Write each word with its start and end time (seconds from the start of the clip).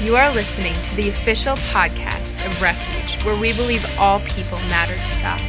You 0.00 0.14
are 0.14 0.32
listening 0.32 0.74
to 0.82 0.94
the 0.94 1.08
official 1.08 1.56
podcast 1.56 2.46
of 2.46 2.62
Refuge, 2.62 3.20
where 3.24 3.34
we 3.34 3.52
believe 3.52 3.84
all 3.98 4.20
people 4.20 4.56
matter 4.68 4.94
to 4.94 5.20
God. 5.20 5.40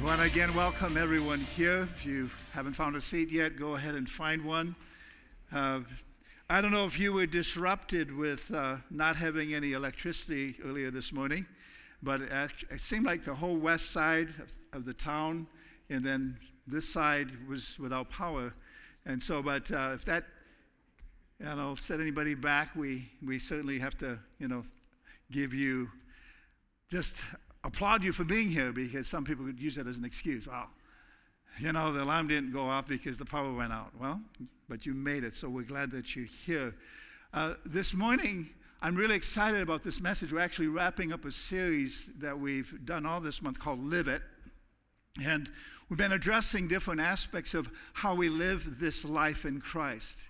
Want 0.00 0.22
again 0.22 0.54
welcome 0.54 0.96
everyone 0.96 1.40
here. 1.40 1.88
If 1.96 2.06
you 2.06 2.30
haven't 2.52 2.74
found 2.74 2.94
a 2.94 3.00
seat 3.00 3.32
yet, 3.32 3.56
go 3.56 3.74
ahead 3.74 3.96
and 3.96 4.08
find 4.08 4.44
one. 4.44 4.76
Uh, 5.52 5.80
I 6.48 6.60
don't 6.60 6.70
know 6.70 6.86
if 6.86 6.96
you 6.96 7.12
were 7.12 7.26
disrupted 7.26 8.16
with 8.16 8.54
uh, 8.54 8.76
not 8.92 9.16
having 9.16 9.54
any 9.54 9.72
electricity 9.72 10.54
earlier 10.64 10.92
this 10.92 11.12
morning, 11.12 11.46
but 12.00 12.20
it, 12.20 12.80
seemed 12.80 13.06
like 13.06 13.24
the 13.24 13.34
whole 13.34 13.56
west 13.56 13.90
side 13.90 14.28
of, 14.72 14.84
the 14.84 14.94
town 14.94 15.48
and 15.90 16.04
then 16.04 16.38
this 16.64 16.88
side 16.88 17.48
was 17.48 17.76
without 17.76 18.08
power. 18.08 18.54
And 19.06 19.22
so, 19.22 19.42
but 19.42 19.70
uh, 19.70 19.92
if 19.94 20.04
that, 20.06 20.24
you 21.38 21.46
know, 21.46 21.74
set 21.74 22.00
anybody 22.00 22.34
back, 22.34 22.74
we, 22.74 23.10
we 23.24 23.38
certainly 23.38 23.78
have 23.78 23.96
to, 23.98 24.18
you 24.38 24.48
know, 24.48 24.62
give 25.30 25.52
you, 25.52 25.90
just 26.90 27.24
applaud 27.64 28.02
you 28.02 28.12
for 28.12 28.24
being 28.24 28.48
here 28.48 28.72
because 28.72 29.06
some 29.06 29.24
people 29.24 29.44
could 29.44 29.60
use 29.60 29.74
that 29.76 29.86
as 29.86 29.98
an 29.98 30.04
excuse. 30.04 30.46
Well, 30.46 30.70
you 31.58 31.72
know, 31.72 31.92
the 31.92 32.02
alarm 32.02 32.28
didn't 32.28 32.52
go 32.52 32.62
off 32.62 32.88
because 32.88 33.18
the 33.18 33.24
power 33.24 33.52
went 33.52 33.72
out. 33.72 33.92
Well, 34.00 34.20
but 34.68 34.86
you 34.86 34.94
made 34.94 35.24
it, 35.24 35.34
so 35.34 35.48
we're 35.48 35.62
glad 35.62 35.90
that 35.92 36.16
you're 36.16 36.26
here. 36.26 36.74
Uh, 37.32 37.54
this 37.64 37.94
morning, 37.94 38.50
I'm 38.80 38.94
really 38.94 39.16
excited 39.16 39.60
about 39.60 39.82
this 39.82 40.00
message. 40.00 40.32
We're 40.32 40.40
actually 40.40 40.68
wrapping 40.68 41.12
up 41.12 41.24
a 41.24 41.32
series 41.32 42.10
that 42.18 42.38
we've 42.38 42.84
done 42.84 43.06
all 43.06 43.20
this 43.20 43.42
month 43.42 43.58
called 43.58 43.84
Live 43.84 44.08
It. 44.08 44.22
And 45.22 45.50
we've 45.88 45.98
been 45.98 46.12
addressing 46.12 46.68
different 46.68 47.00
aspects 47.00 47.54
of 47.54 47.70
how 47.92 48.14
we 48.14 48.28
live 48.28 48.78
this 48.80 49.04
life 49.04 49.44
in 49.44 49.60
Christ, 49.60 50.28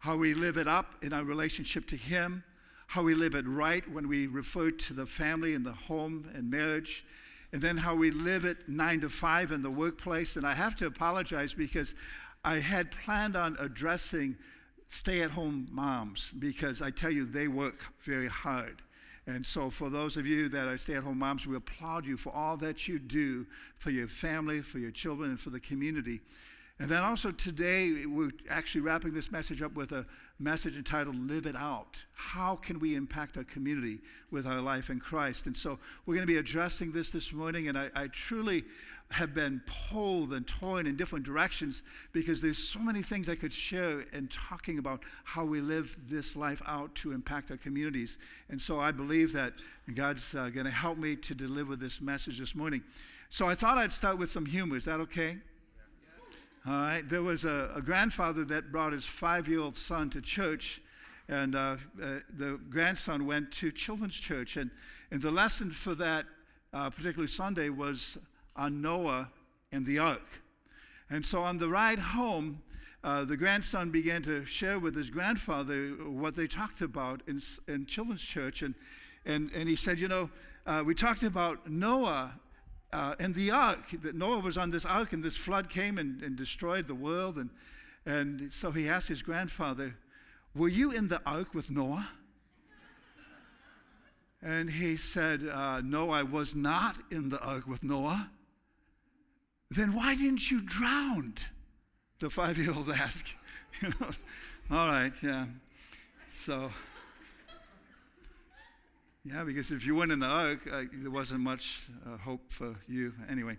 how 0.00 0.16
we 0.16 0.34
live 0.34 0.56
it 0.56 0.68
up 0.68 0.96
in 1.02 1.12
our 1.12 1.24
relationship 1.24 1.86
to 1.88 1.96
Him, 1.96 2.44
how 2.88 3.02
we 3.02 3.14
live 3.14 3.34
it 3.34 3.46
right 3.46 3.88
when 3.90 4.08
we 4.08 4.26
refer 4.26 4.70
to 4.70 4.94
the 4.94 5.06
family 5.06 5.54
and 5.54 5.64
the 5.64 5.72
home 5.72 6.30
and 6.34 6.50
marriage, 6.50 7.04
and 7.52 7.62
then 7.62 7.78
how 7.78 7.94
we 7.94 8.10
live 8.10 8.44
it 8.44 8.68
nine 8.68 9.00
to 9.00 9.08
five 9.08 9.52
in 9.52 9.62
the 9.62 9.70
workplace. 9.70 10.36
And 10.36 10.46
I 10.46 10.54
have 10.54 10.76
to 10.76 10.86
apologize 10.86 11.54
because 11.54 11.94
I 12.44 12.58
had 12.58 12.90
planned 12.90 13.36
on 13.36 13.56
addressing 13.58 14.36
stay 14.88 15.20
at 15.20 15.32
home 15.32 15.68
moms 15.70 16.32
because 16.38 16.80
I 16.82 16.90
tell 16.90 17.10
you, 17.10 17.26
they 17.26 17.48
work 17.48 17.84
very 18.00 18.28
hard. 18.28 18.82
And 19.28 19.44
so, 19.44 19.68
for 19.68 19.90
those 19.90 20.16
of 20.16 20.26
you 20.26 20.48
that 20.48 20.68
are 20.68 20.78
stay 20.78 20.94
at 20.94 21.02
home 21.02 21.18
moms, 21.18 21.46
we 21.46 21.54
applaud 21.54 22.06
you 22.06 22.16
for 22.16 22.34
all 22.34 22.56
that 22.56 22.88
you 22.88 22.98
do 22.98 23.46
for 23.76 23.90
your 23.90 24.08
family, 24.08 24.62
for 24.62 24.78
your 24.78 24.90
children, 24.90 25.28
and 25.28 25.38
for 25.38 25.50
the 25.50 25.60
community. 25.60 26.20
And 26.78 26.88
then 26.88 27.02
also 27.02 27.30
today, 27.30 28.06
we're 28.06 28.30
actually 28.48 28.80
wrapping 28.80 29.12
this 29.12 29.30
message 29.30 29.60
up 29.60 29.74
with 29.74 29.92
a 29.92 30.06
message 30.38 30.76
entitled 30.76 31.16
Live 31.28 31.46
It 31.46 31.56
Out. 31.56 32.04
How 32.14 32.56
can 32.56 32.78
we 32.78 32.94
impact 32.94 33.36
our 33.36 33.44
community 33.44 34.00
with 34.30 34.46
our 34.46 34.60
life 34.60 34.90
in 34.90 35.00
Christ? 35.00 35.46
And 35.46 35.56
so, 35.56 35.78
we're 36.06 36.14
going 36.14 36.26
to 36.26 36.32
be 36.32 36.38
addressing 36.38 36.92
this 36.92 37.10
this 37.10 37.32
morning, 37.32 37.68
and 37.68 37.76
I, 37.76 37.90
I 37.94 38.06
truly 38.08 38.64
have 39.10 39.34
been 39.34 39.62
pulled 39.66 40.32
and 40.32 40.46
torn 40.46 40.86
in 40.86 40.96
different 40.96 41.24
directions 41.24 41.82
because 42.12 42.42
there's 42.42 42.58
so 42.58 42.78
many 42.78 43.02
things 43.02 43.28
I 43.28 43.36
could 43.36 43.52
share 43.52 44.02
in 44.12 44.28
talking 44.28 44.78
about 44.78 45.02
how 45.24 45.46
we 45.46 45.60
live 45.60 45.96
this 46.08 46.36
life 46.36 46.60
out 46.66 46.94
to 46.96 47.12
impact 47.12 47.50
our 47.50 47.56
communities. 47.56 48.18
And 48.50 48.60
so 48.60 48.78
I 48.78 48.92
believe 48.92 49.32
that 49.32 49.54
God's 49.94 50.34
uh, 50.34 50.50
going 50.50 50.66
to 50.66 50.72
help 50.72 50.98
me 50.98 51.16
to 51.16 51.34
deliver 51.34 51.74
this 51.74 52.02
message 52.02 52.38
this 52.38 52.54
morning. 52.54 52.82
So 53.30 53.46
I 53.46 53.54
thought 53.54 53.78
I'd 53.78 53.92
start 53.92 54.18
with 54.18 54.28
some 54.28 54.44
humor. 54.44 54.76
Is 54.76 54.84
that 54.84 55.00
okay? 55.00 55.38
All 56.68 56.74
right. 56.74 57.08
There 57.08 57.22
was 57.22 57.46
a, 57.46 57.70
a 57.76 57.80
grandfather 57.80 58.44
that 58.44 58.70
brought 58.70 58.92
his 58.92 59.06
five 59.06 59.48
year 59.48 59.60
old 59.60 59.74
son 59.74 60.10
to 60.10 60.20
church, 60.20 60.82
and 61.26 61.54
uh, 61.54 61.76
uh, 62.02 62.18
the 62.36 62.60
grandson 62.68 63.24
went 63.24 63.52
to 63.52 63.72
children's 63.72 64.16
church. 64.16 64.58
And, 64.58 64.70
and 65.10 65.22
the 65.22 65.30
lesson 65.30 65.70
for 65.70 65.94
that 65.94 66.26
uh, 66.74 66.90
particular 66.90 67.26
Sunday 67.26 67.70
was 67.70 68.18
on 68.54 68.82
Noah 68.82 69.30
and 69.72 69.86
the 69.86 69.98
ark. 69.98 70.42
And 71.08 71.24
so 71.24 71.42
on 71.42 71.56
the 71.56 71.70
ride 71.70 72.00
home, 72.00 72.60
uh, 73.02 73.24
the 73.24 73.38
grandson 73.38 73.90
began 73.90 74.20
to 74.24 74.44
share 74.44 74.78
with 74.78 74.94
his 74.94 75.08
grandfather 75.08 75.92
what 76.06 76.36
they 76.36 76.46
talked 76.46 76.82
about 76.82 77.22
in, 77.26 77.40
in 77.66 77.86
children's 77.86 78.20
church. 78.20 78.60
And, 78.60 78.74
and, 79.24 79.50
and 79.56 79.70
he 79.70 79.76
said, 79.76 79.98
You 79.98 80.08
know, 80.08 80.30
uh, 80.66 80.82
we 80.84 80.94
talked 80.94 81.22
about 81.22 81.70
Noah 81.70 82.34
uh, 82.92 83.14
and 83.18 83.34
the 83.34 83.50
ark, 83.50 83.90
that 84.02 84.14
Noah 84.14 84.40
was 84.40 84.56
on 84.56 84.70
this 84.70 84.84
ark 84.84 85.12
and 85.12 85.22
this 85.22 85.36
flood 85.36 85.68
came 85.68 85.98
and, 85.98 86.22
and 86.22 86.36
destroyed 86.36 86.86
the 86.86 86.94
world. 86.94 87.36
And, 87.36 87.50
and 88.06 88.52
so 88.52 88.70
he 88.70 88.88
asked 88.88 89.08
his 89.08 89.22
grandfather, 89.22 89.96
Were 90.54 90.68
you 90.68 90.90
in 90.90 91.08
the 91.08 91.20
ark 91.26 91.54
with 91.54 91.70
Noah? 91.70 92.08
And 94.40 94.70
he 94.70 94.96
said, 94.96 95.46
uh, 95.52 95.82
No, 95.84 96.10
I 96.10 96.22
was 96.22 96.54
not 96.54 96.96
in 97.10 97.28
the 97.28 97.40
ark 97.40 97.66
with 97.66 97.84
Noah. 97.84 98.30
Then 99.70 99.94
why 99.94 100.14
didn't 100.14 100.50
you 100.50 100.62
drown? 100.62 101.34
The 102.20 102.30
five 102.30 102.56
year 102.56 102.72
old 102.72 102.88
asked. 102.96 103.34
all 104.70 104.88
right, 104.88 105.12
yeah. 105.22 105.46
So, 106.30 106.70
yeah, 109.28 109.44
because 109.44 109.70
if 109.70 109.84
you 109.84 109.94
went 109.94 110.10
in 110.10 110.20
the 110.20 110.26
ark, 110.26 110.60
uh, 110.70 110.84
there 110.92 111.10
wasn't 111.10 111.40
much 111.40 111.86
uh, 112.06 112.16
hope 112.18 112.50
for 112.50 112.76
you. 112.88 113.12
Anyway, 113.28 113.56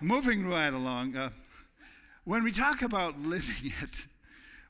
moving 0.00 0.46
right 0.46 0.72
along, 0.72 1.16
uh, 1.16 1.30
when 2.24 2.44
we 2.44 2.52
talk 2.52 2.82
about 2.82 3.18
living 3.20 3.72
it, 3.82 4.06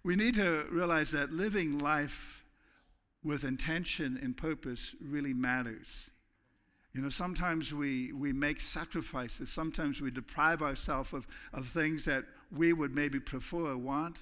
we 0.02 0.16
need 0.16 0.34
to 0.34 0.66
realize 0.70 1.10
that 1.10 1.32
living 1.32 1.78
life 1.78 2.44
with 3.22 3.44
intention 3.44 4.18
and 4.22 4.36
purpose 4.36 4.94
really 5.00 5.34
matters. 5.34 6.10
You 6.92 7.02
know, 7.02 7.08
sometimes 7.08 7.74
we, 7.74 8.12
we 8.12 8.32
make 8.32 8.60
sacrifices. 8.60 9.50
Sometimes 9.50 10.00
we 10.00 10.10
deprive 10.10 10.62
ourselves 10.62 11.12
of, 11.12 11.26
of 11.52 11.66
things 11.66 12.04
that 12.04 12.24
we 12.52 12.72
would 12.72 12.94
maybe 12.94 13.18
prefer 13.18 13.72
or 13.72 13.76
want 13.76 14.18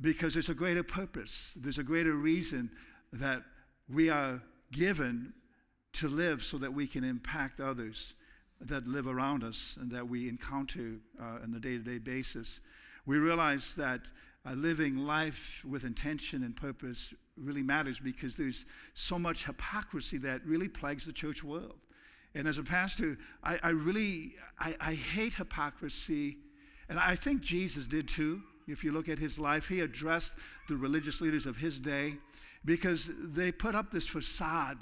because 0.00 0.34
there's 0.34 0.48
a 0.48 0.54
greater 0.54 0.82
purpose. 0.82 1.56
There's 1.58 1.78
a 1.78 1.84
greater 1.84 2.14
reason 2.14 2.70
that 3.12 3.42
we 3.88 4.10
are 4.10 4.42
given 4.74 5.32
to 5.94 6.08
live 6.08 6.44
so 6.44 6.58
that 6.58 6.74
we 6.74 6.86
can 6.86 7.04
impact 7.04 7.60
others 7.60 8.14
that 8.60 8.86
live 8.86 9.06
around 9.06 9.44
us 9.44 9.78
and 9.80 9.90
that 9.92 10.08
we 10.08 10.28
encounter 10.28 10.96
uh, 11.20 11.38
on 11.42 11.54
a 11.56 11.60
day 11.60 11.76
to 11.76 11.82
day 11.82 11.98
basis. 11.98 12.60
We 13.06 13.18
realize 13.18 13.74
that 13.76 14.00
uh, 14.46 14.52
living 14.52 14.98
life 14.98 15.64
with 15.68 15.84
intention 15.84 16.42
and 16.42 16.54
purpose 16.54 17.14
really 17.36 17.62
matters 17.62 17.98
because 17.98 18.36
there's 18.36 18.64
so 18.94 19.18
much 19.18 19.46
hypocrisy 19.46 20.18
that 20.18 20.44
really 20.44 20.68
plagues 20.68 21.06
the 21.06 21.12
church 21.12 21.42
world. 21.42 21.78
And 22.34 22.48
as 22.48 22.58
a 22.58 22.62
pastor, 22.62 23.16
I, 23.42 23.58
I 23.62 23.68
really 23.70 24.34
I, 24.58 24.74
I 24.80 24.94
hate 24.94 25.34
hypocrisy, 25.34 26.38
and 26.88 26.98
I 26.98 27.14
think 27.14 27.42
Jesus 27.42 27.86
did 27.86 28.08
too. 28.08 28.42
If 28.66 28.82
you 28.82 28.92
look 28.92 29.08
at 29.08 29.18
his 29.18 29.38
life, 29.38 29.68
he 29.68 29.80
addressed 29.80 30.34
the 30.68 30.76
religious 30.76 31.20
leaders 31.20 31.46
of 31.46 31.58
his 31.58 31.80
day 31.80 32.14
because 32.64 33.10
they 33.18 33.52
put 33.52 33.74
up 33.74 33.90
this 33.90 34.06
facade, 34.06 34.78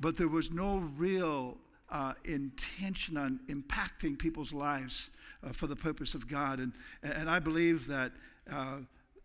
but 0.00 0.16
there 0.16 0.28
was 0.28 0.50
no 0.50 0.78
real 0.96 1.58
uh, 1.90 2.14
intention 2.24 3.16
on 3.16 3.40
impacting 3.48 4.18
people's 4.18 4.52
lives 4.52 5.10
uh, 5.46 5.52
for 5.52 5.66
the 5.66 5.76
purpose 5.76 6.14
of 6.14 6.26
God. 6.26 6.58
And, 6.58 6.72
and 7.02 7.28
I 7.28 7.38
believe 7.38 7.86
that 7.88 8.12
uh, 8.50 8.78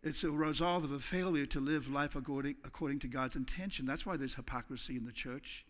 it's 0.03 0.23
a 0.23 0.31
result 0.31 0.83
of 0.83 0.91
a 0.91 0.99
failure 0.99 1.45
to 1.47 1.59
live 1.59 1.89
life 1.89 2.15
according, 2.15 2.55
according 2.63 2.99
to 2.99 3.07
God's 3.07 3.35
intention. 3.35 3.85
That's 3.85 4.05
why 4.05 4.17
there's 4.17 4.35
hypocrisy 4.35 4.97
in 4.97 5.05
the 5.05 5.11
church. 5.11 5.65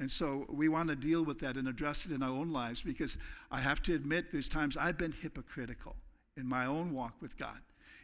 And 0.00 0.10
so 0.10 0.46
we 0.48 0.68
want 0.68 0.88
to 0.88 0.96
deal 0.96 1.22
with 1.22 1.40
that 1.40 1.56
and 1.56 1.68
address 1.68 2.06
it 2.06 2.12
in 2.12 2.22
our 2.22 2.30
own 2.30 2.52
lives 2.52 2.80
because 2.80 3.18
I 3.50 3.60
have 3.60 3.82
to 3.82 3.94
admit 3.94 4.32
there's 4.32 4.48
times 4.48 4.76
I've 4.76 4.96
been 4.96 5.12
hypocritical 5.12 5.94
in 6.38 6.46
my 6.46 6.64
own 6.64 6.94
walk 6.94 7.16
with 7.20 7.36
God. 7.36 7.60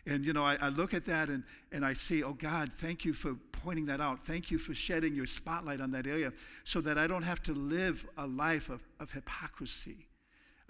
And, 0.06 0.24
you 0.24 0.32
know, 0.32 0.44
I, 0.44 0.56
I, 0.60 0.68
look 0.68 0.94
at 0.94 1.04
that 1.06 1.28
and, 1.28 1.42
and 1.72 1.84
I 1.84 1.92
see, 1.92 2.22
oh, 2.22 2.32
God, 2.32 2.72
thank 2.72 3.04
you 3.04 3.12
for 3.12 3.34
pointing 3.50 3.86
that 3.86 4.00
out. 4.00 4.24
Thank 4.24 4.52
you 4.52 4.58
for 4.58 4.72
shedding 4.72 5.16
your 5.16 5.26
spotlight 5.26 5.80
on 5.80 5.90
that 5.90 6.06
area 6.06 6.32
so 6.62 6.80
that 6.82 6.96
I 6.96 7.08
don't 7.08 7.24
have 7.24 7.42
to 7.44 7.52
live 7.52 8.06
a 8.16 8.26
life 8.26 8.68
of, 8.68 8.82
of 9.00 9.10
hypocrisy. 9.10 10.06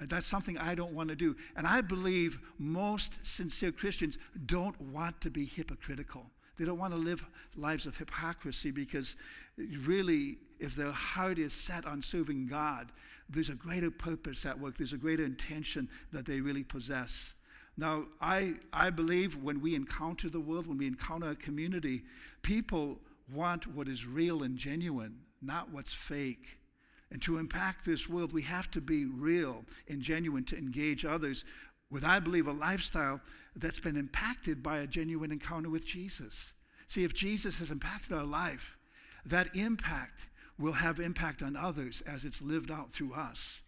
Uh, 0.00 0.06
that's 0.08 0.26
something 0.26 0.56
I 0.56 0.74
don't 0.74 0.94
want 0.94 1.10
to 1.10 1.16
do. 1.16 1.36
And 1.54 1.66
I 1.66 1.82
believe 1.82 2.40
most 2.58 3.26
sincere 3.26 3.72
Christians 3.72 4.18
don't 4.46 4.80
want 4.80 5.20
to 5.20 5.30
be 5.30 5.44
hypocritical. 5.44 6.30
They 6.58 6.64
don't 6.64 6.78
want 6.78 6.94
to 6.94 6.98
live 6.98 7.26
lives 7.54 7.86
of 7.86 7.98
hypocrisy 7.98 8.70
because 8.70 9.16
really 9.58 10.38
if 10.58 10.74
their 10.74 10.92
heart 10.92 11.38
is 11.38 11.52
set 11.52 11.84
on 11.84 12.02
serving 12.02 12.46
God, 12.46 12.90
there's 13.28 13.50
a 13.50 13.54
greater 13.54 13.90
purpose 13.90 14.46
at 14.46 14.58
work, 14.58 14.78
there's 14.78 14.92
a 14.92 14.98
greater 14.98 15.24
intention 15.24 15.88
that 16.12 16.24
they 16.24 16.40
really 16.40 16.64
possess. 16.64 17.34
Now, 17.76 18.06
I, 18.20 18.54
I 18.72 18.90
believe 18.90 19.42
when 19.42 19.60
we 19.60 19.74
encounter 19.74 20.30
the 20.30 20.40
world, 20.40 20.66
when 20.66 20.78
we 20.78 20.86
encounter 20.86 21.30
a 21.30 21.36
community, 21.36 22.02
people 22.42 22.98
want 23.32 23.66
what 23.66 23.88
is 23.88 24.06
real 24.06 24.42
and 24.42 24.56
genuine, 24.56 25.20
not 25.42 25.70
what's 25.70 25.92
fake. 25.92 26.58
And 27.10 27.20
to 27.22 27.38
impact 27.38 27.84
this 27.84 28.08
world, 28.08 28.32
we 28.32 28.42
have 28.42 28.70
to 28.72 28.80
be 28.80 29.04
real 29.04 29.64
and 29.88 30.00
genuine 30.00 30.44
to 30.44 30.58
engage 30.58 31.04
others 31.04 31.44
with, 31.90 32.04
I 32.04 32.18
believe, 32.18 32.46
a 32.46 32.52
lifestyle 32.52 33.20
that's 33.54 33.78
been 33.78 33.96
impacted 33.96 34.62
by 34.62 34.78
a 34.78 34.86
genuine 34.86 35.30
encounter 35.30 35.70
with 35.70 35.86
Jesus. 35.86 36.54
See, 36.86 37.04
if 37.04 37.14
Jesus 37.14 37.58
has 37.58 37.70
impacted 37.70 38.12
our 38.12 38.24
life, 38.24 38.76
that 39.24 39.54
impact 39.54 40.28
will 40.58 40.72
have 40.72 40.98
impact 40.98 41.42
on 41.42 41.56
others 41.56 42.02
as 42.06 42.24
it's 42.24 42.40
lived 42.40 42.70
out 42.70 42.92
through 42.92 43.12
us. 43.12 43.62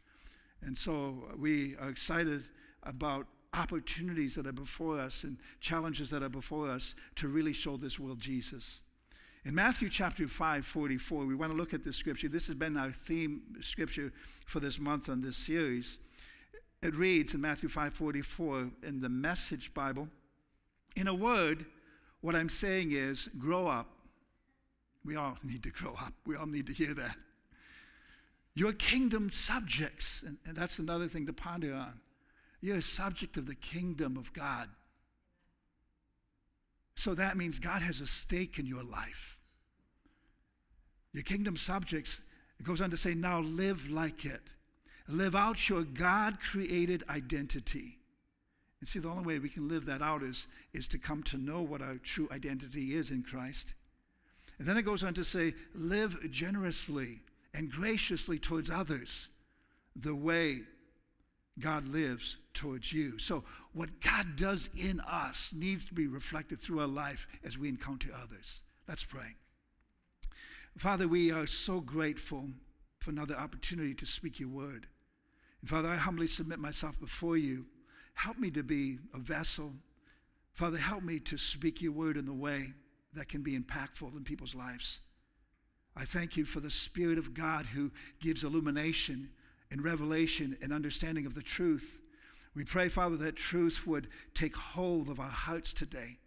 And 0.63 0.77
so 0.77 1.29
we 1.37 1.77
are 1.77 1.91
excited 1.91 2.45
about 2.83 3.27
opportunities 3.55 4.35
that 4.35 4.47
are 4.47 4.53
before 4.53 5.01
us 5.01 5.25
and 5.25 5.39
challenges 5.61 6.11
that 6.11 6.23
are 6.23 6.29
before 6.29 6.71
us 6.71 6.95
to 7.17 7.29
really 7.29 7.53
show 7.53 7.77
this 7.77 7.99
world 7.99 8.21
Jesus. 8.21 8.83
In 9.45 9.55
Matthew 9.55 9.89
chapter 9.89 10.29
5, 10.29 10.67
44, 10.67 11.25
we 11.25 11.35
want 11.35 11.53
to 11.53 11.57
look 11.57 11.73
at 11.73 11.85
this 11.85 11.97
scripture. 11.97 12.29
This 12.29 12.49
has 12.49 12.57
been 12.57 12.77
our 12.77 12.91
theme 12.91 13.43
scripture 13.61 14.13
for 14.47 14.61
this 14.61 14.79
month 14.79 15.09
on 15.09 15.23
this 15.23 15.37
series. 15.37 15.99
It 16.83 16.95
reads 16.95 17.35
in 17.35 17.41
Matthew 17.41 17.69
5, 17.69 17.95
44 17.95 18.71
in 18.83 19.01
the 19.01 19.09
Message 19.09 19.73
Bible, 19.75 20.09
in 20.97 21.07
a 21.07 21.15
word, 21.15 21.67
what 22.21 22.35
I'm 22.35 22.49
saying 22.49 22.93
is 22.93 23.29
grow 23.39 23.69
up. 23.69 23.87
We 25.05 25.17
all 25.17 25.39
need 25.45 25.63
to 25.63 25.71
grow 25.71 25.93
up. 25.93 26.13
We 26.27 26.37
all 26.37 26.47
need 26.47 26.67
to 26.67 26.73
hear 26.73 26.95
that. 26.95 27.17
You're 28.55 28.73
kingdom 28.73 29.31
subjects, 29.31 30.25
and, 30.27 30.39
and 30.45 30.57
that's 30.57 30.81
another 30.81 31.07
thing 31.07 31.27
to 31.27 31.33
ponder 31.33 31.73
on. 31.75 32.01
You're 32.61 32.79
a 32.79 32.83
subject 32.83 33.37
of 33.37 33.47
the 33.47 33.55
kingdom 33.55 34.17
of 34.17 34.33
God. 34.33 34.69
So 36.97 37.15
that 37.15 37.37
means 37.37 37.59
God 37.59 37.83
has 37.83 38.01
a 38.01 38.07
stake 38.07 38.59
in 38.59 38.67
your 38.67 38.83
life. 38.83 39.39
Your 41.13 41.23
kingdom 41.23 41.57
subjects, 41.57 42.21
it 42.59 42.67
goes 42.67 42.81
on 42.81 42.91
to 42.91 42.97
say, 42.97 43.15
now 43.15 43.41
live 43.41 43.89
like 43.91 44.25
it. 44.25 44.43
Live 45.07 45.35
out 45.37 45.69
your 45.69 45.83
God 45.83 46.39
created 46.41 47.05
identity. 47.09 47.99
And 48.81 48.89
see, 48.89 48.99
the 48.99 49.09
only 49.09 49.25
way 49.25 49.39
we 49.39 49.49
can 49.49 49.69
live 49.69 49.87
that 49.87 50.03
out 50.03 50.23
is, 50.23 50.47
is 50.73 50.87
to 50.89 50.99
come 50.99 51.23
to 51.25 51.39
know 51.39 51.63
what 51.63 51.83
our 51.83 51.97
true 51.97 52.29
identity 52.31 52.95
is 52.95 53.11
in 53.11 53.23
Christ. 53.23 53.75
And 54.59 54.67
then 54.67 54.77
it 54.77 54.85
goes 54.85 55.05
on 55.05 55.15
to 55.15 55.25
say, 55.25 55.55
live 55.75 56.31
generously 56.31 57.21
and 57.55 57.71
graciously 57.71 58.39
towards 58.39 58.71
others 58.71 59.29
the 59.97 60.15
way 60.15 60.63
God 61.61 61.87
lives 61.89 62.37
towards 62.55 62.93
you. 62.93 63.19
So, 63.19 63.45
what 63.73 64.01
God 64.01 64.37
does 64.37 64.69
in 64.77 65.01
us 65.01 65.53
needs 65.57 65.85
to 65.87 65.95
be 65.95 66.07
reflected 66.07 66.61
through 66.61 66.81
our 66.81 66.87
life 66.87 67.27
as 67.45 67.59
we 67.59 67.69
encounter 67.69 68.11
others. 68.15 68.63
Let's 68.89 69.05
pray. 69.05 69.37
Father, 70.77 71.09
we 71.09 71.33
are 71.33 71.47
so 71.47 71.81
grateful 71.81 72.51
for 73.01 73.11
another 73.11 73.35
opportunity 73.35 73.95
to 73.95 74.07
speak 74.07 74.39
your 74.39 74.49
word. 74.49 74.87
And 75.61 75.69
Father, 75.69 75.89
I 75.89 75.97
humbly 75.97 76.27
submit 76.27 76.59
myself 76.59 77.01
before 77.01 77.37
you. 77.37 77.67
Help 78.15 78.39
me 78.39 78.51
to 78.53 78.63
be 78.63 78.99
a 79.15 79.19
vessel. 79.19 79.73
Father, 80.55 80.79
help 80.79 81.03
me 81.03 81.19
to 81.21 81.37
speak 81.37 81.83
your 81.83 81.93
word 81.93 82.17
in 82.17 82.27
the 82.27 82.33
way 82.33 82.73
that 83.15 83.29
can 83.29 83.43
be 83.43 83.59
impactful 83.59 84.17
in 84.17 84.25
people's 84.25 84.55
lives. 84.55 85.01
I 85.97 86.05
thank 86.05 86.37
you 86.37 86.45
for 86.45 86.61
the 86.61 86.71
Spirit 86.71 87.19
of 87.19 87.35
God 87.35 87.67
who 87.67 87.91
gives 88.21 88.45
illumination 88.45 89.31
and 89.71 89.85
revelation 89.85 90.57
and 90.63 90.73
understanding 90.73 91.27
of 91.27 91.35
the 91.35 91.43
truth. 91.43 92.01
We 92.55 92.65
pray, 92.65 92.89
Father, 92.89 93.17
that 93.19 93.37
truth 93.37 93.87
would 93.87 94.09
take 94.35 94.57
hold 94.57 95.09
of 95.09 95.21
our 95.21 95.27
hearts 95.29 95.73
today, 95.73 96.19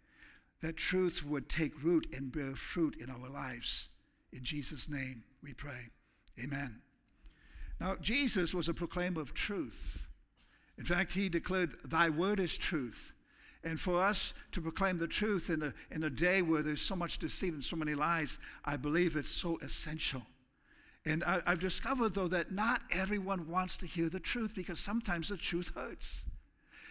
that 0.60 0.76
truth 0.76 1.24
would 1.24 1.48
take 1.48 1.82
root 1.82 2.06
and 2.12 2.32
bear 2.32 2.54
fruit 2.54 2.96
in 2.96 3.10
our 3.10 3.28
lives. 3.28 3.90
In 4.32 4.44
Jesus' 4.44 4.88
name 4.88 5.24
we 5.42 5.52
pray. 5.52 5.90
Amen. 6.42 6.80
Now, 7.80 7.96
Jesus 8.00 8.54
was 8.54 8.68
a 8.68 8.74
proclaimer 8.74 9.20
of 9.20 9.34
truth. 9.34 10.08
In 10.78 10.84
fact, 10.84 11.12
he 11.12 11.28
declared, 11.28 11.74
Thy 11.84 12.08
word 12.08 12.40
is 12.40 12.56
truth. 12.56 13.12
And 13.64 13.80
for 13.80 14.02
us 14.02 14.34
to 14.52 14.60
proclaim 14.60 14.98
the 14.98 15.06
truth 15.06 15.50
in 15.50 15.62
a, 15.62 15.74
in 15.90 16.02
a 16.02 16.10
day 16.10 16.42
where 16.42 16.62
there's 16.62 16.80
so 16.80 16.96
much 16.96 17.18
deceit 17.18 17.52
and 17.52 17.62
so 17.62 17.76
many 17.76 17.94
lies, 17.94 18.38
I 18.64 18.76
believe 18.76 19.16
it's 19.16 19.28
so 19.28 19.58
essential. 19.62 20.22
And 21.04 21.24
I, 21.24 21.40
have 21.46 21.58
discovered, 21.58 22.14
though, 22.14 22.28
that 22.28 22.52
not 22.52 22.82
everyone 22.92 23.48
wants 23.48 23.76
to 23.78 23.86
hear 23.86 24.08
the 24.08 24.20
truth 24.20 24.54
because 24.54 24.78
sometimes 24.78 25.28
the 25.28 25.36
truth 25.36 25.72
hurts. 25.74 26.26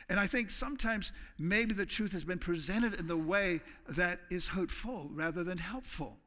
And 0.10 0.20
I 0.20 0.28
think 0.28 0.52
sometimes 0.52 1.14
maybe 1.40 1.74
the 1.74 1.86
truth 1.86 2.12
has 2.12 2.26
been 2.26 2.40
presented 2.40 3.00
in 3.00 3.08
the 3.08 3.16
way 3.16 3.62
that 3.88 4.20
is 4.30 4.50
hurtful 4.50 5.10
rather 5.14 5.44
than 5.44 5.58
helpful. 5.58 6.18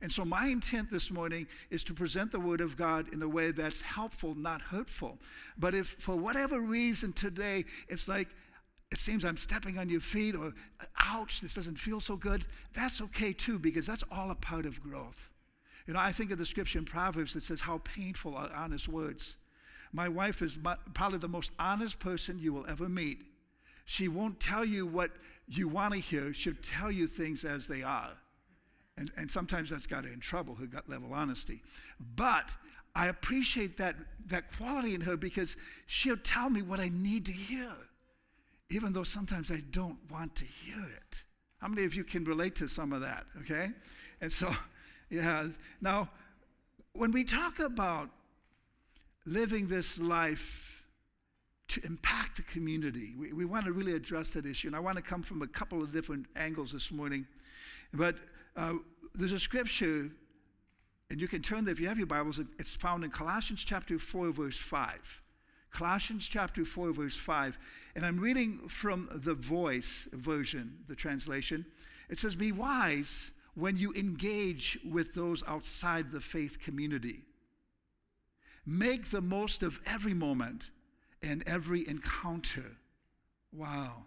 And 0.00 0.10
so, 0.10 0.24
my 0.24 0.46
intent 0.46 0.90
this 0.90 1.10
morning 1.10 1.46
is 1.70 1.82
to 1.84 1.94
present 1.94 2.30
the 2.30 2.40
Word 2.40 2.60
of 2.60 2.76
God 2.76 3.12
in 3.12 3.22
a 3.22 3.28
way 3.28 3.50
that's 3.50 3.82
helpful, 3.82 4.34
not 4.34 4.60
hurtful. 4.60 5.18
But 5.56 5.74
if 5.74 5.96
for 5.98 6.16
whatever 6.16 6.60
reason 6.60 7.12
today 7.12 7.64
it's 7.88 8.08
like, 8.08 8.28
it 8.90 8.98
seems 8.98 9.24
I'm 9.24 9.36
stepping 9.36 9.78
on 9.78 9.88
your 9.88 10.00
feet, 10.00 10.34
or 10.34 10.54
ouch, 10.98 11.40
this 11.40 11.54
doesn't 11.54 11.78
feel 11.78 12.00
so 12.00 12.16
good, 12.16 12.44
that's 12.74 13.00
okay 13.02 13.32
too, 13.32 13.58
because 13.58 13.86
that's 13.86 14.04
all 14.10 14.30
a 14.30 14.36
part 14.36 14.66
of 14.66 14.80
growth. 14.80 15.30
You 15.88 15.94
know, 15.94 16.00
I 16.00 16.12
think 16.12 16.30
of 16.30 16.36
the 16.36 16.44
scripture 16.44 16.78
in 16.78 16.84
Proverbs 16.84 17.32
that 17.32 17.42
says, 17.42 17.62
How 17.62 17.78
painful 17.78 18.36
are 18.36 18.50
honest 18.54 18.88
words. 18.88 19.38
My 19.90 20.06
wife 20.06 20.42
is 20.42 20.58
probably 20.92 21.18
the 21.18 21.28
most 21.28 21.50
honest 21.58 21.98
person 21.98 22.38
you 22.38 22.52
will 22.52 22.66
ever 22.68 22.90
meet. 22.90 23.22
She 23.86 24.06
won't 24.06 24.38
tell 24.38 24.66
you 24.66 24.86
what 24.86 25.12
you 25.48 25.66
want 25.66 25.94
to 25.94 25.98
hear, 26.00 26.34
she'll 26.34 26.52
tell 26.62 26.92
you 26.92 27.06
things 27.06 27.42
as 27.42 27.68
they 27.68 27.82
are. 27.82 28.10
And, 28.98 29.10
and 29.16 29.30
sometimes 29.30 29.70
that's 29.70 29.86
got 29.86 30.04
her 30.04 30.12
in 30.12 30.20
trouble, 30.20 30.56
her 30.56 30.66
gut 30.66 30.90
level 30.90 31.14
honesty. 31.14 31.62
But 31.98 32.50
I 32.94 33.06
appreciate 33.06 33.78
that, 33.78 33.96
that 34.26 34.54
quality 34.58 34.94
in 34.94 35.00
her 35.02 35.16
because 35.16 35.56
she'll 35.86 36.18
tell 36.18 36.50
me 36.50 36.60
what 36.60 36.80
I 36.80 36.90
need 36.92 37.24
to 37.26 37.32
hear, 37.32 37.70
even 38.68 38.92
though 38.92 39.04
sometimes 39.04 39.50
I 39.50 39.62
don't 39.70 39.98
want 40.10 40.36
to 40.36 40.44
hear 40.44 40.84
it. 40.84 41.24
How 41.62 41.68
many 41.68 41.84
of 41.86 41.94
you 41.94 42.04
can 42.04 42.24
relate 42.24 42.56
to 42.56 42.68
some 42.68 42.92
of 42.92 43.00
that? 43.00 43.24
Okay? 43.40 43.70
And 44.20 44.30
so, 44.30 44.52
yeah. 45.10 45.48
Now, 45.80 46.08
when 46.92 47.12
we 47.12 47.24
talk 47.24 47.58
about 47.58 48.10
living 49.24 49.66
this 49.66 49.98
life 49.98 50.84
to 51.68 51.84
impact 51.84 52.36
the 52.36 52.42
community, 52.42 53.14
we, 53.18 53.32
we 53.32 53.44
want 53.44 53.66
to 53.66 53.72
really 53.72 53.92
address 53.92 54.28
that 54.30 54.46
issue. 54.46 54.68
And 54.68 54.76
I 54.76 54.80
want 54.80 54.96
to 54.96 55.02
come 55.02 55.22
from 55.22 55.42
a 55.42 55.46
couple 55.46 55.82
of 55.82 55.92
different 55.92 56.26
angles 56.34 56.72
this 56.72 56.90
morning. 56.90 57.26
But 57.92 58.16
uh, 58.56 58.74
there's 59.14 59.32
a 59.32 59.38
scripture, 59.38 60.10
and 61.10 61.20
you 61.20 61.28
can 61.28 61.42
turn 61.42 61.64
there 61.64 61.72
if 61.72 61.80
you 61.80 61.88
have 61.88 61.98
your 61.98 62.06
Bibles, 62.06 62.40
it's 62.58 62.74
found 62.74 63.04
in 63.04 63.10
Colossians 63.10 63.64
chapter 63.64 63.98
4, 63.98 64.30
verse 64.30 64.58
5. 64.58 65.22
Colossians 65.70 66.28
chapter 66.28 66.64
4, 66.64 66.92
verse 66.92 67.16
5. 67.16 67.58
And 67.94 68.04
I'm 68.04 68.18
reading 68.18 68.68
from 68.68 69.08
the 69.12 69.34
voice 69.34 70.08
version, 70.12 70.78
the 70.88 70.96
translation. 70.96 71.66
It 72.08 72.18
says, 72.18 72.34
Be 72.34 72.52
wise 72.52 73.32
when 73.58 73.76
you 73.76 73.92
engage 73.94 74.78
with 74.88 75.14
those 75.14 75.42
outside 75.48 76.12
the 76.12 76.20
faith 76.20 76.60
community. 76.60 77.22
Make 78.64 79.10
the 79.10 79.20
most 79.20 79.64
of 79.64 79.80
every 79.84 80.14
moment 80.14 80.70
and 81.24 81.42
every 81.44 81.86
encounter. 81.88 82.76
Wow. 83.52 84.04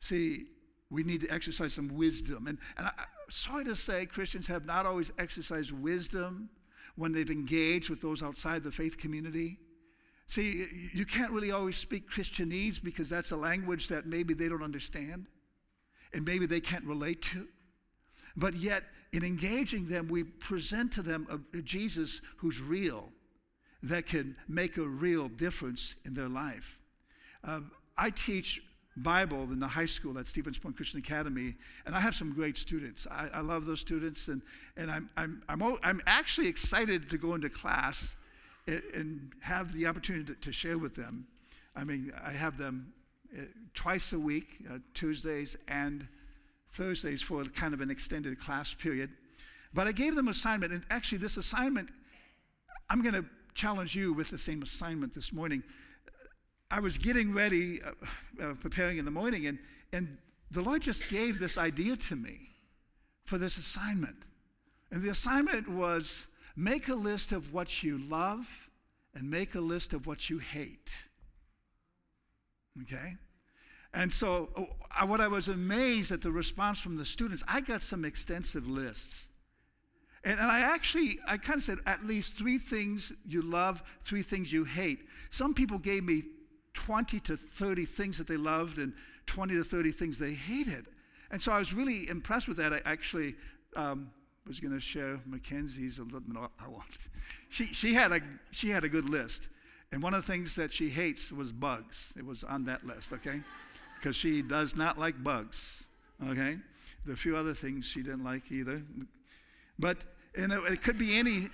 See, 0.00 0.46
we 0.88 1.02
need 1.02 1.20
to 1.20 1.28
exercise 1.28 1.74
some 1.74 1.98
wisdom. 1.98 2.46
And, 2.46 2.56
and 2.78 2.86
I, 2.86 2.92
sorry 3.28 3.66
to 3.66 3.76
say, 3.76 4.06
Christians 4.06 4.46
have 4.46 4.64
not 4.64 4.86
always 4.86 5.12
exercised 5.18 5.70
wisdom 5.70 6.48
when 6.96 7.12
they've 7.12 7.30
engaged 7.30 7.90
with 7.90 8.00
those 8.00 8.22
outside 8.22 8.64
the 8.64 8.72
faith 8.72 8.96
community. 8.96 9.58
See, 10.26 10.66
you 10.94 11.04
can't 11.04 11.30
really 11.30 11.50
always 11.50 11.76
speak 11.76 12.10
Christianese 12.10 12.82
because 12.82 13.10
that's 13.10 13.32
a 13.32 13.36
language 13.36 13.88
that 13.88 14.06
maybe 14.06 14.32
they 14.32 14.48
don't 14.48 14.62
understand 14.62 15.26
and 16.14 16.24
maybe 16.24 16.46
they 16.46 16.60
can't 16.60 16.86
relate 16.86 17.20
to. 17.22 17.48
But 18.38 18.54
yet, 18.54 18.84
in 19.12 19.24
engaging 19.24 19.88
them, 19.88 20.06
we 20.08 20.22
present 20.22 20.92
to 20.92 21.02
them 21.02 21.26
a, 21.28 21.58
a 21.58 21.62
Jesus 21.62 22.20
who's 22.36 22.62
real, 22.62 23.10
that 23.82 24.06
can 24.06 24.36
make 24.48 24.76
a 24.76 24.82
real 24.82 25.28
difference 25.28 25.96
in 26.04 26.14
their 26.14 26.28
life. 26.28 26.78
Uh, 27.44 27.60
I 27.96 28.10
teach 28.10 28.62
Bible 28.96 29.42
in 29.44 29.58
the 29.58 29.68
high 29.68 29.86
school 29.86 30.18
at 30.18 30.28
Stevens 30.28 30.58
Point 30.58 30.76
Christian 30.76 31.00
Academy, 31.00 31.54
and 31.84 31.96
I 31.96 32.00
have 32.00 32.14
some 32.14 32.32
great 32.32 32.56
students. 32.56 33.08
I, 33.10 33.28
I 33.34 33.40
love 33.40 33.66
those 33.66 33.80
students, 33.80 34.28
and, 34.28 34.42
and 34.76 34.88
I'm, 34.90 35.10
I'm, 35.16 35.42
I'm, 35.48 35.62
I'm 35.82 36.00
actually 36.06 36.46
excited 36.46 37.10
to 37.10 37.18
go 37.18 37.34
into 37.34 37.48
class 37.48 38.16
and, 38.68 38.82
and 38.94 39.32
have 39.40 39.72
the 39.74 39.86
opportunity 39.86 40.24
to, 40.26 40.34
to, 40.34 40.52
share 40.52 40.78
with 40.78 40.94
them. 40.94 41.26
I 41.74 41.82
mean, 41.84 42.12
I 42.24 42.32
have 42.32 42.56
them 42.56 42.92
uh, 43.36 43.42
twice 43.74 44.12
a 44.12 44.18
week, 44.18 44.46
uh, 44.70 44.78
Tuesdays 44.94 45.56
and 45.66 46.06
Thursdays 46.70 47.22
for 47.22 47.44
kind 47.44 47.74
of 47.74 47.80
an 47.80 47.90
extended 47.90 48.38
class 48.40 48.74
period. 48.74 49.10
But 49.74 49.86
I 49.86 49.92
gave 49.92 50.14
them 50.14 50.28
assignment, 50.28 50.72
and 50.72 50.84
actually, 50.90 51.18
this 51.18 51.36
assignment, 51.36 51.90
I'm 52.88 53.02
going 53.02 53.14
to 53.14 53.24
challenge 53.54 53.94
you 53.94 54.12
with 54.12 54.30
the 54.30 54.38
same 54.38 54.62
assignment 54.62 55.14
this 55.14 55.32
morning. 55.32 55.62
I 56.70 56.80
was 56.80 56.98
getting 56.98 57.34
ready, 57.34 57.80
uh, 57.82 57.92
uh, 58.42 58.54
preparing 58.54 58.98
in 58.98 59.04
the 59.04 59.10
morning, 59.10 59.46
and, 59.46 59.58
and 59.92 60.18
the 60.50 60.62
Lord 60.62 60.82
just 60.82 61.08
gave 61.08 61.38
this 61.38 61.58
idea 61.58 61.96
to 61.96 62.16
me 62.16 62.50
for 63.24 63.38
this 63.38 63.58
assignment. 63.58 64.24
And 64.90 65.02
the 65.02 65.10
assignment 65.10 65.68
was 65.68 66.28
make 66.56 66.88
a 66.88 66.94
list 66.94 67.32
of 67.32 67.52
what 67.52 67.82
you 67.82 67.98
love 67.98 68.68
and 69.14 69.30
make 69.30 69.54
a 69.54 69.60
list 69.60 69.92
of 69.92 70.06
what 70.06 70.30
you 70.30 70.38
hate. 70.38 71.08
Okay? 72.82 73.16
And 73.98 74.12
so, 74.12 74.48
uh, 74.56 75.06
what 75.06 75.20
I 75.20 75.26
was 75.26 75.48
amazed 75.48 76.12
at 76.12 76.22
the 76.22 76.30
response 76.30 76.78
from 76.78 76.96
the 76.96 77.04
students, 77.04 77.42
I 77.48 77.60
got 77.60 77.82
some 77.82 78.04
extensive 78.04 78.68
lists. 78.68 79.28
And, 80.22 80.38
and 80.38 80.48
I 80.48 80.60
actually, 80.60 81.18
I 81.26 81.36
kind 81.36 81.56
of 81.56 81.64
said 81.64 81.78
at 81.84 82.04
least 82.04 82.38
three 82.38 82.58
things 82.58 83.12
you 83.26 83.42
love, 83.42 83.82
three 84.04 84.22
things 84.22 84.52
you 84.52 84.62
hate. 84.62 85.00
Some 85.30 85.52
people 85.52 85.78
gave 85.78 86.04
me 86.04 86.22
20 86.74 87.18
to 87.18 87.36
30 87.36 87.84
things 87.86 88.18
that 88.18 88.28
they 88.28 88.36
loved 88.36 88.78
and 88.78 88.92
20 89.26 89.56
to 89.56 89.64
30 89.64 89.90
things 89.90 90.20
they 90.20 90.34
hated. 90.34 90.86
And 91.32 91.42
so 91.42 91.50
I 91.50 91.58
was 91.58 91.74
really 91.74 92.08
impressed 92.08 92.46
with 92.46 92.56
that. 92.58 92.72
I 92.72 92.80
actually 92.84 93.34
um, 93.74 94.12
was 94.46 94.60
going 94.60 94.74
to 94.74 94.80
share 94.80 95.18
Mackenzie's 95.26 95.98
a 95.98 96.04
little 96.04 96.20
bit. 96.20 96.36
I 96.64 96.68
want. 96.68 96.86
She, 97.48 97.66
she, 97.66 97.94
had 97.94 98.12
a, 98.12 98.20
she 98.52 98.70
had 98.70 98.84
a 98.84 98.88
good 98.88 99.08
list. 99.08 99.48
And 99.90 100.04
one 100.04 100.14
of 100.14 100.24
the 100.24 100.32
things 100.32 100.54
that 100.54 100.72
she 100.72 100.88
hates 100.88 101.32
was 101.32 101.50
bugs. 101.50 102.14
It 102.16 102.24
was 102.24 102.44
on 102.44 102.64
that 102.66 102.86
list, 102.86 103.12
okay? 103.12 103.42
Because 103.98 104.16
she 104.16 104.42
does 104.42 104.76
not 104.76 104.98
like 104.98 105.22
bugs, 105.22 105.88
okay? 106.28 106.58
A 107.10 107.16
few 107.16 107.36
other 107.36 107.54
things 107.54 107.84
she 107.84 108.02
didn't 108.02 108.24
like 108.24 108.52
either. 108.52 108.82
But 109.78 110.04
and 110.36 110.52
it, 110.52 110.60
it 110.70 110.82
could 110.82 110.98
be 110.98 111.18
any, 111.18 111.48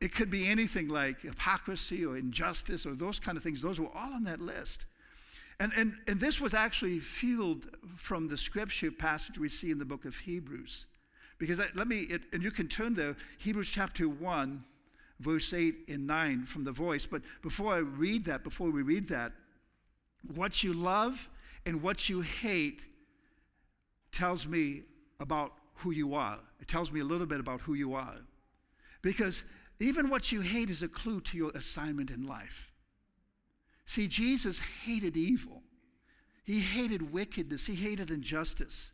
it 0.00 0.14
could 0.14 0.30
be 0.30 0.46
anything 0.46 0.88
like 0.88 1.22
hypocrisy 1.22 2.04
or 2.04 2.16
injustice 2.16 2.84
or 2.86 2.94
those 2.94 3.18
kind 3.18 3.36
of 3.36 3.42
things. 3.42 3.62
Those 3.62 3.80
were 3.80 3.88
all 3.94 4.12
on 4.12 4.24
that 4.24 4.40
list. 4.40 4.86
And, 5.60 5.72
and, 5.76 5.94
and 6.06 6.20
this 6.20 6.40
was 6.40 6.54
actually 6.54 7.00
fueled 7.00 7.66
from 7.96 8.28
the 8.28 8.36
scripture 8.36 8.92
passage 8.92 9.38
we 9.38 9.48
see 9.48 9.70
in 9.70 9.78
the 9.78 9.84
book 9.84 10.04
of 10.04 10.18
Hebrews. 10.18 10.86
Because 11.38 11.58
let 11.74 11.88
me, 11.88 12.00
it, 12.02 12.22
and 12.32 12.42
you 12.42 12.50
can 12.50 12.68
turn 12.68 12.94
there, 12.94 13.16
Hebrews 13.38 13.70
chapter 13.70 14.08
1, 14.08 14.64
verse 15.20 15.52
8 15.52 15.74
and 15.88 16.06
9 16.06 16.46
from 16.46 16.64
the 16.64 16.72
voice. 16.72 17.06
But 17.06 17.22
before 17.42 17.74
I 17.74 17.78
read 17.78 18.24
that, 18.26 18.44
before 18.44 18.70
we 18.70 18.82
read 18.82 19.08
that, 19.08 19.32
what 20.34 20.62
you 20.62 20.72
love 20.72 21.28
and 21.68 21.82
what 21.82 22.08
you 22.08 22.22
hate 22.22 22.86
tells 24.10 24.46
me 24.46 24.84
about 25.20 25.52
who 25.74 25.90
you 25.90 26.14
are. 26.14 26.38
It 26.60 26.66
tells 26.66 26.90
me 26.90 27.00
a 27.00 27.04
little 27.04 27.26
bit 27.26 27.40
about 27.40 27.60
who 27.60 27.74
you 27.74 27.92
are. 27.92 28.16
Because 29.02 29.44
even 29.78 30.08
what 30.08 30.32
you 30.32 30.40
hate 30.40 30.70
is 30.70 30.82
a 30.82 30.88
clue 30.88 31.20
to 31.20 31.36
your 31.36 31.50
assignment 31.50 32.10
in 32.10 32.26
life. 32.26 32.72
See, 33.84 34.08
Jesus 34.08 34.60
hated 34.86 35.14
evil, 35.14 35.62
he 36.42 36.60
hated 36.60 37.12
wickedness, 37.12 37.66
he 37.66 37.74
hated 37.74 38.10
injustice. 38.10 38.92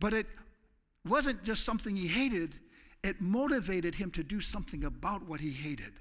But 0.00 0.14
it 0.14 0.26
wasn't 1.06 1.44
just 1.44 1.62
something 1.62 1.94
he 1.94 2.08
hated, 2.08 2.58
it 3.04 3.20
motivated 3.20 3.96
him 3.96 4.10
to 4.12 4.24
do 4.24 4.40
something 4.40 4.82
about 4.82 5.26
what 5.26 5.40
he 5.40 5.50
hated. 5.50 5.92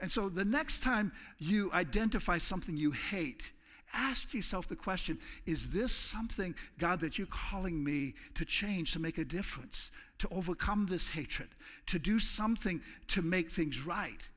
And 0.00 0.10
so 0.10 0.28
the 0.28 0.44
next 0.44 0.82
time 0.82 1.12
you 1.38 1.70
identify 1.72 2.38
something 2.38 2.76
you 2.76 2.90
hate, 2.90 3.52
ask 3.94 4.34
yourself 4.34 4.68
the 4.68 4.76
question 4.76 5.18
is 5.46 5.70
this 5.70 5.92
something, 5.92 6.54
God, 6.78 7.00
that 7.00 7.18
you're 7.18 7.26
calling 7.26 7.82
me 7.82 8.14
to 8.34 8.44
change, 8.44 8.92
to 8.92 8.98
make 8.98 9.18
a 9.18 9.24
difference, 9.24 9.90
to 10.18 10.28
overcome 10.30 10.86
this 10.86 11.10
hatred, 11.10 11.48
to 11.86 11.98
do 11.98 12.18
something 12.18 12.80
to 13.08 13.22
make 13.22 13.50
things 13.50 13.84
right? 13.84 14.28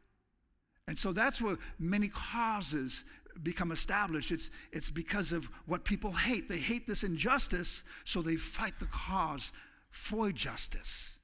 And 0.88 0.98
so 0.98 1.12
that's 1.12 1.42
where 1.42 1.58
many 1.80 2.08
causes 2.08 3.04
become 3.44 3.72
established. 3.72 4.32
It's, 4.32 4.50
it's 4.72 4.90
because 4.90 5.32
of 5.32 5.50
what 5.66 5.84
people 5.84 6.12
hate. 6.12 6.50
They 6.50 6.58
hate 6.58 6.88
this 6.88 7.04
injustice, 7.04 7.84
so 8.06 8.22
they 8.22 8.36
fight 8.36 8.80
the 8.80 8.86
cause 8.86 9.52
for 9.92 10.32
justice 10.32 11.20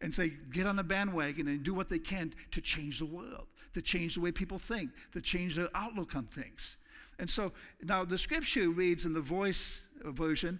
and 0.00 0.14
say, 0.14 0.32
get 0.52 0.66
on 0.66 0.76
the 0.76 0.84
bandwagon 0.84 1.46
and 1.48 1.62
do 1.62 1.74
what 1.74 1.88
they 1.88 1.98
can 1.98 2.32
to 2.52 2.60
change 2.60 2.98
the 2.98 3.06
world, 3.06 3.46
to 3.74 3.82
change 3.82 4.14
the 4.14 4.20
way 4.20 4.32
people 4.32 4.58
think, 4.58 4.90
to 5.12 5.20
change 5.20 5.56
their 5.56 5.68
outlook 5.74 6.16
on 6.16 6.24
things. 6.24 6.76
And 7.20 7.28
so 7.28 7.52
now 7.82 8.04
the 8.06 8.16
scripture 8.16 8.70
reads 8.70 9.04
in 9.04 9.12
the 9.12 9.20
voice 9.20 9.86
version, 10.02 10.58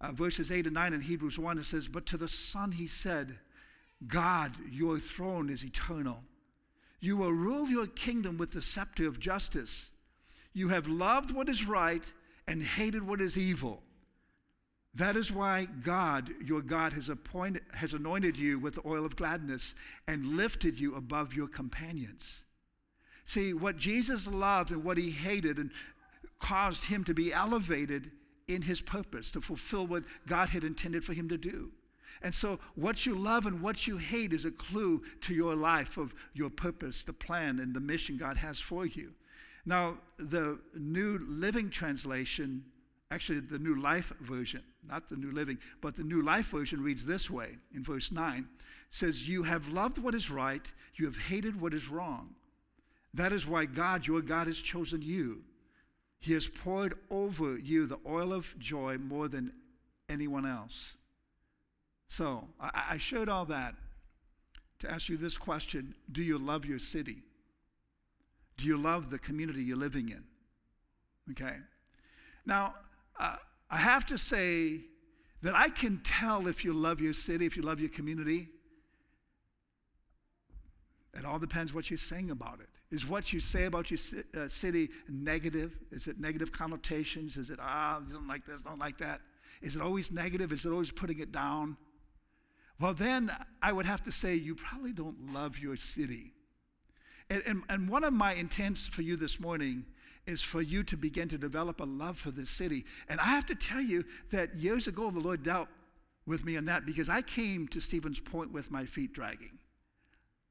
uh, 0.00 0.10
verses 0.10 0.50
8 0.50 0.66
and 0.66 0.74
9 0.74 0.92
in 0.92 1.00
Hebrews 1.02 1.38
1, 1.38 1.58
it 1.58 1.64
says, 1.64 1.86
But 1.86 2.04
to 2.06 2.16
the 2.16 2.26
Son 2.26 2.72
he 2.72 2.88
said, 2.88 3.38
God, 4.06 4.52
your 4.70 4.98
throne 4.98 5.48
is 5.48 5.64
eternal. 5.64 6.24
You 6.98 7.16
will 7.16 7.32
rule 7.32 7.68
your 7.68 7.86
kingdom 7.86 8.38
with 8.38 8.50
the 8.50 8.60
scepter 8.60 9.06
of 9.06 9.20
justice. 9.20 9.92
You 10.52 10.68
have 10.70 10.88
loved 10.88 11.30
what 11.30 11.48
is 11.48 11.66
right 11.66 12.12
and 12.48 12.62
hated 12.62 13.06
what 13.06 13.20
is 13.20 13.38
evil. 13.38 13.80
That 14.92 15.14
is 15.14 15.30
why 15.30 15.68
God, 15.84 16.30
your 16.44 16.60
God, 16.60 16.94
has, 16.94 17.08
appointed, 17.08 17.62
has 17.74 17.94
anointed 17.94 18.36
you 18.36 18.58
with 18.58 18.74
the 18.74 18.86
oil 18.86 19.04
of 19.04 19.14
gladness 19.14 19.76
and 20.08 20.36
lifted 20.36 20.80
you 20.80 20.96
above 20.96 21.34
your 21.34 21.46
companions. 21.46 22.42
See, 23.24 23.52
what 23.52 23.76
Jesus 23.76 24.26
loved 24.26 24.72
and 24.72 24.82
what 24.82 24.98
he 24.98 25.10
hated 25.10 25.58
and 25.58 25.70
caused 26.40 26.86
him 26.86 27.04
to 27.04 27.14
be 27.14 27.32
elevated 27.32 28.10
in 28.48 28.62
his 28.62 28.80
purpose 28.80 29.30
to 29.32 29.40
fulfill 29.40 29.86
what 29.86 30.04
God 30.26 30.48
had 30.50 30.64
intended 30.64 31.04
for 31.04 31.12
him 31.12 31.28
to 31.28 31.38
do. 31.38 31.70
And 32.22 32.34
so, 32.34 32.58
what 32.74 33.06
you 33.06 33.14
love 33.14 33.46
and 33.46 33.62
what 33.62 33.86
you 33.86 33.96
hate 33.96 34.32
is 34.32 34.44
a 34.44 34.50
clue 34.50 35.02
to 35.22 35.34
your 35.34 35.54
life 35.54 35.96
of 35.96 36.14
your 36.34 36.50
purpose, 36.50 37.02
the 37.02 37.12
plan, 37.12 37.58
and 37.60 37.72
the 37.72 37.80
mission 37.80 38.16
God 38.16 38.36
has 38.38 38.58
for 38.58 38.84
you. 38.84 39.12
Now, 39.64 39.98
the 40.18 40.58
New 40.74 41.18
Living 41.22 41.70
Translation, 41.70 42.64
actually, 43.10 43.40
the 43.40 43.58
New 43.58 43.80
Life 43.80 44.12
Version, 44.20 44.62
not 44.86 45.08
the 45.08 45.16
New 45.16 45.30
Living, 45.30 45.58
but 45.80 45.96
the 45.96 46.02
New 46.02 46.20
Life 46.20 46.46
Version 46.46 46.82
reads 46.82 47.06
this 47.06 47.30
way 47.30 47.58
in 47.72 47.84
verse 47.84 48.10
9 48.10 48.48
says, 48.90 49.28
You 49.28 49.44
have 49.44 49.68
loved 49.68 49.98
what 49.98 50.14
is 50.14 50.30
right, 50.30 50.72
you 50.96 51.06
have 51.06 51.16
hated 51.16 51.60
what 51.60 51.72
is 51.72 51.88
wrong. 51.88 52.34
That 53.14 53.32
is 53.32 53.46
why 53.46 53.64
God, 53.64 54.06
your 54.06 54.20
God, 54.20 54.46
has 54.46 54.60
chosen 54.60 55.00
you 55.00 55.44
he 56.20 56.34
has 56.34 56.46
poured 56.46 56.94
over 57.10 57.58
you 57.58 57.86
the 57.86 57.98
oil 58.06 58.32
of 58.32 58.54
joy 58.58 58.98
more 58.98 59.26
than 59.26 59.52
anyone 60.08 60.46
else. 60.46 60.96
So 62.08 62.48
I, 62.60 62.84
I 62.90 62.98
shared 62.98 63.28
all 63.28 63.46
that 63.46 63.74
to 64.80 64.90
ask 64.90 65.08
you 65.08 65.16
this 65.16 65.38
question 65.38 65.94
Do 66.10 66.22
you 66.22 66.38
love 66.38 66.66
your 66.66 66.78
city? 66.78 67.22
Do 68.56 68.66
you 68.66 68.76
love 68.76 69.10
the 69.10 69.18
community 69.18 69.62
you're 69.62 69.76
living 69.76 70.10
in? 70.10 70.24
Okay. 71.30 71.56
Now, 72.44 72.74
uh, 73.18 73.36
I 73.70 73.76
have 73.76 74.04
to 74.06 74.18
say 74.18 74.80
that 75.42 75.54
I 75.54 75.68
can 75.68 76.00
tell 76.02 76.46
if 76.46 76.64
you 76.64 76.72
love 76.72 77.00
your 77.00 77.12
city, 77.12 77.46
if 77.46 77.56
you 77.56 77.62
love 77.62 77.80
your 77.80 77.88
community. 77.88 78.48
It 81.14 81.24
all 81.24 81.38
depends 81.38 81.72
what 81.72 81.90
you're 81.90 81.96
saying 81.96 82.30
about 82.30 82.60
it. 82.60 82.68
Is 82.90 83.06
what 83.06 83.32
you 83.32 83.38
say 83.38 83.66
about 83.66 83.90
your 83.90 83.98
uh, 84.36 84.48
city 84.48 84.88
negative? 85.08 85.76
Is 85.92 86.08
it 86.08 86.18
negative 86.18 86.50
connotations? 86.50 87.36
Is 87.36 87.50
it, 87.50 87.58
ah, 87.62 88.00
you 88.06 88.14
don't 88.14 88.26
like 88.26 88.44
this, 88.46 88.62
don't 88.62 88.80
like 88.80 88.98
that? 88.98 89.20
Is 89.62 89.76
it 89.76 89.82
always 89.82 90.10
negative? 90.10 90.52
Is 90.52 90.66
it 90.66 90.70
always 90.70 90.90
putting 90.90 91.20
it 91.20 91.30
down? 91.30 91.76
Well, 92.80 92.94
then 92.94 93.30
I 93.62 93.72
would 93.72 93.86
have 93.86 94.02
to 94.04 94.12
say 94.12 94.34
you 94.34 94.54
probably 94.54 94.92
don't 94.92 95.32
love 95.32 95.58
your 95.58 95.76
city. 95.76 96.32
And, 97.28 97.42
and, 97.46 97.62
and 97.68 97.88
one 97.88 98.02
of 98.02 98.12
my 98.12 98.32
intents 98.32 98.86
for 98.86 99.02
you 99.02 99.16
this 99.16 99.38
morning 99.38 99.84
is 100.26 100.42
for 100.42 100.60
you 100.60 100.82
to 100.84 100.96
begin 100.96 101.28
to 101.28 101.38
develop 101.38 101.80
a 101.80 101.84
love 101.84 102.18
for 102.18 102.30
this 102.32 102.50
city. 102.50 102.84
And 103.08 103.20
I 103.20 103.26
have 103.26 103.46
to 103.46 103.54
tell 103.54 103.80
you 103.80 104.04
that 104.32 104.56
years 104.56 104.88
ago, 104.88 105.10
the 105.10 105.20
Lord 105.20 105.42
dealt 105.44 105.68
with 106.26 106.44
me 106.44 106.56
on 106.56 106.64
that 106.64 106.86
because 106.86 107.08
I 107.08 107.22
came 107.22 107.68
to 107.68 107.80
Stevens 107.80 108.18
Point 108.18 108.52
with 108.52 108.70
my 108.70 108.84
feet 108.84 109.12
dragging. 109.12 109.59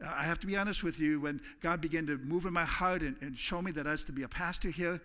I 0.05 0.23
have 0.23 0.39
to 0.39 0.47
be 0.47 0.55
honest 0.55 0.83
with 0.83 0.99
you, 0.99 1.19
when 1.19 1.41
God 1.61 1.81
began 1.81 2.07
to 2.07 2.17
move 2.17 2.45
in 2.45 2.53
my 2.53 2.63
heart 2.63 3.01
and, 3.01 3.17
and 3.21 3.37
show 3.37 3.61
me 3.61 3.71
that 3.73 3.85
I 3.85 3.91
was 3.91 4.03
to 4.05 4.11
be 4.11 4.23
a 4.23 4.29
pastor 4.29 4.69
here, 4.69 5.01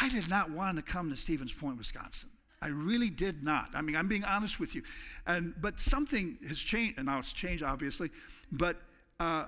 I 0.00 0.08
did 0.08 0.28
not 0.28 0.50
want 0.50 0.76
to 0.76 0.82
come 0.82 1.10
to 1.10 1.16
Stevens 1.16 1.52
Point, 1.52 1.78
Wisconsin. 1.78 2.30
I 2.62 2.68
really 2.68 3.10
did 3.10 3.42
not. 3.42 3.70
I 3.74 3.82
mean, 3.82 3.96
I'm 3.96 4.08
being 4.08 4.24
honest 4.24 4.58
with 4.58 4.74
you. 4.74 4.82
And, 5.26 5.54
but 5.60 5.80
something 5.80 6.38
has 6.48 6.58
changed, 6.58 6.98
and 6.98 7.06
now 7.06 7.18
it's 7.18 7.32
changed, 7.32 7.62
obviously. 7.62 8.10
But 8.50 8.76
uh, 9.20 9.46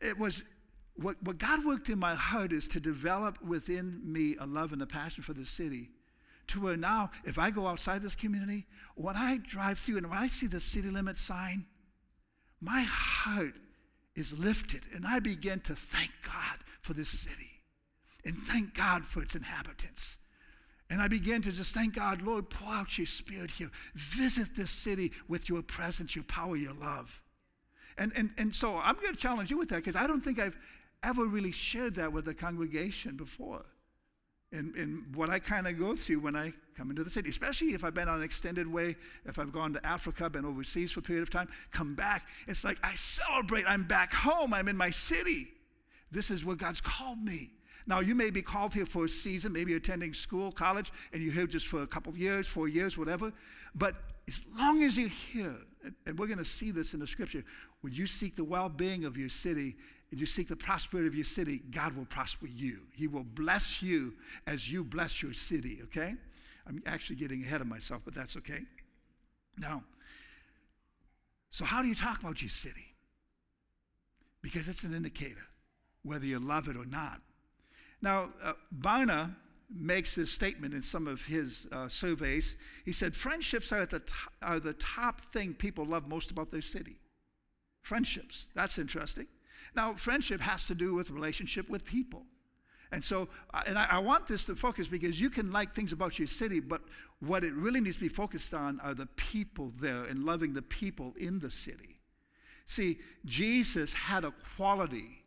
it 0.00 0.18
was 0.18 0.42
what, 0.96 1.16
what 1.22 1.38
God 1.38 1.64
worked 1.64 1.88
in 1.88 1.98
my 1.98 2.14
heart 2.14 2.52
is 2.52 2.68
to 2.68 2.80
develop 2.80 3.42
within 3.42 4.00
me 4.04 4.36
a 4.38 4.46
love 4.46 4.72
and 4.72 4.80
a 4.82 4.86
passion 4.86 5.22
for 5.22 5.32
the 5.32 5.44
city. 5.44 5.90
To 6.48 6.60
where 6.60 6.76
now, 6.76 7.10
if 7.24 7.38
I 7.38 7.50
go 7.50 7.66
outside 7.66 8.02
this 8.02 8.14
community, 8.14 8.66
when 8.94 9.16
I 9.16 9.38
drive 9.38 9.78
through 9.78 9.96
and 9.98 10.08
when 10.08 10.18
I 10.18 10.28
see 10.28 10.46
the 10.46 10.60
city 10.60 10.90
limit 10.90 11.16
sign, 11.16 11.66
my 12.60 12.82
heart 12.82 13.54
is 14.16 14.38
lifted. 14.38 14.82
And 14.94 15.06
I 15.06 15.20
begin 15.20 15.60
to 15.60 15.74
thank 15.74 16.10
God 16.24 16.58
for 16.80 16.94
this 16.94 17.10
city 17.10 17.62
and 18.24 18.34
thank 18.34 18.74
God 18.74 19.04
for 19.04 19.22
its 19.22 19.34
inhabitants. 19.34 20.18
And 20.88 21.00
I 21.00 21.08
begin 21.08 21.42
to 21.42 21.52
just 21.52 21.74
thank 21.74 21.94
God, 21.94 22.22
Lord, 22.22 22.48
pour 22.48 22.72
out 22.72 22.96
your 22.96 23.06
spirit 23.06 23.52
here. 23.52 23.70
Visit 23.94 24.56
this 24.56 24.70
city 24.70 25.12
with 25.28 25.48
your 25.48 25.62
presence, 25.62 26.14
your 26.14 26.24
power, 26.24 26.56
your 26.56 26.72
love. 26.72 27.22
And, 27.98 28.12
and, 28.16 28.30
and 28.38 28.54
so 28.54 28.76
I'm 28.76 28.94
going 28.96 29.14
to 29.14 29.20
challenge 29.20 29.50
you 29.50 29.58
with 29.58 29.68
that 29.70 29.76
because 29.76 29.96
I 29.96 30.06
don't 30.06 30.20
think 30.20 30.38
I've 30.38 30.56
ever 31.02 31.24
really 31.24 31.52
shared 31.52 31.94
that 31.96 32.12
with 32.12 32.24
the 32.24 32.34
congregation 32.34 33.16
before 33.16 33.64
in, 34.52 34.72
in 34.76 35.06
what 35.14 35.28
I 35.28 35.38
kind 35.38 35.66
of 35.66 35.78
go 35.78 35.96
through 35.96 36.20
when 36.20 36.36
I 36.36 36.52
come 36.76 36.90
into 36.90 37.02
the 37.02 37.10
city, 37.10 37.30
especially 37.30 37.68
if 37.68 37.84
I've 37.84 37.94
been 37.94 38.08
on 38.08 38.18
an 38.18 38.22
extended 38.22 38.70
way, 38.70 38.96
if 39.24 39.38
I've 39.38 39.52
gone 39.52 39.72
to 39.74 39.84
Africa, 39.86 40.30
been 40.30 40.44
overseas 40.44 40.92
for 40.92 41.00
a 41.00 41.02
period 41.02 41.22
of 41.22 41.30
time, 41.30 41.48
come 41.72 41.94
back. 41.94 42.26
It's 42.46 42.64
like 42.64 42.78
I 42.82 42.92
celebrate. 42.92 43.64
I'm 43.66 43.84
back 43.84 44.12
home. 44.12 44.54
I'm 44.54 44.68
in 44.68 44.76
my 44.76 44.90
city. 44.90 45.48
This 46.10 46.30
is 46.30 46.44
where 46.44 46.56
God's 46.56 46.80
called 46.80 47.22
me. 47.22 47.50
Now, 47.86 48.00
you 48.00 48.14
may 48.14 48.30
be 48.30 48.42
called 48.42 48.74
here 48.74 48.86
for 48.86 49.04
a 49.04 49.08
season, 49.08 49.52
maybe 49.52 49.70
you're 49.70 49.78
attending 49.78 50.12
school, 50.12 50.50
college, 50.50 50.92
and 51.12 51.22
you're 51.22 51.32
here 51.32 51.46
just 51.46 51.68
for 51.68 51.82
a 51.82 51.86
couple 51.86 52.16
years, 52.16 52.46
four 52.46 52.66
years, 52.66 52.98
whatever. 52.98 53.32
But 53.76 53.94
as 54.26 54.44
long 54.58 54.82
as 54.82 54.98
you're 54.98 55.08
here, 55.08 55.54
and 56.04 56.18
we're 56.18 56.26
going 56.26 56.38
to 56.38 56.44
see 56.44 56.72
this 56.72 56.94
in 56.94 57.00
the 57.00 57.06
scripture, 57.06 57.44
when 57.82 57.92
you 57.92 58.06
seek 58.06 58.34
the 58.34 58.42
well 58.42 58.68
being 58.68 59.04
of 59.04 59.16
your 59.16 59.28
city 59.28 59.76
and 60.10 60.20
you 60.20 60.26
seek 60.26 60.48
the 60.48 60.56
prosperity 60.56 61.08
of 61.08 61.14
your 61.14 61.24
city, 61.24 61.60
God 61.70 61.96
will 61.96 62.04
prosper 62.04 62.46
you. 62.46 62.80
He 62.94 63.06
will 63.06 63.24
bless 63.24 63.82
you 63.82 64.14
as 64.46 64.70
you 64.70 64.84
bless 64.84 65.22
your 65.22 65.32
city, 65.32 65.80
okay? 65.84 66.14
I'm 66.66 66.82
actually 66.86 67.16
getting 67.16 67.42
ahead 67.42 67.60
of 67.60 67.66
myself, 67.66 68.02
but 68.04 68.14
that's 68.14 68.36
okay. 68.36 68.60
Now, 69.58 69.82
so 71.50 71.64
how 71.64 71.82
do 71.82 71.88
you 71.88 71.94
talk 71.94 72.20
about 72.20 72.42
your 72.42 72.50
city? 72.50 72.94
Because 74.42 74.68
it's 74.68 74.84
an 74.84 74.94
indicator 74.94 75.46
whether 76.02 76.24
you 76.24 76.38
love 76.38 76.68
it 76.68 76.76
or 76.76 76.86
not. 76.86 77.20
Now, 78.00 78.30
uh, 78.42 78.52
Barna 78.72 79.34
makes 79.74 80.14
this 80.14 80.30
statement 80.30 80.72
in 80.72 80.82
some 80.82 81.08
of 81.08 81.26
his 81.26 81.66
uh, 81.72 81.88
surveys. 81.88 82.56
He 82.84 82.92
said, 82.92 83.16
Friendships 83.16 83.72
are, 83.72 83.84
the 83.84 84.02
are 84.40 84.60
the 84.60 84.74
top 84.74 85.20
thing 85.32 85.54
people 85.54 85.84
love 85.84 86.06
most 86.06 86.30
about 86.30 86.52
their 86.52 86.62
city. 86.62 87.00
Friendships. 87.82 88.48
That's 88.54 88.78
interesting. 88.78 89.26
Now, 89.74 89.94
friendship 89.94 90.40
has 90.40 90.64
to 90.66 90.74
do 90.74 90.94
with 90.94 91.10
relationship 91.10 91.68
with 91.68 91.84
people. 91.84 92.24
And 92.92 93.04
so, 93.04 93.28
uh, 93.52 93.62
and 93.66 93.78
I, 93.78 93.86
I, 93.90 93.98
want 93.98 94.28
this 94.28 94.44
to 94.44 94.54
focus 94.54 94.86
because 94.86 95.20
you 95.20 95.28
can 95.28 95.50
like 95.50 95.72
things 95.72 95.92
about 95.92 96.18
your 96.18 96.28
city, 96.28 96.60
but 96.60 96.82
what 97.18 97.42
it 97.42 97.52
really 97.52 97.80
needs 97.80 97.96
to 97.96 98.02
be 98.02 98.08
focused 98.08 98.54
on 98.54 98.80
are 98.80 98.94
the 98.94 99.06
people 99.06 99.72
there 99.80 100.04
and 100.04 100.24
loving 100.24 100.52
the 100.52 100.62
people 100.62 101.12
in 101.18 101.40
the 101.40 101.50
city. 101.50 101.98
See, 102.64 102.98
Jesus 103.24 103.94
had 103.94 104.24
a 104.24 104.32
quality 104.56 105.24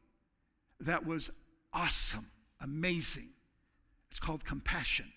that 0.80 1.06
was 1.06 1.32
awesome, 1.74 2.32
amazing. 2.62 3.30
It's 4.10 4.20
called 4.20 4.46
compassion. 4.46 5.12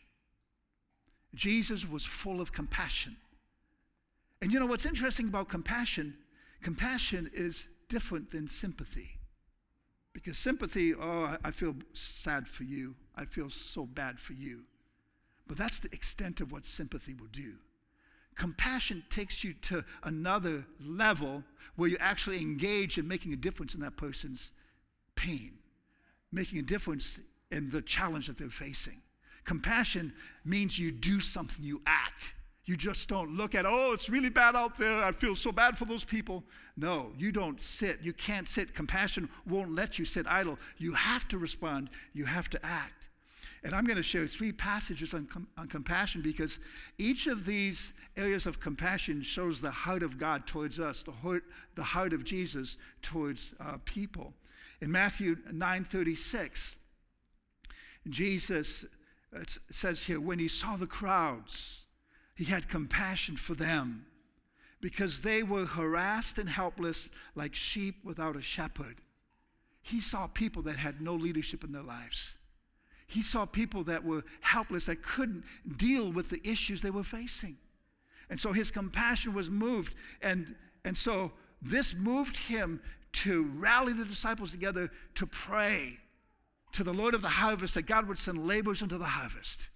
Jesus 1.35 1.89
was 1.89 2.05
full 2.05 2.41
of 2.41 2.53
compassion. 2.53 3.17
And 4.41 4.53
you 4.53 4.59
know 4.59 4.67
what's 4.67 4.87
interesting 4.87 5.29
about 5.29 5.49
compassion? 5.49 6.17
Compassion 6.63 7.31
is 7.33 7.69
different 7.93 8.31
than 8.31 8.49
sympathy. 8.49 9.19
Because 10.15 10.39
sympathy, 10.39 10.95
oh, 10.95 11.37
I 11.45 11.51
feel 11.51 11.75
sad 11.93 12.49
for 12.49 12.65
you. 12.65 12.95
I 13.15 13.27
feel 13.27 13.51
so 13.51 13.85
bad 13.85 14.19
for 14.19 14.33
you. 14.33 14.63
But 15.47 15.59
that's 15.59 15.79
the 15.79 15.93
extent 15.93 16.41
of 16.41 16.53
what 16.53 16.65
sympathy 16.65 17.13
will 17.13 17.29
do. 17.31 17.57
Compassion 18.35 19.03
takes 19.11 19.45
you 19.45 19.53
to 19.53 19.85
another 20.03 20.65
level 20.83 21.45
where 21.77 21.91
you 21.91 21.99
actually 22.01 22.41
engage 22.41 22.97
in 22.97 23.07
making 23.07 23.35
a 23.35 23.37
difference 23.37 23.75
in 23.75 23.83
that 23.83 23.99
person's 23.99 24.53
pain, 25.15 25.59
making 26.33 26.59
a 26.59 26.63
difference 26.63 27.21
in 27.51 27.69
the 27.71 27.83
challenge 27.83 28.27
that 28.29 28.39
they're 28.39 28.49
facing. 28.49 29.03
Compassion 29.45 30.15
means 30.47 30.79
you 30.79 30.91
do 30.91 31.21
something, 31.21 31.63
you 31.63 31.83
act. 31.87 32.33
You 32.65 32.77
just 32.77 33.09
don't 33.09 33.37
look 33.37 33.55
at, 33.55 33.67
oh, 33.67 33.93
it's 33.93 34.09
really 34.09 34.29
bad 34.29 34.55
out 34.55 34.79
there. 34.79 35.03
I 35.03 35.11
feel 35.11 35.35
so 35.35 35.51
bad 35.51 35.77
for 35.77 35.85
those 35.85 36.05
people. 36.05 36.45
No, 36.77 37.13
you 37.19 37.33
don't 37.33 37.61
sit. 37.61 38.01
You 38.03 38.13
can't 38.13 38.49
sit. 38.49 38.73
Compassion 38.73 39.29
won't 39.47 39.75
let 39.75 39.99
you 39.99 40.05
sit 40.05 40.27
idle. 40.29 40.59
You 40.79 40.95
have 40.95 41.27
to 41.29 41.39
respond, 41.39 41.91
you 42.13 42.27
have 42.27 42.49
to 42.51 42.65
act. 42.65 43.09
And 43.65 43.75
I'm 43.75 43.85
going 43.85 43.97
to 43.97 44.03
share 44.03 44.27
three 44.27 44.53
passages 44.53 45.15
on, 45.15 45.27
com- 45.27 45.49
on 45.57 45.69
compassion 45.69 46.21
because 46.21 46.59
each 46.99 47.27
of 47.27 47.47
these 47.47 47.95
areas 48.17 48.47
of 48.47 48.59
compassion 48.59 49.23
shows 49.23 49.61
the 49.61 49.71
heart 49.71 50.03
of 50.03 50.19
God 50.19 50.47
towards 50.47 50.81
us, 50.81 51.03
the 51.03 51.13
heart, 51.13 51.45
the 51.77 51.83
heart 51.83 52.13
of 52.13 52.25
Jesus 52.25 52.77
towards 53.03 53.55
uh, 53.61 53.79
people. 53.85 54.35
In 54.81 54.91
Matthew 54.91 55.37
9:36, 55.53 56.77
Jesus 58.09 58.85
says 59.71 60.05
here, 60.05 60.21
when 60.21 60.41
he 60.41 60.49
saw 60.49 60.77
the 60.77 60.87
crowds, 60.87 61.82
he 62.43 62.51
had 62.51 62.69
compassion 62.69 63.37
for 63.37 63.55
them 63.55 64.05
because 64.81 65.21
they 65.21 65.45
were 65.45 65.65
harassed 65.65 66.39
and 66.39 66.49
helpless 66.49 67.09
like 67.37 67.55
sheep 67.55 68.05
without 68.05 68.35
a 68.35 68.43
shepherd. 68.43 68.97
He 69.81 70.01
saw 70.01 70.27
people 70.27 70.61
that 70.63 70.75
had 70.75 71.01
no 71.01 71.15
leadership 71.15 71.63
in 71.63 71.71
their 71.71 71.85
lives. 71.85 72.39
He 73.07 73.23
saw 73.23 73.47
people 73.47 73.85
that 73.85 74.03
were 74.03 74.25
helpless, 74.41 74.87
that 74.87 75.05
couldn't 75.05 75.45
deal 75.77 76.11
with 76.11 76.31
the 76.31 76.41
issues 76.43 76.81
they 76.81 76.91
were 76.91 77.05
facing. 77.05 77.59
And 78.29 78.41
so 78.41 78.51
his 78.51 78.73
compassion 78.73 79.35
was 79.35 79.49
moved. 79.49 79.95
And, 80.21 80.57
and 80.85 80.99
so 80.99 81.31
this 81.61 81.95
moved 81.95 82.37
him 82.37 82.83
to 83.13 83.45
rally 83.55 83.93
the 83.93 84.05
disciples 84.05 84.51
together 84.51 84.91
to 85.15 85.27
pray 85.29 85.99
to 86.73 86.83
the 86.83 86.93
Lord 86.93 87.15
of 87.15 87.23
the 87.23 87.29
harvest 87.29 87.77
that 87.77 87.87
God 87.87 88.09
would 88.09 88.19
send 88.19 88.49
laborers 88.49 88.83
into 88.83 88.99
the 88.99 89.05
harvest 89.05 89.69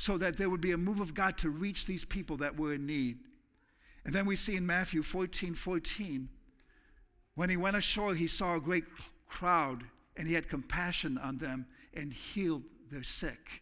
so 0.00 0.16
that 0.16 0.38
there 0.38 0.48
would 0.48 0.62
be 0.62 0.72
a 0.72 0.78
move 0.78 0.98
of 0.98 1.12
God 1.12 1.36
to 1.36 1.50
reach 1.50 1.84
these 1.84 2.06
people 2.06 2.38
that 2.38 2.58
were 2.58 2.72
in 2.72 2.86
need. 2.86 3.18
And 4.02 4.14
then 4.14 4.24
we 4.24 4.34
see 4.34 4.56
in 4.56 4.66
Matthew 4.66 5.02
14 5.02 5.54
14, 5.54 6.26
when 7.34 7.50
he 7.50 7.58
went 7.58 7.76
ashore, 7.76 8.14
he 8.14 8.26
saw 8.26 8.56
a 8.56 8.60
great 8.60 8.84
crowd 9.28 9.84
and 10.16 10.26
he 10.26 10.32
had 10.32 10.48
compassion 10.48 11.18
on 11.18 11.36
them 11.36 11.66
and 11.92 12.14
healed 12.14 12.62
their 12.90 13.02
sick. 13.02 13.60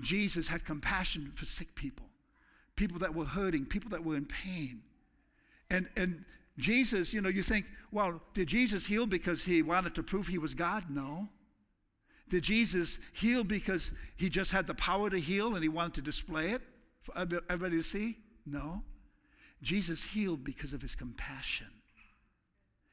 Jesus 0.00 0.48
had 0.48 0.64
compassion 0.64 1.30
for 1.34 1.44
sick 1.44 1.74
people, 1.74 2.06
people 2.74 2.98
that 3.00 3.14
were 3.14 3.26
hurting, 3.26 3.66
people 3.66 3.90
that 3.90 4.06
were 4.06 4.16
in 4.16 4.24
pain. 4.24 4.80
And, 5.68 5.90
and 5.98 6.24
Jesus, 6.56 7.12
you 7.12 7.20
know, 7.20 7.28
you 7.28 7.42
think, 7.42 7.66
well, 7.92 8.22
did 8.32 8.48
Jesus 8.48 8.86
heal 8.86 9.04
because 9.04 9.44
he 9.44 9.60
wanted 9.60 9.94
to 9.96 10.02
prove 10.02 10.28
he 10.28 10.38
was 10.38 10.54
God? 10.54 10.84
No. 10.88 11.28
Did 12.28 12.42
Jesus 12.42 12.98
heal 13.12 13.44
because 13.44 13.92
he 14.16 14.28
just 14.28 14.52
had 14.52 14.66
the 14.66 14.74
power 14.74 15.10
to 15.10 15.18
heal 15.18 15.54
and 15.54 15.62
he 15.62 15.68
wanted 15.68 15.94
to 15.94 16.02
display 16.02 16.50
it 16.50 16.62
for 17.02 17.16
everybody 17.16 17.76
to 17.76 17.82
see? 17.82 18.18
No. 18.44 18.82
Jesus 19.62 20.04
healed 20.04 20.44
because 20.44 20.72
of 20.72 20.82
his 20.82 20.94
compassion. 20.94 21.68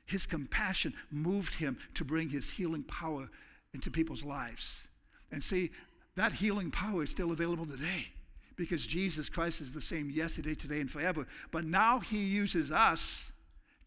His 0.06 0.26
compassion 0.26 0.94
moved 1.10 1.56
him 1.56 1.78
to 1.96 2.06
bring 2.06 2.30
his 2.30 2.52
healing 2.52 2.84
power 2.84 3.30
into 3.74 3.90
people's 3.90 4.24
lives. 4.24 4.88
And 5.32 5.44
see, 5.44 5.72
that 6.16 6.34
healing 6.34 6.70
power 6.70 7.04
is 7.04 7.10
still 7.10 7.32
available 7.32 7.66
today 7.66 8.14
because 8.56 8.86
Jesus 8.86 9.30
Christ 9.30 9.62
is 9.62 9.74
the 9.74 9.82
same 9.82 10.10
yesterday, 10.10 10.54
today, 10.54 10.80
and 10.80 10.92
forever. 10.92 11.26
But 11.52 11.66
now 11.66 12.00
he 12.00 12.24
uses 12.24 12.72
us 12.72 13.32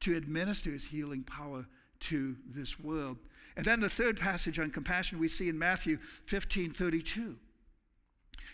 to 0.01 0.17
administer 0.17 0.71
his 0.71 0.89
healing 0.89 1.23
power 1.23 1.67
to 2.01 2.37
this 2.45 2.81
world. 2.81 3.19
And 3.57 3.65
then 3.65 3.81
the 3.81 3.89
third 3.89 4.21
passage 4.21 4.59
on 4.59 4.71
compassion 4.71 5.19
we 5.19 5.29
see 5.29 5.49
in 5.49 5.59
Matthew 5.59 5.99
15 6.27 6.73
32. 6.73 7.37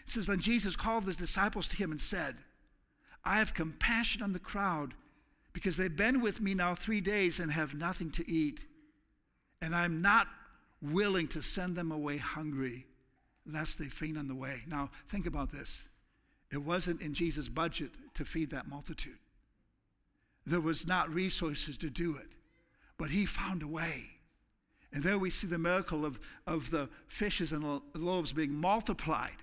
It 0.05 0.11
says, 0.11 0.27
Then 0.27 0.41
Jesus 0.41 0.77
called 0.77 1.05
his 1.05 1.17
disciples 1.17 1.69
to 1.69 1.77
him 1.77 1.91
and 1.91 2.01
said, 2.01 2.37
I 3.25 3.39
have 3.39 3.55
compassion 3.55 4.23
on 4.23 4.33
the 4.33 4.39
crowd 4.39 4.95
because 5.53 5.77
they've 5.77 5.95
been 5.95 6.21
with 6.21 6.41
me 6.41 6.55
now 6.55 6.75
three 6.75 7.01
days 7.01 7.39
and 7.39 7.53
have 7.53 7.75
nothing 7.75 8.11
to 8.13 8.31
eat. 8.31 8.67
And 9.61 9.75
I'm 9.75 10.03
not 10.03 10.27
willing 10.81 11.29
to 11.29 11.43
send 11.43 11.77
them 11.77 11.93
away 11.93 12.19
hungry 12.19 12.87
lest 13.47 13.79
they 13.79 13.87
faint 13.87 14.19
on 14.19 14.29
the 14.29 14.35
way. 14.35 14.61
Now, 14.67 14.91
think 15.09 15.27
about 15.27 15.53
this. 15.53 15.89
It 16.51 16.63
wasn't 16.63 17.01
in 17.01 17.15
Jesus' 17.15 17.49
budget 17.49 17.91
to 18.15 18.25
feed 18.25 18.51
that 18.51 18.69
multitude, 18.69 19.19
there 20.45 20.61
was 20.61 20.87
not 20.87 21.13
resources 21.13 21.79
to 21.79 21.89
do 21.89 22.17
it, 22.17 22.29
but 22.99 23.11
he 23.11 23.25
found 23.27 23.63
a 23.63 23.69
way. 23.69 24.19
And 24.93 25.03
there 25.03 25.19
we 25.19 25.31
see 25.31 25.47
the 25.47 25.59
miracle 25.59 26.05
of, 26.05 26.21
of 26.47 26.71
the 26.71 26.89
fishes 27.09 27.53
and 27.53 27.63
the 27.63 27.81
loaves 27.95 28.33
being 28.33 28.53
multiplied. 28.53 29.37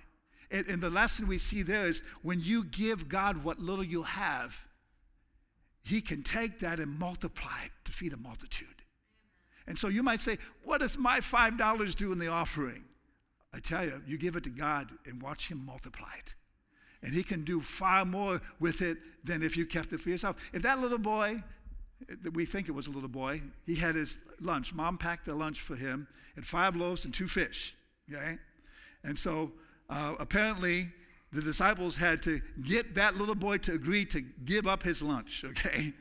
And, 0.50 0.66
and 0.66 0.82
the 0.82 0.90
lesson 0.90 1.26
we 1.26 1.38
see 1.38 1.62
there 1.62 1.88
is 1.88 2.02
when 2.22 2.40
you 2.40 2.64
give 2.64 3.08
God 3.08 3.42
what 3.42 3.58
little 3.58 3.84
you 3.84 4.02
have, 4.02 4.66
He 5.82 6.00
can 6.00 6.22
take 6.22 6.60
that 6.60 6.78
and 6.78 6.98
multiply 6.98 7.64
it 7.64 7.72
to 7.84 7.92
feed 7.92 8.12
a 8.12 8.16
multitude. 8.16 8.68
And 9.66 9.78
so 9.78 9.88
you 9.88 10.02
might 10.02 10.20
say, 10.20 10.38
What 10.64 10.80
does 10.80 10.96
my 10.96 11.20
$5 11.20 11.94
do 11.96 12.12
in 12.12 12.18
the 12.18 12.28
offering? 12.28 12.84
I 13.52 13.58
tell 13.58 13.84
you, 13.84 14.00
you 14.06 14.18
give 14.18 14.36
it 14.36 14.44
to 14.44 14.50
God 14.50 14.90
and 15.04 15.20
watch 15.20 15.50
Him 15.50 15.64
multiply 15.64 16.12
it. 16.18 16.34
And 17.02 17.14
He 17.14 17.22
can 17.24 17.44
do 17.44 17.60
far 17.60 18.04
more 18.04 18.40
with 18.60 18.82
it 18.82 18.98
than 19.24 19.42
if 19.42 19.56
you 19.56 19.66
kept 19.66 19.92
it 19.92 20.00
for 20.00 20.10
yourself. 20.10 20.36
If 20.52 20.62
that 20.62 20.78
little 20.78 20.98
boy 20.98 21.42
we 22.32 22.44
think 22.44 22.68
it 22.68 22.72
was 22.72 22.86
a 22.86 22.90
little 22.90 23.08
boy. 23.08 23.42
He 23.66 23.76
had 23.76 23.94
his 23.94 24.18
lunch. 24.40 24.74
Mom 24.74 24.98
packed 24.98 25.26
the 25.26 25.34
lunch 25.34 25.60
for 25.60 25.76
him 25.76 26.08
and 26.36 26.44
five 26.44 26.76
loaves 26.76 27.04
and 27.04 27.12
two 27.14 27.26
fish. 27.26 27.74
Okay? 28.12 28.38
And 29.04 29.18
so 29.18 29.52
uh, 29.88 30.14
apparently 30.18 30.88
the 31.32 31.42
disciples 31.42 31.96
had 31.96 32.22
to 32.22 32.40
get 32.62 32.94
that 32.94 33.16
little 33.16 33.34
boy 33.34 33.58
to 33.58 33.72
agree 33.72 34.04
to 34.06 34.20
give 34.44 34.66
up 34.66 34.82
his 34.82 35.02
lunch. 35.02 35.44
Okay? 35.50 35.92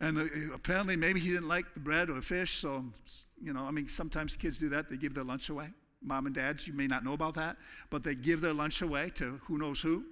And 0.00 0.16
uh, 0.16 0.54
apparently 0.54 0.94
maybe 0.94 1.18
he 1.18 1.30
didn't 1.30 1.48
like 1.48 1.74
the 1.74 1.80
bread 1.80 2.08
or 2.08 2.20
fish. 2.22 2.58
So, 2.58 2.84
you 3.42 3.52
know, 3.52 3.62
I 3.64 3.72
mean, 3.72 3.88
sometimes 3.88 4.36
kids 4.36 4.56
do 4.58 4.68
that. 4.68 4.88
They 4.88 4.96
give 4.96 5.12
their 5.12 5.24
lunch 5.24 5.48
away. 5.48 5.70
Mom 6.00 6.26
and 6.26 6.34
dads, 6.34 6.68
you 6.68 6.72
may 6.72 6.86
not 6.86 7.04
know 7.04 7.14
about 7.14 7.34
that, 7.34 7.56
but 7.90 8.04
they 8.04 8.14
give 8.14 8.40
their 8.40 8.52
lunch 8.54 8.80
away 8.80 9.10
to 9.16 9.40
who 9.46 9.58
knows 9.58 9.80
who. 9.80 10.04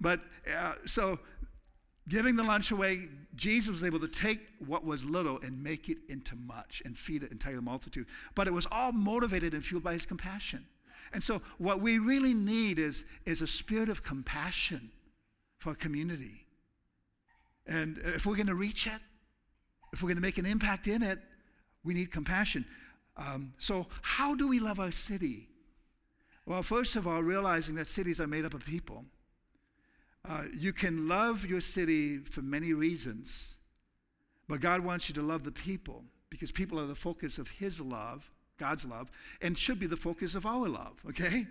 But 0.00 0.20
uh, 0.52 0.74
so 0.86 1.20
giving 2.08 2.36
the 2.36 2.42
lunch 2.42 2.70
away, 2.70 3.08
Jesus 3.34 3.70
was 3.70 3.84
able 3.84 4.00
to 4.00 4.08
take 4.08 4.40
what 4.58 4.84
was 4.84 5.04
little 5.04 5.38
and 5.40 5.62
make 5.62 5.88
it 5.88 5.98
into 6.08 6.34
much 6.34 6.82
and 6.84 6.98
feed 6.98 7.22
an 7.22 7.28
entire 7.30 7.60
multitude. 7.60 8.06
But 8.34 8.46
it 8.46 8.52
was 8.52 8.66
all 8.70 8.92
motivated 8.92 9.54
and 9.54 9.64
fueled 9.64 9.84
by 9.84 9.92
his 9.92 10.06
compassion. 10.06 10.66
And 11.12 11.22
so, 11.22 11.42
what 11.58 11.80
we 11.80 11.98
really 11.98 12.34
need 12.34 12.78
is, 12.78 13.04
is 13.26 13.40
a 13.40 13.46
spirit 13.46 13.88
of 13.88 14.04
compassion 14.04 14.90
for 15.58 15.74
community. 15.74 16.46
And 17.66 17.98
if 17.98 18.26
we're 18.26 18.36
going 18.36 18.46
to 18.46 18.54
reach 18.54 18.86
it, 18.86 19.00
if 19.92 20.02
we're 20.02 20.08
going 20.08 20.16
to 20.16 20.22
make 20.22 20.38
an 20.38 20.46
impact 20.46 20.86
in 20.86 21.02
it, 21.02 21.18
we 21.84 21.94
need 21.94 22.12
compassion. 22.12 22.64
Um, 23.16 23.54
so, 23.58 23.86
how 24.02 24.34
do 24.34 24.46
we 24.46 24.60
love 24.60 24.78
our 24.78 24.92
city? 24.92 25.48
Well, 26.46 26.62
first 26.62 26.96
of 26.96 27.06
all, 27.06 27.22
realizing 27.22 27.74
that 27.76 27.86
cities 27.86 28.20
are 28.20 28.26
made 28.26 28.44
up 28.44 28.54
of 28.54 28.64
people. 28.64 29.04
Uh, 30.28 30.44
you 30.56 30.72
can 30.72 31.08
love 31.08 31.46
your 31.46 31.60
city 31.60 32.18
for 32.18 32.42
many 32.42 32.72
reasons, 32.72 33.58
but 34.48 34.60
God 34.60 34.80
wants 34.80 35.08
you 35.08 35.14
to 35.14 35.22
love 35.22 35.44
the 35.44 35.52
people 35.52 36.04
because 36.28 36.50
people 36.50 36.78
are 36.78 36.86
the 36.86 36.94
focus 36.94 37.38
of 37.38 37.48
His 37.48 37.80
love, 37.80 38.30
God's 38.58 38.84
love, 38.84 39.10
and 39.40 39.56
should 39.56 39.80
be 39.80 39.86
the 39.86 39.96
focus 39.96 40.34
of 40.34 40.44
our 40.44 40.68
love, 40.68 41.02
okay? 41.08 41.46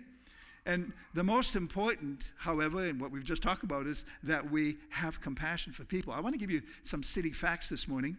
And 0.66 0.92
the 1.14 1.24
most 1.24 1.56
important, 1.56 2.32
however, 2.38 2.86
and 2.86 3.00
what 3.00 3.10
we've 3.10 3.24
just 3.24 3.42
talked 3.42 3.64
about, 3.64 3.86
is 3.86 4.04
that 4.22 4.50
we 4.50 4.76
have 4.90 5.20
compassion 5.20 5.72
for 5.72 5.84
people. 5.84 6.12
I 6.12 6.20
want 6.20 6.34
to 6.34 6.38
give 6.38 6.50
you 6.50 6.62
some 6.82 7.02
city 7.02 7.32
facts 7.32 7.68
this 7.68 7.88
morning. 7.88 8.16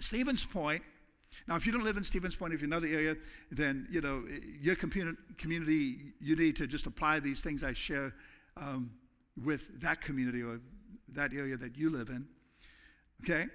Stevens 0.00 0.44
Point. 0.44 0.82
Now, 1.46 1.56
if 1.56 1.66
you 1.66 1.72
don't 1.72 1.84
live 1.84 1.96
in 1.96 2.02
Stevens 2.02 2.36
Point, 2.36 2.54
if 2.54 2.60
you're 2.60 2.66
in 2.66 2.72
another 2.72 2.88
area, 2.88 3.16
then 3.50 3.86
you 3.90 4.00
know 4.00 4.24
your 4.60 4.76
community. 4.76 5.98
You 6.20 6.36
need 6.36 6.56
to 6.56 6.66
just 6.66 6.86
apply 6.86 7.20
these 7.20 7.40
things 7.40 7.62
I 7.62 7.72
share 7.72 8.14
um, 8.56 8.90
with 9.42 9.80
that 9.80 10.00
community 10.00 10.42
or 10.42 10.60
that 11.08 11.32
area 11.32 11.56
that 11.56 11.76
you 11.76 11.90
live 11.90 12.08
in. 12.08 12.26
Okay? 13.22 13.46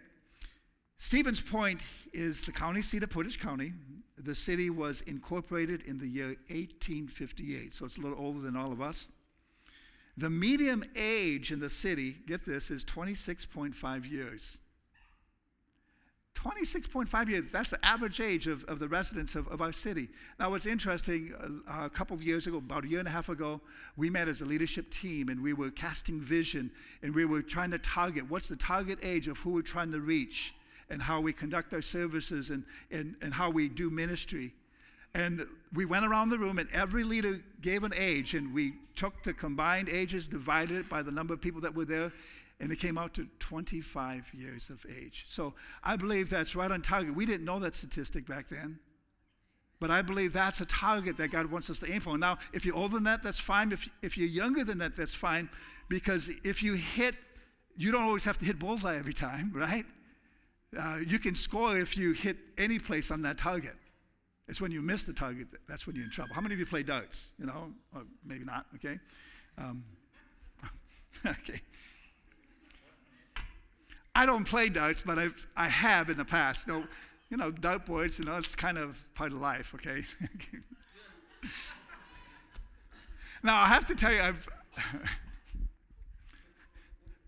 Stevens 0.98 1.42
Point 1.42 1.82
is 2.14 2.46
the 2.46 2.52
county 2.52 2.82
seat 2.82 3.04
of 3.04 3.10
Portage 3.10 3.40
County. 3.40 3.74
The 4.18 4.36
city 4.36 4.70
was 4.70 5.02
incorporated 5.02 5.84
in 5.84 5.98
the 5.98 6.08
year 6.08 6.36
1858, 6.50 7.74
so 7.74 7.86
it's 7.86 7.98
a 7.98 8.02
little 8.02 8.20
older 8.20 8.42
than 8.42 8.58
all 8.58 8.72
of 8.72 8.82
us. 8.82 9.10
The 10.18 10.30
median 10.30 10.84
age 10.98 11.54
in 11.54 11.62
the 11.62 11.70
city, 11.70 12.18
get 12.28 12.46
this, 12.46 12.70
is 12.70 12.84
26.5 12.84 14.12
years. 14.12 14.60
26.5 16.36 17.28
years, 17.28 17.52
that's 17.52 17.72
the 17.72 17.86
average 17.86 18.22
age 18.22 18.48
of, 18.48 18.64
of 18.66 18.80
the 18.80 18.88
residents 18.88 19.36
of, 19.36 19.48
of 19.50 19.62
our 19.62 19.74
city. 19.74 20.08
Now, 20.40 20.52
what's 20.52 20.66
interesting, 20.66 21.34
uh, 21.68 21.86
a 21.86 21.90
couple 21.90 22.16
of 22.16 22.24
years 22.24 22.48
ago, 22.48 22.58
about 22.58 22.86
a 22.86 22.88
year 22.88 23.00
and 23.00 23.08
a 23.08 23.12
half 23.12 23.28
ago, 23.28 23.60
we 23.98 24.10
met 24.10 24.30
as 24.30 24.40
a 24.42 24.46
leadership 24.46 24.90
team 24.90 25.28
and 25.28 25.44
we 25.44 25.52
were 25.52 25.70
casting 25.70 26.22
vision 26.22 26.72
and 27.04 27.14
we 27.14 27.26
were 27.26 27.42
trying 27.42 27.72
to 27.72 27.78
target 27.78 28.30
what's 28.30 28.48
the 28.48 28.56
target 28.56 29.00
age 29.04 29.28
of 29.28 29.40
who 29.40 29.52
we're 29.52 29.62
trying 29.62 29.92
to 29.92 30.00
reach 30.00 30.56
and 30.90 31.02
how 31.02 31.20
we 31.20 31.34
conduct 31.34 31.74
our 31.74 31.82
services 31.82 32.50
and, 32.50 32.64
and, 32.90 33.16
and 33.22 33.34
how 33.34 33.50
we 33.50 33.68
do 33.68 33.90
ministry. 33.90 34.54
And 35.14 35.46
we 35.74 35.86
went 35.86 36.06
around 36.06 36.30
the 36.30 36.38
room 36.38 36.58
and 36.58 36.70
every 36.72 37.04
leader 37.04 37.42
gave 37.62 37.84
an 37.84 37.94
age 37.98 38.34
and 38.34 38.54
we 38.54 38.74
took 38.96 39.24
the 39.24 39.34
combined 39.34 39.90
ages, 39.90 40.28
divided 40.28 40.78
it 40.78 40.90
by 40.90 41.02
the 41.02 41.12
number 41.12 41.34
of 41.34 41.42
people 41.42 41.62
that 41.62 41.76
were 41.76 41.86
there, 41.86 42.14
and 42.60 42.72
it 42.72 42.80
came 42.80 42.98
out 42.98 43.14
to 43.14 43.28
25 43.40 44.32
years 44.34 44.70
of 44.70 44.86
age. 44.90 45.26
So 45.28 45.54
I 45.84 45.96
believe 45.96 46.30
that's 46.30 46.56
right 46.56 46.72
on 46.72 46.82
target. 46.82 47.16
We 47.16 47.26
didn't 47.26 47.46
know 47.46 47.60
that 47.60 47.76
statistic 47.76 48.28
back 48.28 48.50
then. 48.50 48.80
But 49.80 49.92
I 49.92 50.02
believe 50.02 50.34
that's 50.34 50.60
a 50.60 50.66
target 50.66 51.16
that 51.18 51.30
God 51.32 51.46
wants 51.46 51.70
us 51.70 51.80
to 51.80 51.92
aim 51.92 52.02
for. 52.02 52.18
Now, 52.18 52.38
if 52.52 52.66
you're 52.66 52.76
older 52.76 52.96
than 52.96 53.06
that, 53.06 53.24
that's 53.24 53.40
fine. 53.40 53.72
If, 53.72 53.90
if 54.02 54.18
you're 54.18 54.28
younger 54.28 54.66
than 54.66 54.78
that, 54.80 54.98
that's 54.98 55.14
fine. 55.14 55.50
Because 55.88 56.30
if 56.44 56.62
you 56.62 56.74
hit, 56.74 57.16
you 57.78 57.92
don't 57.92 58.04
always 58.04 58.26
have 58.26 58.38
to 58.40 58.46
hit 58.46 58.60
bullseye 58.60 58.98
every 58.98 59.14
time, 59.14 59.52
right? 59.56 59.86
Uh, 60.78 60.98
you 61.08 61.18
can 61.18 61.34
score 61.34 61.78
if 61.78 61.98
you 61.98 62.12
hit 62.12 62.36
any 62.58 62.78
place 62.78 63.10
on 63.10 63.22
that 63.22 63.38
target. 63.38 63.76
It's 64.50 64.60
when 64.60 64.72
you 64.72 64.82
miss 64.82 65.04
the 65.04 65.14
target 65.14 65.48
that's 65.68 65.88
when 65.88 65.96
you're 65.96 66.06
in 66.06 66.12
trouble. 66.12 66.34
How 66.34 66.42
many 66.42 66.56
of 66.56 66.60
you 66.60 66.66
play 66.66 66.84
darts? 66.84 67.32
You 67.38 67.46
know, 67.46 67.72
or 67.96 68.04
maybe 68.26 68.44
not. 68.44 68.66
Okay, 68.76 69.00
um, 69.58 69.84
okay. 71.26 71.62
I 74.20 74.26
don't 74.26 74.44
play 74.44 74.68
darts, 74.68 75.00
but 75.00 75.18
I've, 75.18 75.48
I 75.56 75.70
have 75.70 76.10
in 76.10 76.18
the 76.18 76.26
past. 76.26 76.68
You 76.68 76.74
know, 76.74 76.84
you 77.30 77.38
know, 77.38 77.54
dartboards, 77.54 78.20
you 78.20 78.26
know, 78.26 78.36
it's 78.36 78.54
kind 78.54 78.78
of 78.78 79.06
part 79.16 79.32
of 79.32 79.40
life, 79.40 79.74
okay? 79.76 80.02
now, 83.44 83.62
I 83.62 83.68
have 83.68 83.86
to 83.86 83.96
tell 83.96 84.12
you, 84.12 84.20
I've, 84.20 84.50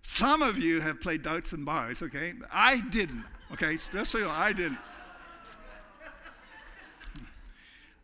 some 0.02 0.42
of 0.42 0.58
you 0.58 0.82
have 0.82 1.00
played 1.00 1.22
darts 1.22 1.54
and 1.54 1.66
bars, 1.66 2.02
okay? 2.02 2.34
I 2.52 2.82
didn't, 2.82 3.24
okay? 3.54 3.78
Just 3.78 4.12
so 4.12 4.18
you 4.18 4.26
know, 4.26 4.32
I 4.32 4.52
didn't. 4.52 4.80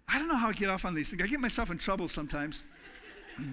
I 0.07 0.17
don't 0.17 0.29
know 0.29 0.37
how 0.37 0.47
I 0.47 0.53
get 0.53 0.69
off 0.69 0.85
on 0.85 0.95
these 0.95 1.09
things. 1.09 1.21
I 1.21 1.27
get 1.27 1.41
myself 1.41 1.69
in 1.71 1.77
trouble 1.77 2.07
sometimes. 2.07 2.63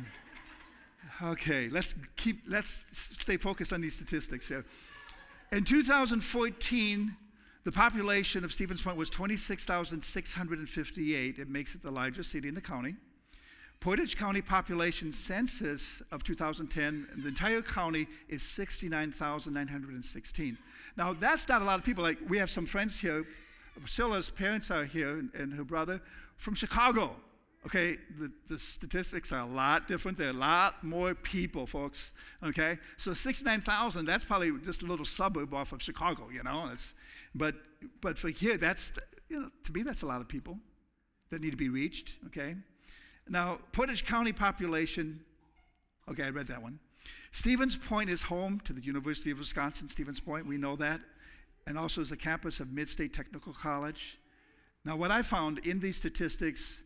okay, 1.24 1.68
let's 1.70 1.96
keep, 2.14 2.42
let's 2.46 2.84
stay 2.92 3.36
focused 3.36 3.72
on 3.72 3.80
these 3.80 3.96
statistics 3.96 4.46
here. 4.46 4.64
In 5.52 5.64
2014, 5.64 7.16
the 7.64 7.72
population 7.72 8.44
of 8.44 8.52
Stevens 8.52 8.82
Point 8.82 8.96
was 8.96 9.10
26,658. 9.10 11.38
It 11.38 11.48
makes 11.48 11.74
it 11.74 11.82
the 11.82 11.90
largest 11.90 12.30
city 12.30 12.46
in 12.48 12.54
the 12.54 12.60
county. 12.60 12.94
Portage 13.80 14.16
County 14.16 14.40
population 14.40 15.12
census 15.12 16.00
of 16.10 16.24
2010, 16.24 17.06
the 17.22 17.28
entire 17.28 17.60
county 17.60 18.06
is 18.28 18.42
69,916. 18.42 20.56
Now, 20.96 21.12
that's 21.12 21.46
not 21.48 21.60
a 21.60 21.66
lot 21.66 21.78
of 21.78 21.84
people. 21.84 22.02
Like, 22.02 22.16
we 22.28 22.38
have 22.38 22.50
some 22.50 22.64
friends 22.66 23.00
here. 23.00 23.26
Priscilla's 23.78 24.30
parents 24.30 24.70
are 24.70 24.84
here 24.84 25.18
and, 25.18 25.34
and 25.34 25.52
her 25.54 25.64
brother 25.64 26.00
from 26.36 26.54
Chicago. 26.54 27.16
Okay, 27.66 27.96
the, 28.18 28.30
the 28.46 28.58
statistics 28.58 29.32
are 29.32 29.40
a 29.40 29.46
lot 29.46 29.88
different. 29.88 30.18
There 30.18 30.26
are 30.26 30.30
a 30.30 30.34
lot 30.34 30.84
more 30.84 31.14
people, 31.14 31.66
folks. 31.66 32.12
Okay, 32.42 32.78
so 32.98 33.14
69,000, 33.14 34.04
that's 34.04 34.24
probably 34.24 34.52
just 34.64 34.82
a 34.82 34.86
little 34.86 35.06
suburb 35.06 35.54
off 35.54 35.72
of 35.72 35.82
Chicago, 35.82 36.28
you 36.30 36.42
know. 36.42 36.68
It's, 36.72 36.92
but, 37.34 37.54
but 38.02 38.18
for 38.18 38.28
here, 38.28 38.58
that's, 38.58 38.92
you 39.30 39.40
know, 39.40 39.50
to 39.64 39.72
me, 39.72 39.82
that's 39.82 40.02
a 40.02 40.06
lot 40.06 40.20
of 40.20 40.28
people 40.28 40.58
that 41.30 41.40
need 41.40 41.52
to 41.52 41.56
be 41.56 41.70
reached, 41.70 42.16
okay? 42.26 42.54
Now, 43.28 43.58
Portage 43.72 44.04
County 44.04 44.32
population, 44.32 45.20
okay, 46.10 46.24
I 46.24 46.30
read 46.30 46.48
that 46.48 46.62
one. 46.62 46.78
Stevens 47.30 47.76
Point 47.76 48.10
is 48.10 48.22
home 48.22 48.60
to 48.60 48.74
the 48.74 48.82
University 48.82 49.30
of 49.30 49.38
Wisconsin, 49.38 49.88
Stevens 49.88 50.20
Point, 50.20 50.46
we 50.46 50.58
know 50.58 50.76
that, 50.76 51.00
and 51.66 51.78
also 51.78 52.02
is 52.02 52.10
the 52.10 52.16
campus 52.16 52.60
of 52.60 52.68
Midstate 52.68 53.14
Technical 53.14 53.54
College. 53.54 54.18
Now, 54.84 54.96
what 54.96 55.10
I 55.10 55.22
found 55.22 55.60
in 55.60 55.80
these 55.80 55.96
statistics, 55.96 56.84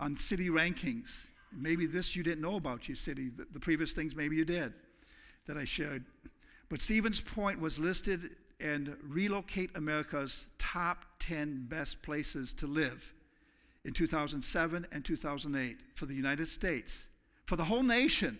on 0.00 0.16
city 0.16 0.48
rankings. 0.48 1.30
Maybe 1.52 1.86
this 1.86 2.14
you 2.14 2.22
didn't 2.22 2.42
know 2.42 2.56
about 2.56 2.88
your 2.88 2.96
city, 2.96 3.30
the, 3.30 3.46
the 3.52 3.60
previous 3.60 3.92
things 3.92 4.14
maybe 4.14 4.36
you 4.36 4.44
did 4.44 4.72
that 5.46 5.56
I 5.56 5.64
shared. 5.64 6.04
But 6.68 6.80
Stevens 6.80 7.20
Point 7.20 7.60
was 7.60 7.78
listed 7.78 8.30
in 8.60 8.96
Relocate 9.02 9.76
America's 9.76 10.48
top 10.58 11.04
10 11.20 11.66
best 11.68 12.02
places 12.02 12.52
to 12.54 12.66
live 12.66 13.14
in 13.84 13.92
2007 13.94 14.86
and 14.92 15.04
2008 15.04 15.78
for 15.94 16.06
the 16.06 16.14
United 16.14 16.48
States, 16.48 17.10
for 17.46 17.56
the 17.56 17.64
whole 17.64 17.82
nation. 17.82 18.38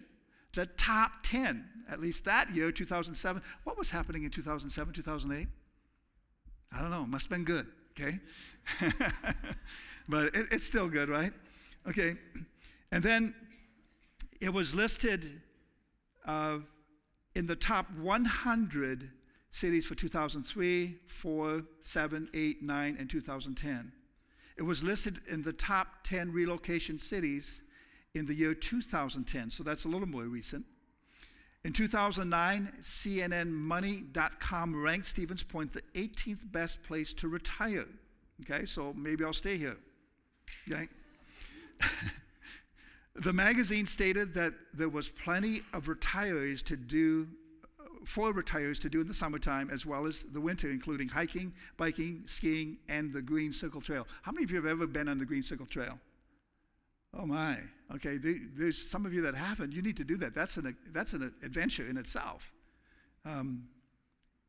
The 0.55 0.66
top 0.66 1.12
10, 1.23 1.64
at 1.90 2.01
least 2.01 2.25
that 2.25 2.55
year, 2.55 2.73
2007. 2.73 3.42
What 3.64 3.79
was 3.79 3.90
happening 3.90 4.25
in 4.25 4.31
2007, 4.31 4.92
2008? 4.94 5.47
I 6.73 6.81
don't 6.81 6.90
know. 6.90 7.07
Must 7.07 7.27
have 7.27 7.31
been 7.31 7.44
good, 7.44 7.66
okay? 7.99 8.18
but 10.09 10.27
it, 10.35 10.47
it's 10.51 10.66
still 10.66 10.88
good, 10.88 11.09
right? 11.09 11.33
Okay, 11.88 12.16
and 12.92 13.03
then 13.03 13.35
it 14.40 14.53
was 14.53 14.74
listed 14.74 15.40
uh, 16.27 16.59
in 17.35 17.46
the 17.46 17.57
top 17.57 17.87
100 17.96 19.11
cities 19.51 19.87
for 19.87 19.94
2003, 19.94 20.96
4, 21.07 21.62
7, 21.81 22.29
8, 22.35 22.62
9, 22.62 22.96
and 22.98 23.09
2010. 23.09 23.92
It 24.59 24.62
was 24.62 24.85
listed 24.85 25.20
in 25.29 25.44
the 25.44 25.53
top 25.53 26.05
10 26.05 26.33
relocation 26.33 26.98
cities 26.98 27.62
in 28.14 28.27
the 28.27 28.35
year 28.35 28.53
2010, 28.53 29.51
so 29.51 29.62
that's 29.62 29.85
a 29.85 29.88
little 29.88 30.09
more 30.09 30.24
recent. 30.24 30.66
In 31.64 31.72
2009, 31.72 32.72
CNNMoney.com 32.81 34.83
ranked 34.83 35.07
Stevens 35.07 35.42
Point 35.42 35.72
the 35.72 35.83
18th 35.94 36.53
best 36.53 36.83
place 36.83 37.12
to 37.14 37.29
retire. 37.29 37.87
Okay, 38.42 38.64
so 38.64 38.92
maybe 38.94 39.24
I'll 39.24 39.33
stay 39.33 39.57
here. 39.57 39.77
Okay? 40.70 40.88
the 43.14 43.33
magazine 43.33 43.87
stated 43.87 44.35
that 44.35 44.55
there 44.73 44.88
was 44.88 45.09
plenty 45.09 45.62
of 45.73 45.87
retirees 45.87 46.62
to 46.64 46.77
do 46.77 47.29
for 48.05 48.33
retirees 48.33 48.81
to 48.81 48.88
do 48.88 49.01
in 49.01 49.09
the 49.09 49.14
summertime 49.14 49.71
as 49.71 49.85
well 49.85 50.07
as 50.07 50.23
the 50.23 50.41
winter, 50.41 50.71
including 50.71 51.09
hiking, 51.09 51.53
biking, 51.77 52.23
skiing, 52.27 52.79
and 52.88 53.12
the 53.12 53.21
Green 53.21 53.53
Circle 53.53 53.83
Trail. 53.83 54.07
How 54.23 54.33
many 54.33 54.45
of 54.45 54.51
you 54.51 54.57
have 54.57 54.67
ever 54.67 54.87
been 54.87 55.09
on 55.09 55.19
the 55.19 55.27
Green 55.27 55.43
Circle 55.43 55.67
Trail? 55.67 55.99
Oh 57.17 57.27
my. 57.27 57.59
Okay, 57.95 58.19
there's 58.19 58.79
some 58.79 59.07
of 59.07 59.14
you 59.14 59.23
that 59.23 59.35
haven't. 59.35 59.73
You 59.73 59.83
need 59.83 59.97
to 59.97 60.05
do 60.05 60.17
that. 60.19 60.35
That's 60.35 60.57
an, 60.57 60.77
that's 60.93 61.12
an 61.12 61.35
adventure 61.43 61.88
in 61.88 61.97
itself. 61.97 62.53
Um, 63.25 63.69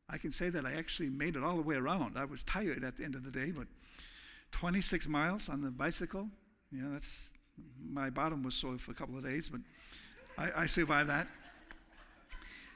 I 0.10 0.18
can 0.18 0.32
say 0.32 0.50
that 0.50 0.66
I 0.66 0.74
actually 0.74 1.10
made 1.10 1.36
it 1.36 1.44
all 1.44 1.56
the 1.56 1.62
way 1.62 1.76
around. 1.76 2.18
I 2.18 2.26
was 2.26 2.44
tired 2.44 2.84
at 2.84 2.98
the 2.98 3.04
end 3.04 3.16
of 3.16 3.24
the 3.24 3.32
day, 3.32 3.52
but 3.52 3.68
26 4.52 5.08
miles 5.08 5.50
on 5.50 5.62
the 5.62 5.72
bicycle, 5.72 6.30
yeah, 6.72 6.88
that's 6.92 7.34
my 7.84 8.10
bottom 8.10 8.44
was 8.44 8.56
sore 8.56 8.78
for 8.78 8.92
a 8.92 8.96
couple 8.96 9.18
of 9.18 9.24
days, 9.24 9.50
but 9.50 9.62
I, 10.38 10.64
I 10.64 10.66
survived 10.66 11.10
that. 11.10 11.28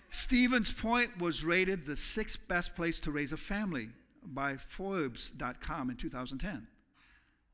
Stevens 0.09 0.71
Point 0.71 1.17
was 1.19 1.43
rated 1.43 1.85
the 1.85 1.95
sixth 1.95 2.47
best 2.47 2.75
place 2.75 2.99
to 2.99 3.11
raise 3.11 3.31
a 3.33 3.37
family 3.37 3.89
by 4.23 4.57
Forbes.com 4.57 5.89
in 5.89 5.95
2010. 5.95 6.67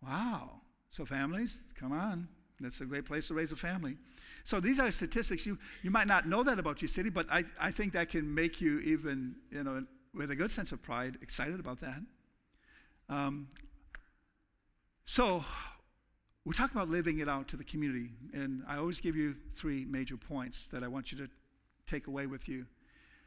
Wow. 0.03 0.61
So, 0.89 1.05
families, 1.05 1.65
come 1.79 1.91
on. 1.91 2.27
That's 2.59 2.81
a 2.81 2.85
great 2.85 3.05
place 3.05 3.27
to 3.29 3.33
raise 3.33 3.51
a 3.51 3.55
family. 3.55 3.95
So, 4.43 4.59
these 4.59 4.79
are 4.79 4.91
statistics. 4.91 5.45
You, 5.45 5.57
you 5.83 5.91
might 5.91 6.07
not 6.07 6.27
know 6.27 6.43
that 6.43 6.59
about 6.59 6.81
your 6.81 6.89
city, 6.89 7.09
but 7.09 7.27
I, 7.31 7.43
I 7.59 7.71
think 7.71 7.93
that 7.93 8.09
can 8.09 8.33
make 8.33 8.59
you 8.59 8.79
even, 8.79 9.35
you 9.51 9.63
know, 9.63 9.85
with 10.13 10.31
a 10.31 10.35
good 10.35 10.51
sense 10.51 10.71
of 10.71 10.81
pride, 10.81 11.17
excited 11.21 11.59
about 11.59 11.79
that. 11.79 12.01
Um, 13.07 13.47
so, 15.05 15.45
we 16.49 16.55
talk 16.55 16.71
about 16.71 16.89
living 16.89 17.19
it 17.19 17.29
out 17.29 17.47
to 17.47 17.55
the 17.57 17.63
community, 17.63 18.09
and 18.33 18.63
I 18.67 18.77
always 18.77 18.99
give 18.99 19.15
you 19.15 19.35
three 19.53 19.85
major 19.85 20.17
points 20.17 20.67
that 20.69 20.81
I 20.81 20.87
want 20.87 21.11
you 21.11 21.17
to 21.19 21.29
take 21.85 22.07
away 22.07 22.25
with 22.25 22.49
you. 22.49 22.65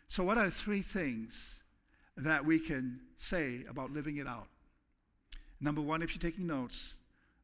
So, 0.09 0.25
what 0.25 0.37
are 0.39 0.51
three 0.51 0.81
things 0.81 1.63
that 2.17 2.45
we 2.45 2.59
can 2.59 2.99
say 3.19 3.61
about 3.71 3.93
living 3.93 4.17
it 4.17 4.27
out? 4.27 4.49
Number 5.61 5.81
one, 5.81 6.03
if 6.03 6.17
you're 6.17 6.31
taking 6.33 6.49
notes, 6.49 6.97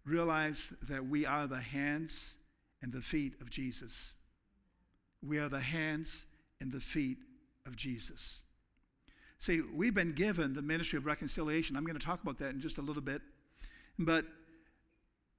realize 0.04 0.74
that 0.88 1.06
we 1.06 1.24
are 1.24 1.46
the 1.46 1.60
hands 1.60 2.38
and 2.82 2.92
the 2.92 3.00
feet 3.00 3.34
of 3.40 3.48
Jesus. 3.48 4.16
We 5.24 5.38
are 5.38 5.48
the 5.48 5.60
hands 5.60 6.26
and 6.60 6.72
the 6.72 6.80
feet 6.80 7.18
of 7.66 7.76
Jesus. 7.76 8.42
See, 9.38 9.60
we've 9.60 9.94
been 9.94 10.12
given 10.12 10.54
the 10.54 10.62
ministry 10.62 10.96
of 10.96 11.06
reconciliation. 11.06 11.76
I'm 11.76 11.84
going 11.84 11.96
to 11.96 12.04
talk 12.04 12.20
about 12.20 12.38
that 12.38 12.50
in 12.50 12.60
just 12.60 12.78
a 12.78 12.82
little 12.82 13.00
bit. 13.00 13.22
But 13.96 14.24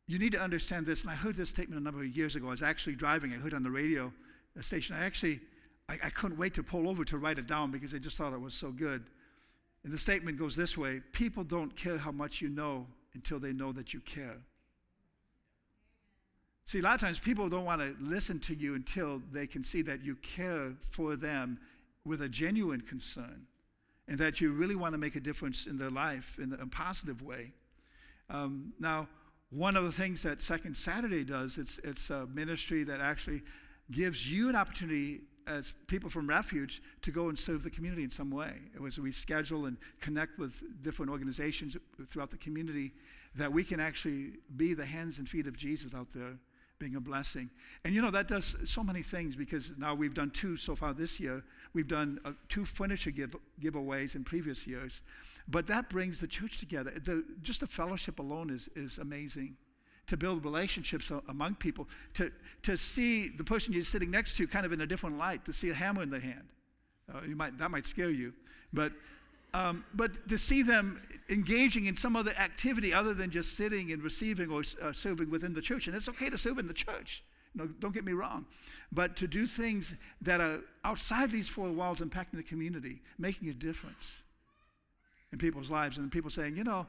you 0.09 0.17
need 0.17 0.31
to 0.31 0.41
understand 0.41 0.87
this, 0.87 1.03
and 1.03 1.11
I 1.11 1.15
heard 1.15 1.35
this 1.35 1.51
statement 1.51 1.79
a 1.79 1.83
number 1.83 2.01
of 2.01 2.17
years 2.17 2.35
ago. 2.35 2.47
I 2.47 2.49
was 2.49 2.63
actually 2.63 2.95
driving, 2.95 3.31
I 3.31 3.35
heard 3.35 3.53
on 3.53 3.61
the 3.61 3.69
radio 3.69 4.11
station. 4.59 4.95
I 4.95 5.05
actually 5.05 5.39
I, 5.87 5.93
I 6.05 6.09
couldn't 6.09 6.37
wait 6.37 6.55
to 6.55 6.63
pull 6.63 6.89
over 6.89 7.05
to 7.05 7.17
write 7.17 7.37
it 7.37 7.47
down 7.47 7.69
because 7.69 7.93
I 7.93 7.99
just 7.99 8.17
thought 8.17 8.33
it 8.33 8.41
was 8.41 8.55
so 8.55 8.71
good. 8.71 9.03
And 9.83 9.93
the 9.93 9.99
statement 9.99 10.39
goes 10.39 10.55
this 10.55 10.75
way 10.75 11.01
People 11.13 11.43
don't 11.43 11.75
care 11.75 11.99
how 11.99 12.11
much 12.11 12.41
you 12.41 12.49
know 12.49 12.87
until 13.13 13.39
they 13.39 13.53
know 13.53 13.71
that 13.71 13.93
you 13.93 13.99
care. 13.99 14.37
See, 16.65 16.79
a 16.79 16.81
lot 16.81 16.95
of 16.95 17.01
times 17.01 17.19
people 17.19 17.47
don't 17.47 17.65
want 17.65 17.81
to 17.81 17.95
listen 17.99 18.39
to 18.41 18.55
you 18.55 18.75
until 18.75 19.21
they 19.31 19.47
can 19.47 19.63
see 19.63 19.81
that 19.83 20.03
you 20.03 20.15
care 20.15 20.73
for 20.91 21.15
them 21.15 21.59
with 22.03 22.21
a 22.21 22.29
genuine 22.29 22.81
concern 22.81 23.47
and 24.07 24.19
that 24.19 24.41
you 24.41 24.51
really 24.51 24.75
want 24.75 24.93
to 24.93 24.99
make 24.99 25.15
a 25.15 25.19
difference 25.19 25.65
in 25.65 25.77
their 25.77 25.89
life 25.89 26.37
in 26.41 26.53
a 26.53 26.67
positive 26.67 27.23
way. 27.23 27.53
Um, 28.29 28.73
now, 28.79 29.07
one 29.49 29.75
of 29.75 29.83
the 29.83 29.91
things 29.91 30.23
that 30.23 30.41
Second 30.41 30.77
Saturday 30.77 31.23
does, 31.23 31.57
it's, 31.57 31.79
it's 31.83 32.09
a 32.09 32.27
ministry 32.27 32.83
that 32.83 33.01
actually 33.01 33.41
gives 33.91 34.31
you 34.31 34.49
an 34.49 34.55
opportunity 34.55 35.21
as 35.47 35.73
people 35.87 36.09
from 36.09 36.27
Refuge 36.27 36.81
to 37.01 37.11
go 37.11 37.29
and 37.29 37.37
serve 37.37 37.63
the 37.63 37.71
community 37.71 38.03
in 38.03 38.11
some 38.11 38.29
way. 38.29 38.53
It 38.75 38.81
was 38.81 38.99
we 38.99 39.11
schedule 39.11 39.65
and 39.65 39.77
connect 39.99 40.37
with 40.37 40.61
different 40.83 41.11
organizations 41.11 41.75
throughout 42.07 42.29
the 42.29 42.37
community 42.37 42.93
that 43.35 43.51
we 43.51 43.63
can 43.63 43.79
actually 43.79 44.33
be 44.55 44.75
the 44.75 44.85
hands 44.85 45.17
and 45.17 45.27
feet 45.27 45.47
of 45.47 45.57
Jesus 45.57 45.95
out 45.95 46.07
there 46.13 46.37
being 46.79 46.95
a 46.95 47.01
blessing. 47.01 47.49
And 47.83 47.93
you 47.93 48.01
know, 48.01 48.09
that 48.11 48.27
does 48.27 48.55
so 48.63 48.83
many 48.83 49.01
things 49.01 49.35
because 49.35 49.77
now 49.77 49.93
we've 49.93 50.13
done 50.13 50.31
two 50.31 50.55
so 50.55 50.75
far 50.75 50.93
this 50.93 51.19
year. 51.19 51.43
We've 51.73 51.87
done 51.87 52.19
uh, 52.23 52.31
two 52.47 52.65
furniture 52.65 53.11
give, 53.11 53.35
giveaways 53.61 54.15
in 54.15 54.23
previous 54.23 54.65
years. 54.65 55.01
But 55.47 55.67
that 55.67 55.89
brings 55.89 56.21
the 56.21 56.27
church 56.27 56.57
together. 56.57 56.91
The, 56.91 57.25
just 57.41 57.59
the 57.59 57.67
fellowship 57.67 58.19
alone 58.19 58.49
is, 58.49 58.69
is 58.75 58.97
amazing 58.97 59.57
to 60.07 60.17
build 60.17 60.43
relationships 60.43 61.11
among 61.27 61.55
people, 61.55 61.87
to, 62.15 62.31
to 62.63 62.75
see 62.75 63.29
the 63.29 63.43
person 63.43 63.73
you're 63.73 63.83
sitting 63.83 64.09
next 64.09 64.37
to 64.37 64.47
kind 64.47 64.65
of 64.65 64.71
in 64.71 64.81
a 64.81 64.87
different 64.87 65.17
light, 65.17 65.45
to 65.45 65.53
see 65.53 65.69
a 65.69 65.73
hammer 65.73 66.01
in 66.01 66.09
their 66.09 66.19
hand. 66.19 66.47
Uh, 67.13 67.21
you 67.27 67.35
might, 67.35 67.57
that 67.59 67.69
might 67.69 67.85
scare 67.85 68.09
you. 68.09 68.33
But, 68.73 68.93
um, 69.53 69.83
but 69.93 70.27
to 70.29 70.37
see 70.37 70.61
them 70.61 71.01
engaging 71.29 71.85
in 71.85 71.95
some 71.95 72.15
other 72.15 72.31
activity 72.31 72.93
other 72.93 73.13
than 73.13 73.29
just 73.29 73.55
sitting 73.55 73.91
and 73.91 74.03
receiving 74.03 74.51
or 74.51 74.63
uh, 74.81 74.91
serving 74.91 75.29
within 75.29 75.53
the 75.53 75.61
church. 75.61 75.87
And 75.87 75.95
it's 75.95 76.09
okay 76.09 76.29
to 76.29 76.37
serve 76.37 76.59
in 76.59 76.67
the 76.67 76.73
church. 76.73 77.23
No, 77.55 77.65
don't 77.65 77.93
get 77.93 78.05
me 78.05 78.13
wrong. 78.13 78.45
But 78.91 79.15
to 79.17 79.27
do 79.27 79.47
things 79.47 79.95
that 80.21 80.39
are 80.39 80.61
outside 80.83 81.31
these 81.31 81.49
four 81.49 81.71
walls, 81.71 81.99
impacting 81.99 82.33
the 82.33 82.43
community, 82.43 83.01
making 83.17 83.49
a 83.49 83.53
difference 83.53 84.23
in 85.31 85.39
people's 85.39 85.71
lives, 85.71 85.97
and 85.97 86.11
people 86.11 86.29
saying, 86.29 86.55
you 86.55 86.63
know, 86.63 86.85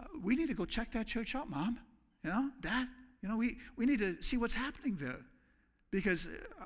uh, 0.00 0.04
we 0.22 0.36
need 0.36 0.48
to 0.48 0.54
go 0.54 0.64
check 0.64 0.92
that 0.92 1.06
church 1.06 1.34
out, 1.34 1.50
Mom. 1.50 1.80
You 2.22 2.30
know, 2.30 2.50
Dad, 2.60 2.88
you 3.22 3.28
know, 3.28 3.36
we, 3.36 3.58
we 3.76 3.86
need 3.86 3.98
to 3.98 4.22
see 4.22 4.36
what's 4.36 4.54
happening 4.54 4.96
there. 5.00 5.20
Because 5.90 6.26
uh, 6.26 6.64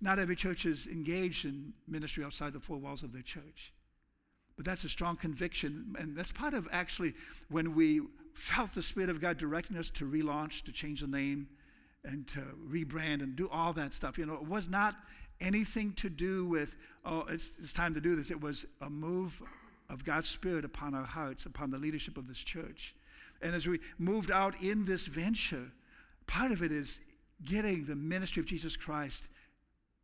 not 0.00 0.18
every 0.18 0.36
church 0.36 0.66
is 0.66 0.86
engaged 0.86 1.44
in 1.44 1.72
ministry 1.86 2.24
outside 2.24 2.52
the 2.52 2.60
four 2.60 2.76
walls 2.76 3.02
of 3.02 3.12
their 3.12 3.22
church. 3.22 3.72
But 4.56 4.64
that's 4.64 4.84
a 4.84 4.88
strong 4.88 5.16
conviction. 5.16 5.96
And 5.98 6.16
that's 6.16 6.32
part 6.32 6.54
of 6.54 6.68
actually 6.70 7.14
when 7.48 7.74
we 7.74 8.00
felt 8.34 8.74
the 8.74 8.82
Spirit 8.82 9.10
of 9.10 9.20
God 9.20 9.38
directing 9.38 9.76
us 9.76 9.90
to 9.90 10.04
relaunch, 10.04 10.62
to 10.64 10.72
change 10.72 11.00
the 11.00 11.06
name, 11.06 11.48
and 12.04 12.26
to 12.28 12.40
rebrand 12.68 13.22
and 13.22 13.36
do 13.36 13.48
all 13.50 13.72
that 13.74 13.94
stuff. 13.94 14.18
You 14.18 14.26
know, 14.26 14.34
it 14.34 14.46
was 14.46 14.68
not 14.68 14.96
anything 15.40 15.92
to 15.94 16.08
do 16.08 16.46
with, 16.46 16.76
oh, 17.04 17.24
it's, 17.28 17.52
it's 17.58 17.72
time 17.72 17.94
to 17.94 18.00
do 18.00 18.16
this. 18.16 18.30
It 18.30 18.40
was 18.40 18.66
a 18.80 18.90
move 18.90 19.42
of 19.88 20.04
God's 20.04 20.28
Spirit 20.28 20.64
upon 20.64 20.94
our 20.94 21.04
hearts, 21.04 21.46
upon 21.46 21.70
the 21.70 21.78
leadership 21.78 22.16
of 22.16 22.28
this 22.28 22.38
church. 22.38 22.94
And 23.40 23.54
as 23.54 23.66
we 23.66 23.80
moved 23.98 24.30
out 24.30 24.60
in 24.62 24.84
this 24.84 25.06
venture, 25.06 25.72
part 26.26 26.52
of 26.52 26.62
it 26.62 26.72
is 26.72 27.00
getting 27.44 27.84
the 27.84 27.96
ministry 27.96 28.40
of 28.40 28.46
Jesus 28.46 28.76
Christ 28.76 29.28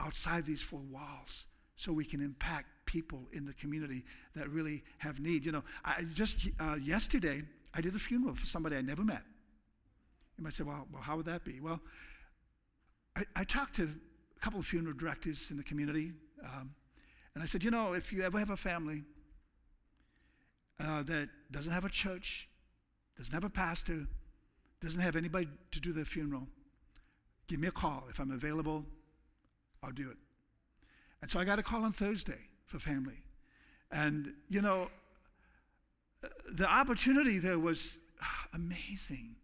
outside 0.00 0.44
these 0.44 0.62
four 0.62 0.80
walls 0.80 1.46
so 1.76 1.92
we 1.92 2.04
can 2.04 2.20
impact 2.20 2.66
people 2.88 3.28
in 3.34 3.44
the 3.44 3.52
community 3.52 4.02
that 4.34 4.48
really 4.48 4.82
have 4.96 5.20
need. 5.20 5.44
You 5.44 5.52
know, 5.52 5.62
I 5.84 6.04
just 6.14 6.48
uh, 6.58 6.76
yesterday, 6.82 7.42
I 7.74 7.82
did 7.82 7.94
a 7.94 7.98
funeral 7.98 8.34
for 8.34 8.46
somebody 8.46 8.76
I 8.76 8.80
never 8.80 9.04
met. 9.04 9.22
You 10.38 10.44
might 10.44 10.54
say, 10.54 10.64
well, 10.64 10.88
well 10.90 11.02
how 11.02 11.16
would 11.18 11.26
that 11.26 11.44
be? 11.44 11.60
Well, 11.60 11.80
I, 13.14 13.24
I 13.36 13.44
talked 13.44 13.76
to 13.76 13.82
a 13.84 14.40
couple 14.40 14.58
of 14.58 14.66
funeral 14.66 14.96
directors 14.96 15.50
in 15.50 15.58
the 15.58 15.62
community, 15.62 16.12
um, 16.42 16.74
and 17.34 17.42
I 17.42 17.46
said, 17.46 17.62
you 17.62 17.70
know, 17.70 17.92
if 17.92 18.10
you 18.10 18.22
ever 18.22 18.38
have 18.38 18.50
a 18.50 18.56
family 18.56 19.04
uh, 20.80 21.02
that 21.02 21.28
doesn't 21.50 21.72
have 21.72 21.84
a 21.84 21.90
church, 21.90 22.48
doesn't 23.18 23.34
have 23.34 23.44
a 23.44 23.50
pastor, 23.50 24.06
doesn't 24.80 25.02
have 25.02 25.14
anybody 25.14 25.48
to 25.72 25.80
do 25.80 25.92
their 25.92 26.06
funeral, 26.06 26.46
give 27.48 27.60
me 27.60 27.68
a 27.68 27.72
call. 27.72 28.04
If 28.08 28.18
I'm 28.18 28.30
available, 28.30 28.86
I'll 29.82 29.92
do 29.92 30.10
it. 30.10 30.16
And 31.20 31.30
so 31.30 31.38
I 31.38 31.44
got 31.44 31.58
a 31.58 31.62
call 31.62 31.84
on 31.84 31.92
Thursday 31.92 32.47
for 32.68 32.78
family. 32.78 33.22
And, 33.90 34.34
you 34.48 34.62
know, 34.62 34.88
the 36.52 36.68
opportunity 36.68 37.38
there 37.38 37.58
was 37.58 37.98
amazing 38.52 39.36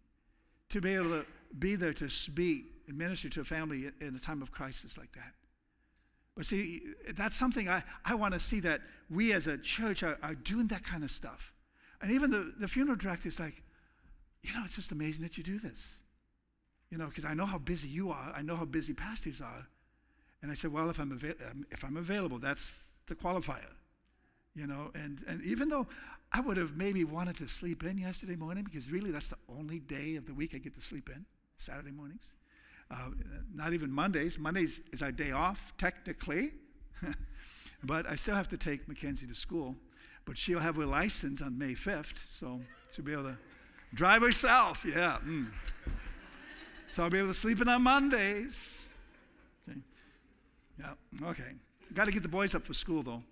to 0.69 0.79
be 0.79 0.93
able 0.93 1.09
to 1.09 1.25
be 1.57 1.75
there 1.75 1.93
to 1.93 2.09
speak 2.09 2.65
and 2.87 2.97
minister 2.97 3.29
to 3.29 3.41
a 3.41 3.43
family 3.43 3.85
in 3.99 4.15
a 4.15 4.19
time 4.19 4.41
of 4.41 4.51
crisis 4.51 4.97
like 4.97 5.11
that. 5.13 5.33
But 6.35 6.45
see, 6.45 6.81
that's 7.15 7.35
something 7.35 7.69
I, 7.69 7.83
I 8.03 8.15
want 8.15 8.33
to 8.33 8.39
see 8.39 8.59
that 8.59 8.81
we 9.09 9.31
as 9.31 9.47
a 9.47 9.57
church 9.57 10.03
are, 10.03 10.17
are 10.21 10.35
doing 10.35 10.67
that 10.67 10.83
kind 10.83 11.03
of 11.03 11.09
stuff. 11.09 11.53
And 12.01 12.11
even 12.11 12.29
the, 12.29 12.53
the 12.59 12.67
funeral 12.67 12.97
director 12.97 13.29
is 13.29 13.39
like, 13.39 13.63
you 14.43 14.53
know, 14.53 14.63
it's 14.65 14.75
just 14.75 14.91
amazing 14.91 15.23
that 15.23 15.37
you 15.37 15.43
do 15.43 15.57
this. 15.57 16.03
You 16.91 16.97
know, 16.97 17.07
because 17.07 17.25
I 17.25 17.33
know 17.33 17.45
how 17.45 17.57
busy 17.57 17.87
you 17.87 18.11
are. 18.11 18.33
I 18.35 18.41
know 18.41 18.55
how 18.55 18.65
busy 18.65 18.93
pastors 18.93 19.41
are. 19.41 19.67
And 20.41 20.51
I 20.51 20.55
said, 20.55 20.71
well, 20.71 20.89
if 20.89 20.99
I'm, 20.99 21.13
ava- 21.13 21.49
um, 21.49 21.65
if 21.71 21.83
I'm 21.83 21.97
available, 21.97 22.37
that's 22.37 22.89
the 23.07 23.15
qualifier. 23.15 23.73
You 24.55 24.67
know, 24.67 24.91
and, 24.93 25.23
and 25.27 25.43
even 25.43 25.69
though 25.69 25.87
I 26.31 26.39
would 26.39 26.57
have 26.57 26.77
maybe 26.77 27.03
wanted 27.03 27.35
to 27.37 27.47
sleep 27.47 27.83
in 27.83 27.97
yesterday 27.97 28.35
morning, 28.35 28.63
because 28.63 28.89
really 28.89 29.11
that's 29.11 29.29
the 29.29 29.37
only 29.49 29.79
day 29.79 30.15
of 30.15 30.25
the 30.25 30.33
week 30.33 30.53
I 30.55 30.59
get 30.59 30.75
to 30.75 30.81
sleep 30.81 31.09
in, 31.13 31.25
Saturday 31.57 31.91
mornings. 31.91 32.35
Uh, 32.89 33.09
not 33.53 33.73
even 33.73 33.91
Mondays. 33.91 34.37
Mondays 34.37 34.79
is 34.93 35.01
our 35.01 35.11
day 35.11 35.31
off, 35.31 35.73
technically. 35.77 36.51
but 37.83 38.09
I 38.09 38.15
still 38.15 38.35
have 38.35 38.47
to 38.49 38.57
take 38.57 38.87
Mackenzie 38.87 39.27
to 39.27 39.35
school. 39.35 39.75
But 40.23 40.37
she'll 40.37 40.59
have 40.59 40.77
her 40.77 40.85
license 40.85 41.41
on 41.41 41.57
May 41.57 41.73
5th, 41.73 42.17
so 42.17 42.61
she'll 42.91 43.05
be 43.05 43.13
able 43.13 43.23
to 43.23 43.37
Drive 43.95 44.23
herself, 44.23 44.85
yeah. 44.85 45.19
Mm. 45.25 45.47
So 46.89 47.03
I'll 47.03 47.09
be 47.09 47.17
able 47.17 47.29
to 47.29 47.33
sleep 47.33 47.61
in 47.61 47.69
on 47.69 47.81
Mondays. 47.81 48.93
Okay. 49.69 49.79
Yeah, 50.77 51.29
okay. 51.29 51.53
Got 51.95 52.05
to 52.05 52.11
get 52.11 52.23
the 52.23 52.29
boys 52.29 52.53
up 52.53 52.63
for 52.63 52.73
school, 52.73 53.03
though. 53.03 53.23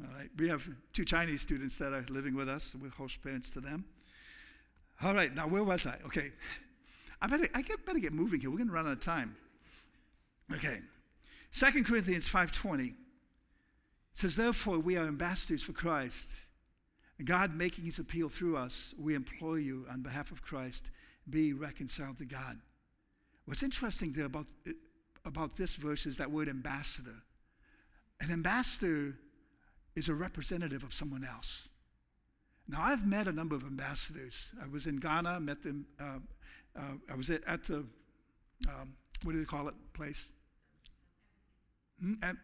All 0.00 0.18
right. 0.18 0.28
We 0.36 0.48
have 0.48 0.68
two 0.92 1.06
Chinese 1.06 1.40
students 1.40 1.78
that 1.78 1.94
are 1.94 2.04
living 2.10 2.34
with 2.34 2.48
us. 2.48 2.76
We're 2.80 2.90
host 2.90 3.22
parents 3.22 3.48
to 3.50 3.60
them. 3.60 3.86
All 5.02 5.14
right. 5.14 5.34
Now, 5.34 5.48
where 5.48 5.64
was 5.64 5.86
I? 5.86 5.96
Okay. 6.06 6.32
I 7.22 7.26
better, 7.26 7.48
I 7.54 7.62
better 7.86 7.98
get 7.98 8.12
moving 8.12 8.40
here. 8.40 8.50
We're 8.50 8.58
going 8.58 8.68
to 8.68 8.74
run 8.74 8.86
out 8.86 8.92
of 8.92 9.00
time. 9.00 9.36
Okay. 10.52 10.80
2 11.52 11.84
Corinthians 11.84 12.28
5.20 12.28 12.94
says, 14.12 14.36
Therefore, 14.36 14.78
we 14.78 14.98
are 14.98 15.06
ambassadors 15.06 15.62
for 15.62 15.72
Christ. 15.72 16.42
And 17.18 17.26
God 17.26 17.54
making 17.54 17.84
his 17.84 17.98
appeal 17.98 18.28
through 18.28 18.58
us, 18.58 18.94
we 18.98 19.14
implore 19.14 19.58
you 19.58 19.86
on 19.90 20.02
behalf 20.02 20.32
of 20.32 20.42
Christ, 20.42 20.90
be 21.28 21.54
reconciled 21.54 22.18
to 22.18 22.26
God. 22.26 22.58
What's 23.46 23.62
interesting 23.62 24.12
there 24.12 24.26
about, 24.26 24.46
about 25.24 25.56
this 25.56 25.74
verse 25.74 26.06
is 26.06 26.16
that 26.18 26.30
word 26.30 26.48
ambassador. 26.48 27.22
An 28.20 28.30
ambassador 28.30 29.14
is 29.94 30.08
a 30.08 30.14
representative 30.14 30.82
of 30.82 30.94
someone 30.94 31.24
else. 31.24 31.68
Now, 32.68 32.82
I've 32.82 33.06
met 33.06 33.26
a 33.26 33.32
number 33.32 33.54
of 33.54 33.64
ambassadors. 33.64 34.52
I 34.62 34.66
was 34.66 34.86
in 34.86 34.96
Ghana, 34.96 35.40
met 35.40 35.62
them. 35.62 35.86
Uh, 36.00 36.18
uh, 36.76 36.94
I 37.10 37.16
was 37.16 37.28
at, 37.30 37.64
the, 37.64 37.84
um, 38.68 38.94
what 39.22 39.32
do 39.32 39.38
they 39.38 39.44
call 39.44 39.68
it, 39.68 39.74
place? 39.92 40.32
Hmm? 42.00 42.14
Em- 42.22 42.40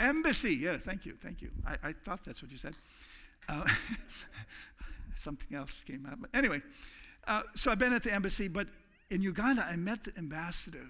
embassy. 0.00 0.54
Yeah, 0.54 0.78
thank 0.78 1.04
you, 1.06 1.14
thank 1.22 1.42
you. 1.42 1.50
I, 1.66 1.88
I 1.88 1.92
thought 1.92 2.24
that's 2.24 2.42
what 2.42 2.50
you 2.50 2.58
said. 2.58 2.74
Uh, 3.48 3.64
something 5.14 5.56
else 5.56 5.84
came 5.84 6.06
out. 6.10 6.20
But 6.20 6.30
anyway, 6.34 6.62
uh, 7.26 7.42
so 7.54 7.70
I've 7.70 7.78
been 7.78 7.92
at 7.92 8.02
the 8.02 8.12
embassy, 8.12 8.48
but 8.48 8.68
in 9.10 9.22
Uganda, 9.22 9.64
I 9.68 9.76
met 9.76 10.04
the 10.04 10.12
ambassador. 10.18 10.86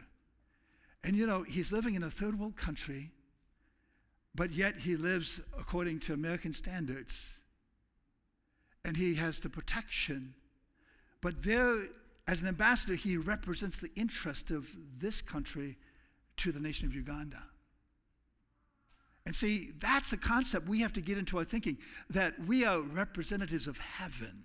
And 1.06 1.14
you 1.14 1.24
know, 1.24 1.44
he's 1.44 1.72
living 1.72 1.94
in 1.94 2.02
a 2.02 2.10
third 2.10 2.36
world 2.36 2.56
country, 2.56 3.12
but 4.34 4.50
yet 4.50 4.80
he 4.80 4.96
lives 4.96 5.40
according 5.56 6.00
to 6.00 6.12
American 6.12 6.52
standards. 6.52 7.40
And 8.84 8.96
he 8.96 9.14
has 9.14 9.38
the 9.38 9.48
protection. 9.48 10.34
But 11.22 11.44
there, 11.44 11.84
as 12.26 12.42
an 12.42 12.48
ambassador, 12.48 12.96
he 12.96 13.16
represents 13.16 13.78
the 13.78 13.90
interest 13.94 14.50
of 14.50 14.68
this 14.98 15.22
country 15.22 15.76
to 16.38 16.50
the 16.50 16.60
nation 16.60 16.88
of 16.88 16.94
Uganda. 16.94 17.42
And 19.24 19.34
see, 19.34 19.70
that's 19.80 20.12
a 20.12 20.16
concept 20.16 20.68
we 20.68 20.80
have 20.80 20.92
to 20.94 21.00
get 21.00 21.18
into 21.18 21.38
our 21.38 21.44
thinking 21.44 21.78
that 22.10 22.34
we 22.46 22.64
are 22.64 22.80
representatives 22.80 23.68
of 23.68 23.78
heaven. 23.78 24.42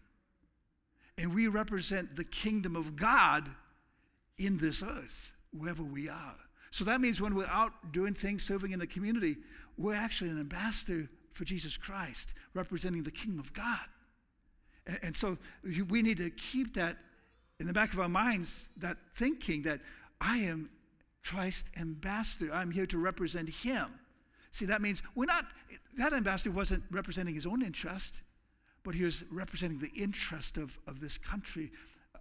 And 1.17 1.33
we 1.33 1.47
represent 1.47 2.15
the 2.15 2.23
kingdom 2.23 2.75
of 2.75 2.95
God 2.95 3.49
in 4.37 4.59
this 4.59 4.83
earth, 4.83 5.33
wherever 5.51 5.83
we 5.83 6.07
are. 6.07 6.35
So 6.71 6.85
that 6.85 7.01
means 7.01 7.21
when 7.21 7.35
we're 7.35 7.45
out 7.47 7.91
doing 7.91 8.13
things, 8.13 8.43
serving 8.43 8.71
in 8.71 8.79
the 8.79 8.87
community, 8.87 9.37
we're 9.77 9.95
actually 9.95 10.29
an 10.29 10.39
ambassador 10.39 11.09
for 11.33 11.45
Jesus 11.45 11.77
Christ, 11.77 12.33
representing 12.53 13.03
the 13.03 13.11
kingdom 13.11 13.39
of 13.39 13.53
God. 13.53 13.79
And, 15.03 15.15
so 15.15 15.37
we 15.89 16.01
need 16.01 16.17
to 16.17 16.29
keep 16.29 16.73
that 16.73 16.97
in 17.59 17.67
the 17.67 17.73
back 17.73 17.93
of 17.93 17.99
our 17.99 18.09
minds, 18.09 18.69
that 18.77 18.97
thinking 19.13 19.61
that 19.63 19.79
I 20.19 20.37
am 20.37 20.69
Christ's 21.23 21.69
ambassador. 21.79 22.51
I'm 22.51 22.71
here 22.71 22.87
to 22.87 22.97
represent 22.97 23.49
him. 23.49 23.99
See, 24.49 24.65
that 24.65 24.81
means 24.81 25.03
we're 25.15 25.25
not, 25.25 25.45
that 25.97 26.13
ambassador 26.13 26.51
wasn't 26.51 26.83
representing 26.89 27.35
his 27.35 27.45
own 27.45 27.61
interest, 27.61 28.23
but 28.83 28.95
he 28.95 29.03
was 29.03 29.23
representing 29.31 29.79
the 29.79 29.91
interest 29.95 30.57
of, 30.57 30.79
of 30.87 30.99
this 30.99 31.17
country, 31.17 31.71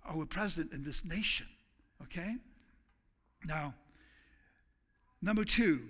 our 0.04 0.26
president, 0.26 0.72
and 0.72 0.84
this 0.84 1.04
nation. 1.04 1.46
Okay? 2.02 2.36
Now, 3.44 3.74
number 5.22 5.44
two, 5.44 5.80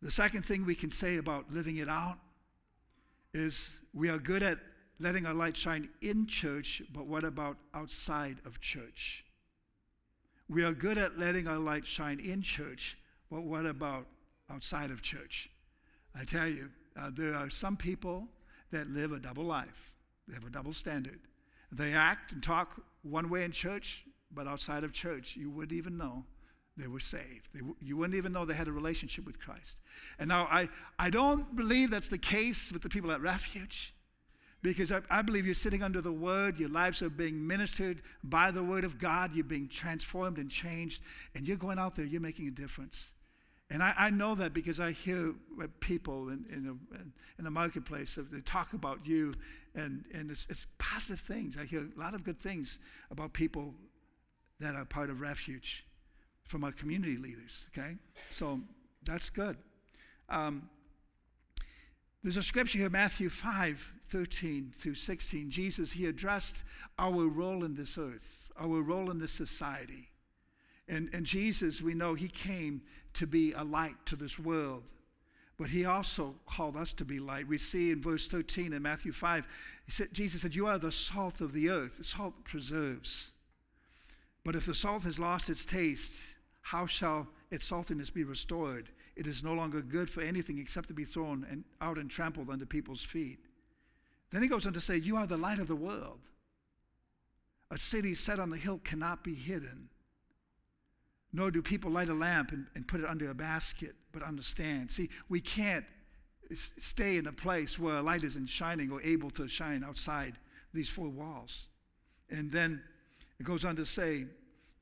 the 0.00 0.10
second 0.10 0.44
thing 0.44 0.66
we 0.66 0.74
can 0.74 0.90
say 0.90 1.16
about 1.16 1.50
living 1.50 1.76
it 1.76 1.88
out 1.88 2.18
is 3.32 3.80
we 3.94 4.08
are 4.08 4.18
good 4.18 4.42
at 4.42 4.58
letting 4.98 5.26
our 5.26 5.34
light 5.34 5.56
shine 5.56 5.88
in 6.00 6.26
church, 6.26 6.82
but 6.92 7.06
what 7.06 7.24
about 7.24 7.56
outside 7.74 8.36
of 8.44 8.60
church? 8.60 9.24
We 10.48 10.64
are 10.64 10.72
good 10.72 10.98
at 10.98 11.18
letting 11.18 11.48
our 11.48 11.58
light 11.58 11.86
shine 11.86 12.20
in 12.20 12.42
church, 12.42 12.98
but 13.30 13.42
what 13.42 13.64
about 13.64 14.06
outside 14.50 14.90
of 14.90 15.02
church? 15.02 15.48
I 16.14 16.24
tell 16.24 16.48
you, 16.48 16.70
uh, 16.96 17.10
there 17.14 17.34
are 17.34 17.48
some 17.48 17.76
people 17.76 18.28
that 18.70 18.88
live 18.88 19.12
a 19.12 19.18
double 19.18 19.44
life. 19.44 19.92
They 20.28 20.34
have 20.34 20.44
a 20.44 20.50
double 20.50 20.72
standard. 20.72 21.20
They 21.70 21.94
act 21.94 22.32
and 22.32 22.42
talk 22.42 22.82
one 23.02 23.30
way 23.30 23.44
in 23.44 23.52
church, 23.52 24.04
but 24.30 24.46
outside 24.46 24.84
of 24.84 24.92
church, 24.92 25.36
you 25.36 25.50
wouldn't 25.50 25.72
even 25.72 25.96
know 25.96 26.24
they 26.76 26.86
were 26.86 27.00
saved. 27.00 27.48
They, 27.54 27.60
you 27.80 27.96
wouldn't 27.96 28.16
even 28.16 28.32
know 28.32 28.44
they 28.44 28.54
had 28.54 28.68
a 28.68 28.72
relationship 28.72 29.26
with 29.26 29.38
Christ. 29.38 29.80
And 30.18 30.28
now, 30.28 30.48
I, 30.50 30.68
I 30.98 31.10
don't 31.10 31.54
believe 31.54 31.90
that's 31.90 32.08
the 32.08 32.18
case 32.18 32.72
with 32.72 32.82
the 32.82 32.88
people 32.88 33.12
at 33.12 33.20
Refuge 33.20 33.94
because 34.62 34.92
I, 34.92 35.00
I, 35.10 35.22
believe 35.22 35.44
you're 35.44 35.54
sitting 35.54 35.82
under 35.82 36.00
the 36.00 36.12
word, 36.12 36.58
your 36.58 36.68
lives 36.68 37.02
are 37.02 37.10
being 37.10 37.46
ministered 37.46 38.00
by 38.22 38.50
the 38.50 38.62
word 38.62 38.84
of 38.84 38.98
God, 38.98 39.34
you're 39.34 39.44
being 39.44 39.68
transformed 39.68 40.38
and 40.38 40.50
changed, 40.50 41.02
and 41.34 41.46
you're 41.46 41.56
going 41.56 41.78
out 41.78 41.96
there, 41.96 42.06
you're 42.06 42.20
making 42.20 42.46
a 42.46 42.52
difference. 42.52 43.12
And 43.70 43.82
I, 43.82 43.94
I 43.98 44.10
know 44.10 44.34
that 44.36 44.54
because 44.54 44.78
I 44.78 44.92
hear 44.92 45.34
people 45.80 46.28
in, 46.28 46.44
in, 46.50 46.64
the, 46.64 46.98
in 47.38 47.44
the 47.44 47.50
marketplace, 47.50 48.18
they 48.30 48.40
talk 48.40 48.72
about 48.72 49.04
you, 49.04 49.34
and, 49.74 50.04
and 50.14 50.30
it's, 50.30 50.46
it's 50.48 50.66
positive 50.78 51.20
things. 51.20 51.58
I 51.60 51.64
hear 51.64 51.80
a 51.80 52.00
lot 52.00 52.14
of 52.14 52.22
good 52.22 52.38
things 52.38 52.78
about 53.10 53.32
people 53.32 53.74
that 54.60 54.74
are 54.74 54.84
part 54.84 55.10
of 55.10 55.20
refuge 55.20 55.86
from 56.44 56.64
our 56.64 56.72
community 56.72 57.16
leaders, 57.16 57.68
okay? 57.76 57.96
So 58.28 58.60
that's 59.04 59.30
good. 59.30 59.56
Um, 60.28 60.68
there's 62.22 62.36
a 62.36 62.42
scripture 62.42 62.78
here, 62.78 62.90
Matthew 62.90 63.28
5 63.28 63.92
13 64.08 64.72
through 64.76 64.94
16. 64.94 65.50
Jesus, 65.50 65.92
he 65.92 66.04
addressed 66.04 66.64
our 66.98 67.26
role 67.26 67.64
in 67.64 67.74
this 67.74 67.96
earth, 67.96 68.50
our 68.60 68.82
role 68.82 69.10
in 69.10 69.18
this 69.18 69.32
society. 69.32 70.10
And, 70.86 71.08
and 71.14 71.24
Jesus, 71.24 71.80
we 71.80 71.94
know 71.94 72.12
he 72.12 72.28
came 72.28 72.82
to 73.14 73.26
be 73.26 73.52
a 73.52 73.64
light 73.64 73.94
to 74.06 74.16
this 74.16 74.38
world, 74.38 74.84
but 75.56 75.70
he 75.70 75.86
also 75.86 76.34
called 76.46 76.76
us 76.76 76.92
to 76.94 77.06
be 77.06 77.18
light. 77.18 77.48
We 77.48 77.56
see 77.56 77.90
in 77.90 78.02
verse 78.02 78.28
13 78.28 78.74
in 78.74 78.82
Matthew 78.82 79.12
5, 79.12 79.46
said, 79.88 80.08
Jesus 80.12 80.42
said, 80.42 80.54
You 80.54 80.66
are 80.66 80.78
the 80.78 80.92
salt 80.92 81.40
of 81.40 81.54
the 81.54 81.70
earth. 81.70 81.96
The 81.96 82.04
salt 82.04 82.44
preserves. 82.44 83.31
But 84.44 84.56
if 84.56 84.66
the 84.66 84.74
salt 84.74 85.04
has 85.04 85.18
lost 85.18 85.50
its 85.50 85.64
taste, 85.64 86.36
how 86.62 86.86
shall 86.86 87.28
its 87.50 87.70
saltiness 87.70 88.12
be 88.12 88.24
restored? 88.24 88.88
It 89.14 89.26
is 89.26 89.44
no 89.44 89.52
longer 89.52 89.82
good 89.82 90.08
for 90.08 90.22
anything 90.22 90.58
except 90.58 90.88
to 90.88 90.94
be 90.94 91.04
thrown 91.04 91.46
and 91.50 91.64
out 91.80 91.98
and 91.98 92.10
trampled 92.10 92.50
under 92.50 92.66
people's 92.66 93.02
feet. 93.02 93.38
Then 94.30 94.42
he 94.42 94.48
goes 94.48 94.66
on 94.66 94.72
to 94.72 94.80
say, 94.80 94.96
You 94.96 95.16
are 95.16 95.26
the 95.26 95.36
light 95.36 95.58
of 95.58 95.68
the 95.68 95.76
world. 95.76 96.20
A 97.70 97.78
city 97.78 98.14
set 98.14 98.38
on 98.38 98.50
the 98.50 98.56
hill 98.56 98.80
cannot 98.82 99.22
be 99.22 99.34
hidden. 99.34 99.88
Nor 101.32 101.50
do 101.50 101.62
people 101.62 101.90
light 101.90 102.08
a 102.08 102.14
lamp 102.14 102.52
and, 102.52 102.66
and 102.74 102.86
put 102.86 103.00
it 103.00 103.06
under 103.06 103.30
a 103.30 103.34
basket, 103.34 103.94
but 104.12 104.22
understand. 104.22 104.90
See, 104.90 105.08
we 105.28 105.40
can't 105.40 105.84
stay 106.54 107.16
in 107.16 107.26
a 107.26 107.32
place 107.32 107.78
where 107.78 108.02
light 108.02 108.24
isn't 108.24 108.48
shining 108.48 108.90
or 108.90 109.00
able 109.02 109.30
to 109.30 109.48
shine 109.48 109.82
outside 109.84 110.34
these 110.74 110.88
four 110.88 111.08
walls. 111.08 111.68
And 112.28 112.50
then 112.50 112.82
it 113.42 113.44
goes 113.44 113.64
on 113.64 113.74
to 113.74 113.84
say, 113.84 114.26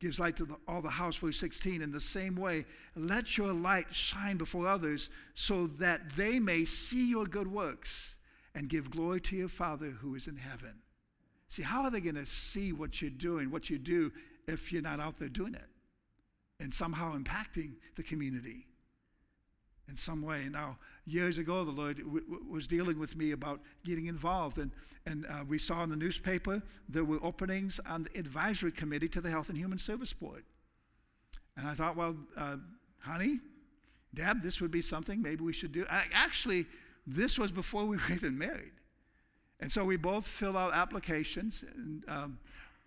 gives 0.01 0.21
light 0.21 0.37
to 0.37 0.45
the, 0.45 0.55
all 0.69 0.83
the 0.83 0.91
house, 0.91 1.17
verse 1.17 1.39
16. 1.39 1.81
In 1.81 1.93
the 1.93 1.99
same 1.99 2.37
way, 2.37 2.67
let 2.95 3.39
your 3.39 3.55
light 3.55 3.95
shine 3.95 4.37
before 4.37 4.67
others 4.67 5.09
so 5.35 5.67
that 5.67 6.11
they 6.11 6.39
may 6.39 6.67
see 6.67 7.09
your 7.09 7.25
good 7.25 7.51
works 7.51 8.19
and 8.55 8.69
give 8.69 8.91
glory 8.91 9.19
to 9.23 9.35
your 9.35 9.49
Father 9.49 9.87
who 9.87 10.15
is 10.15 10.27
in 10.27 10.37
heaven. 10.37 10.83
See, 11.49 11.63
how 11.63 11.85
are 11.85 11.91
they 11.91 12.01
going 12.03 12.17
to 12.17 12.27
see 12.27 12.71
what 12.71 13.01
you're 13.01 13.11
doing, 13.11 13.51
what 13.51 13.71
you 13.71 13.79
do, 13.79 14.13
if 14.47 14.71
you're 14.71 14.83
not 14.83 15.01
out 15.01 15.19
there 15.19 15.31
doing 15.31 15.55
it 15.55 15.69
and 16.61 16.75
somehow 16.75 17.17
impacting 17.17 17.77
the 17.97 18.03
community 18.03 18.67
in 19.89 19.97
some 19.97 20.21
way? 20.21 20.49
Now, 20.51 20.77
years 21.11 21.39
ago, 21.39 21.65
the 21.65 21.71
Lord 21.71 21.99
w- 21.99 22.25
w- 22.25 22.45
was 22.49 22.67
dealing 22.67 22.99
with 22.99 23.17
me 23.17 23.33
about 23.33 23.61
getting 23.85 24.07
involved, 24.07 24.59
and, 24.59 24.71
and 25.07 25.27
uh, 25.27 25.45
we 25.49 25.59
saw 25.59 25.83
in 25.83 25.91
the 25.91 25.97
newspaper 25.97 26.63
there 26.89 27.05
were 27.05 27.19
openings 27.23 27.81
on 27.87 28.05
the 28.05 28.19
advisory 28.19 28.73
committee 28.73 29.09
to 29.09 29.21
the 29.21 29.31
Health 29.31 29.49
and 29.49 29.59
Human 29.59 29.79
Service 29.79 30.13
Board. 30.13 30.45
And 31.57 31.69
I 31.69 31.75
thought, 31.75 31.97
well, 31.97 32.17
uh, 32.37 32.57
honey, 33.01 33.41
Deb, 34.15 34.43
this 34.43 34.61
would 34.61 34.71
be 34.71 34.83
something 34.83 35.21
maybe 35.23 35.43
we 35.43 35.53
should 35.53 35.73
do. 35.73 35.87
I, 35.91 36.05
actually, 36.13 36.67
this 37.07 37.39
was 37.39 37.51
before 37.51 37.85
we 37.85 37.97
were 37.97 38.13
even 38.13 38.39
married. 38.39 38.73
And 39.61 39.71
so 39.71 39.85
we 39.85 39.97
both 39.97 40.27
filled 40.27 40.57
out 40.57 40.73
applications, 40.73 41.65
and 41.77 42.03
um, 42.09 42.39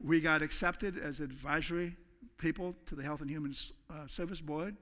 we 0.03 0.19
got 0.21 0.41
accepted 0.41 0.97
as 0.97 1.19
advisory 1.19 1.95
people 2.37 2.75
to 2.87 2.95
the 2.95 3.03
Health 3.03 3.21
and 3.21 3.29
Human 3.29 3.53
uh, 3.89 4.07
Service 4.07 4.41
Board. 4.41 4.75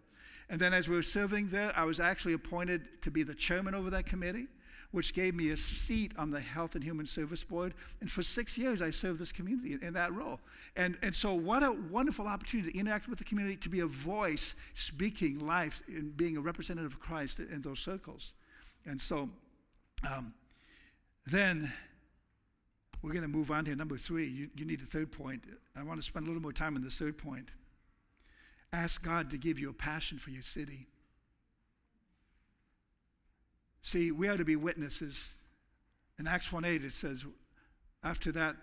And 0.52 0.60
then 0.60 0.74
as 0.74 0.90
we 0.90 0.98
were 0.98 1.02
serving 1.02 1.48
there, 1.48 1.72
I 1.78 1.86
was 1.86 2.02
actually 2.02 2.34
appointed 2.34 3.02
to 3.04 3.10
be 3.10 3.24
the 3.24 3.34
chairman 3.34 3.74
over 3.74 3.90
that 3.92 4.06
committee, 4.06 4.48
which 4.92 5.14
gave 5.14 5.34
me 5.34 5.50
a 5.50 5.56
seat 5.56 6.12
on 6.18 6.32
the 6.32 6.42
Health 6.42 6.76
and 6.76 6.84
Human 6.84 7.06
Service 7.06 7.42
Board. 7.42 7.74
And 8.02 8.12
for 8.12 8.22
six 8.22 8.58
years, 8.58 8.82
I 8.82 8.92
served 8.92 9.22
this 9.22 9.32
community 9.32 9.78
in 9.82 9.94
that 9.94 10.14
role. 10.14 10.42
And, 10.76 10.98
and 11.02 11.16
so, 11.16 11.34
what 11.34 11.64
a 11.64 11.72
wonderful 11.72 12.28
opportunity 12.28 12.70
to 12.70 12.78
interact 12.78 13.08
with 13.08 13.18
the 13.18 13.24
community, 13.24 13.56
to 13.56 13.70
be 13.70 13.80
a 13.80 13.88
voice 13.88 14.56
speaking 14.74 15.40
life 15.40 15.82
and 15.88 16.18
being 16.18 16.36
a 16.36 16.42
representative 16.42 16.92
of 16.92 17.00
Christ 17.00 17.40
in 17.40 17.62
those 17.62 17.80
circles. 17.80 18.34
And 18.86 19.00
so 19.00 19.30
um, 20.06 20.34
then 21.26 21.72
we're 23.02 23.14
going 23.14 23.24
to 23.24 23.30
move 23.30 23.52
on 23.52 23.64
to 23.66 23.76
number 23.78 23.96
three. 23.96 24.28
You, 24.28 24.50
you 24.58 24.66
need 24.66 24.82
a 24.82 24.86
third 24.86 25.14
point. 25.14 25.44
I 25.78 25.84
want 25.84 26.02
to 26.02 26.06
spend 26.06 26.26
a 26.26 26.28
little 26.28 26.42
more 26.42 26.52
time 26.52 26.76
on 26.76 26.84
this 26.84 26.98
third 26.98 27.18
point. 27.18 27.52
Ask 28.74 29.04
God 29.04 29.30
to 29.32 29.38
give 29.38 29.60
you 29.60 29.70
a 29.70 29.74
passion 29.74 30.18
for 30.18 30.30
your 30.30 30.42
city. 30.42 30.88
See, 33.82 34.12
we 34.12 34.28
are 34.28 34.38
to 34.38 34.46
be 34.46 34.56
witnesses. 34.56 35.36
In 36.18 36.28
Acts 36.28 36.52
1 36.52 36.64
8, 36.64 36.84
it 36.84 36.94
says, 36.94 37.26
after 38.04 38.32
that, 38.32 38.56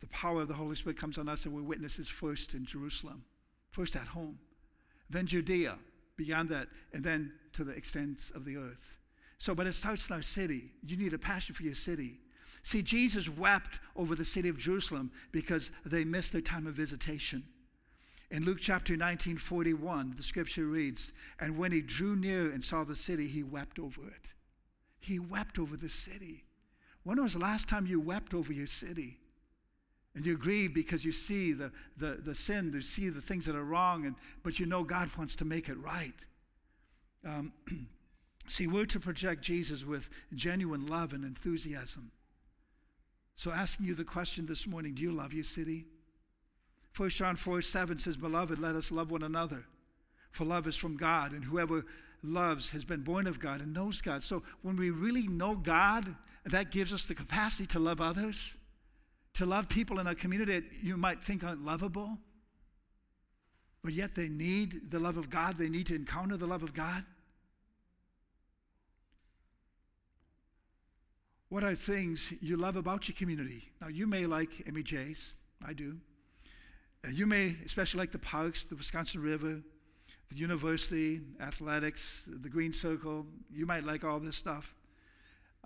the 0.00 0.06
power 0.08 0.42
of 0.42 0.48
the 0.48 0.54
Holy 0.54 0.74
Spirit 0.76 0.96
comes 0.96 1.18
on 1.18 1.28
us, 1.28 1.44
and 1.44 1.54
we're 1.54 1.62
witnesses 1.62 2.08
first 2.08 2.54
in 2.54 2.64
Jerusalem, 2.64 3.24
first 3.70 3.94
at 3.96 4.08
home, 4.08 4.38
then 5.10 5.26
Judea, 5.26 5.76
beyond 6.16 6.48
that, 6.48 6.68
and 6.92 7.04
then 7.04 7.32
to 7.52 7.64
the 7.64 7.76
extents 7.76 8.30
of 8.30 8.44
the 8.44 8.56
earth. 8.56 8.96
So, 9.38 9.54
but 9.54 9.66
it 9.66 9.74
starts 9.74 10.08
in 10.08 10.16
our 10.16 10.22
city. 10.22 10.70
You 10.86 10.96
need 10.96 11.12
a 11.12 11.18
passion 11.18 11.54
for 11.54 11.62
your 11.62 11.74
city. 11.74 12.18
See, 12.62 12.82
Jesus 12.82 13.28
wept 13.28 13.80
over 13.96 14.14
the 14.14 14.24
city 14.24 14.48
of 14.48 14.58
Jerusalem 14.58 15.10
because 15.32 15.72
they 15.84 16.04
missed 16.04 16.32
their 16.32 16.42
time 16.42 16.66
of 16.66 16.74
visitation. 16.74 17.44
In 18.30 18.44
Luke 18.44 18.58
chapter 18.60 18.96
19, 18.96 19.38
41, 19.38 20.14
the 20.16 20.22
scripture 20.22 20.64
reads, 20.64 21.12
And 21.40 21.58
when 21.58 21.72
he 21.72 21.80
drew 21.80 22.14
near 22.14 22.50
and 22.50 22.62
saw 22.62 22.84
the 22.84 22.94
city, 22.94 23.26
he 23.26 23.42
wept 23.42 23.78
over 23.78 24.06
it. 24.06 24.34
He 25.00 25.18
wept 25.18 25.58
over 25.58 25.76
the 25.76 25.88
city. 25.88 26.44
When 27.02 27.20
was 27.20 27.32
the 27.32 27.40
last 27.40 27.68
time 27.68 27.86
you 27.86 27.98
wept 28.00 28.32
over 28.32 28.52
your 28.52 28.68
city? 28.68 29.18
And 30.14 30.24
you 30.24 30.36
grieve 30.36 30.74
because 30.74 31.04
you 31.04 31.12
see 31.12 31.52
the, 31.52 31.72
the, 31.96 32.20
the 32.22 32.34
sin, 32.34 32.70
you 32.72 32.82
see 32.82 33.08
the 33.08 33.20
things 33.20 33.46
that 33.46 33.56
are 33.56 33.64
wrong, 33.64 34.06
and, 34.06 34.16
but 34.42 34.58
you 34.58 34.66
know 34.66 34.84
God 34.84 35.10
wants 35.16 35.34
to 35.36 35.44
make 35.44 35.68
it 35.68 35.78
right. 35.78 36.24
Um, 37.24 37.52
see, 38.48 38.66
we're 38.66 38.86
to 38.86 39.00
project 39.00 39.42
Jesus 39.42 39.84
with 39.84 40.08
genuine 40.34 40.86
love 40.86 41.12
and 41.12 41.24
enthusiasm. 41.24 42.12
So, 43.36 43.52
asking 43.52 43.86
you 43.86 43.94
the 43.94 44.04
question 44.04 44.46
this 44.46 44.66
morning 44.66 44.94
do 44.94 45.02
you 45.02 45.12
love 45.12 45.32
your 45.32 45.44
city? 45.44 45.86
1 46.96 47.08
John 47.10 47.36
4 47.36 47.62
7 47.62 47.98
says, 47.98 48.16
Beloved, 48.16 48.58
let 48.58 48.74
us 48.74 48.90
love 48.90 49.10
one 49.10 49.22
another. 49.22 49.64
For 50.32 50.44
love 50.44 50.66
is 50.66 50.76
from 50.76 50.96
God, 50.96 51.32
and 51.32 51.44
whoever 51.44 51.84
loves 52.22 52.70
has 52.70 52.84
been 52.84 53.02
born 53.02 53.26
of 53.26 53.40
God 53.40 53.60
and 53.60 53.72
knows 53.72 54.00
God. 54.00 54.22
So, 54.22 54.42
when 54.62 54.76
we 54.76 54.90
really 54.90 55.26
know 55.26 55.54
God, 55.54 56.14
that 56.44 56.70
gives 56.70 56.92
us 56.92 57.06
the 57.06 57.14
capacity 57.14 57.66
to 57.68 57.78
love 57.78 58.00
others, 58.00 58.58
to 59.34 59.46
love 59.46 59.68
people 59.68 59.98
in 59.98 60.06
a 60.06 60.14
community 60.14 60.52
that 60.60 60.64
you 60.82 60.96
might 60.96 61.22
think 61.22 61.44
aren't 61.44 61.64
lovable, 61.64 62.18
but 63.82 63.92
yet 63.92 64.14
they 64.14 64.28
need 64.28 64.90
the 64.90 64.98
love 64.98 65.16
of 65.16 65.30
God, 65.30 65.58
they 65.58 65.68
need 65.68 65.86
to 65.86 65.94
encounter 65.94 66.36
the 66.36 66.46
love 66.46 66.62
of 66.62 66.74
God. 66.74 67.04
What 71.48 71.64
are 71.64 71.74
things 71.74 72.32
you 72.40 72.56
love 72.56 72.76
about 72.76 73.08
your 73.08 73.16
community? 73.16 73.72
Now, 73.80 73.88
you 73.88 74.06
may 74.06 74.26
like 74.26 74.50
MEJs, 74.68 75.34
I 75.66 75.72
do. 75.72 75.96
You 77.08 77.26
may 77.26 77.56
especially 77.64 77.98
like 77.98 78.12
the 78.12 78.18
parks, 78.18 78.64
the 78.64 78.76
Wisconsin 78.76 79.22
River, 79.22 79.62
the 80.30 80.36
university, 80.36 81.20
athletics, 81.40 82.28
the 82.30 82.48
Green 82.48 82.72
Circle. 82.72 83.26
You 83.52 83.66
might 83.66 83.84
like 83.84 84.04
all 84.04 84.20
this 84.20 84.36
stuff. 84.36 84.74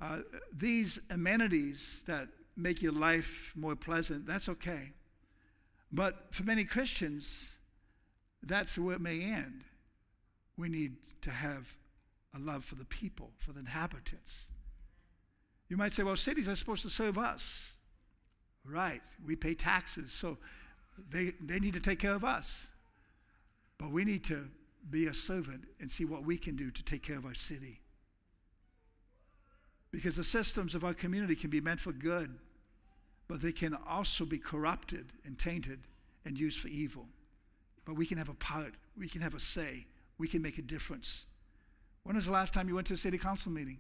Uh, 0.01 0.21
these 0.53 1.01
amenities 1.11 2.03
that 2.07 2.29
make 2.57 2.83
your 2.83 2.93
life 2.93 3.53
more 3.57 3.77
pleasant, 3.77 4.27
that's 4.27 4.49
okay. 4.49 4.93
But 5.93 6.27
for 6.31 6.45
many 6.45 6.65
Christians, 6.65 7.57
that's 8.43 8.79
where 8.79 8.97
it 8.97 9.01
may 9.01 9.23
end. 9.23 9.65
We 10.57 10.69
need 10.69 10.97
to 11.23 11.31
have 11.31 11.77
a 12.35 12.39
love 12.39 12.65
for 12.65 12.75
the 12.75 12.85
people, 12.85 13.31
for 13.39 13.53
the 13.53 13.61
inhabitants. 13.61 14.51
You 15.69 15.77
might 15.77 15.93
say, 15.93 16.03
well, 16.03 16.17
cities 16.17 16.49
are 16.49 16.57
supposed 16.57 16.83
to 16.83 16.91
serve 16.91 17.19
us. 17.19 17.77
Right, 18.65 19.03
we 19.27 19.37
pay 19.37 19.55
taxes, 19.55 20.11
so 20.11 20.39
they, 21.11 21.33
they 21.41 21.59
need 21.59 21.75
to 21.75 21.81
take 21.81 21.99
care 21.99 22.15
of 22.15 22.25
us. 22.25 22.71
But 23.79 23.91
we 23.91 24.05
need 24.05 24.25
to 24.25 24.49
be 24.89 25.07
a 25.07 25.15
servant 25.15 25.65
and 25.81 25.91
see 25.91 26.05
what 26.05 26.25
we 26.25 26.37
can 26.37 26.57
do 26.57 26.71
to 26.71 26.83
take 26.83 27.03
care 27.03 27.17
of 27.17 27.25
our 27.25 27.35
city. 27.35 27.81
Because 29.91 30.17
the 30.17 30.25
systems 30.25 30.75
of 30.75 30.85
our 30.85 30.95
community 30.95 31.37
can 31.37 31.51
be 31.51 31.61
meant 31.61 31.81
for 31.81 31.93
good, 31.93 32.39
but 33.29 33.41
they 33.41 33.53
can 33.53 33.77
also 33.89 34.25
be 34.25 34.39
corrupted 34.39 35.13
and 35.25 35.39
tainted 35.39 35.81
and 36.25 36.39
used 36.39 36.61
for 36.61 36.69
evil. 36.69 37.07
But 37.85 37.97
we 37.97 38.07
can 38.07 38.19
have 38.19 38.29
a 38.29 38.35
part, 38.35 38.75
we 38.99 39.09
can 39.09 39.21
have 39.21 39.35
a 39.35 39.41
say, 39.41 39.87
we 40.19 40.29
can 40.29 40.43
make 40.43 40.59
a 40.59 40.63
difference. 40.63 41.27
When 42.03 42.17
was 42.17 42.27
the 42.27 42.33
last 42.33 42.53
time 42.53 42.69
you 42.69 42.75
went 42.75 42.87
to 42.89 42.95
a 42.95 42.99
city 42.99 43.19
council 43.19 43.53
meeting? 43.53 43.79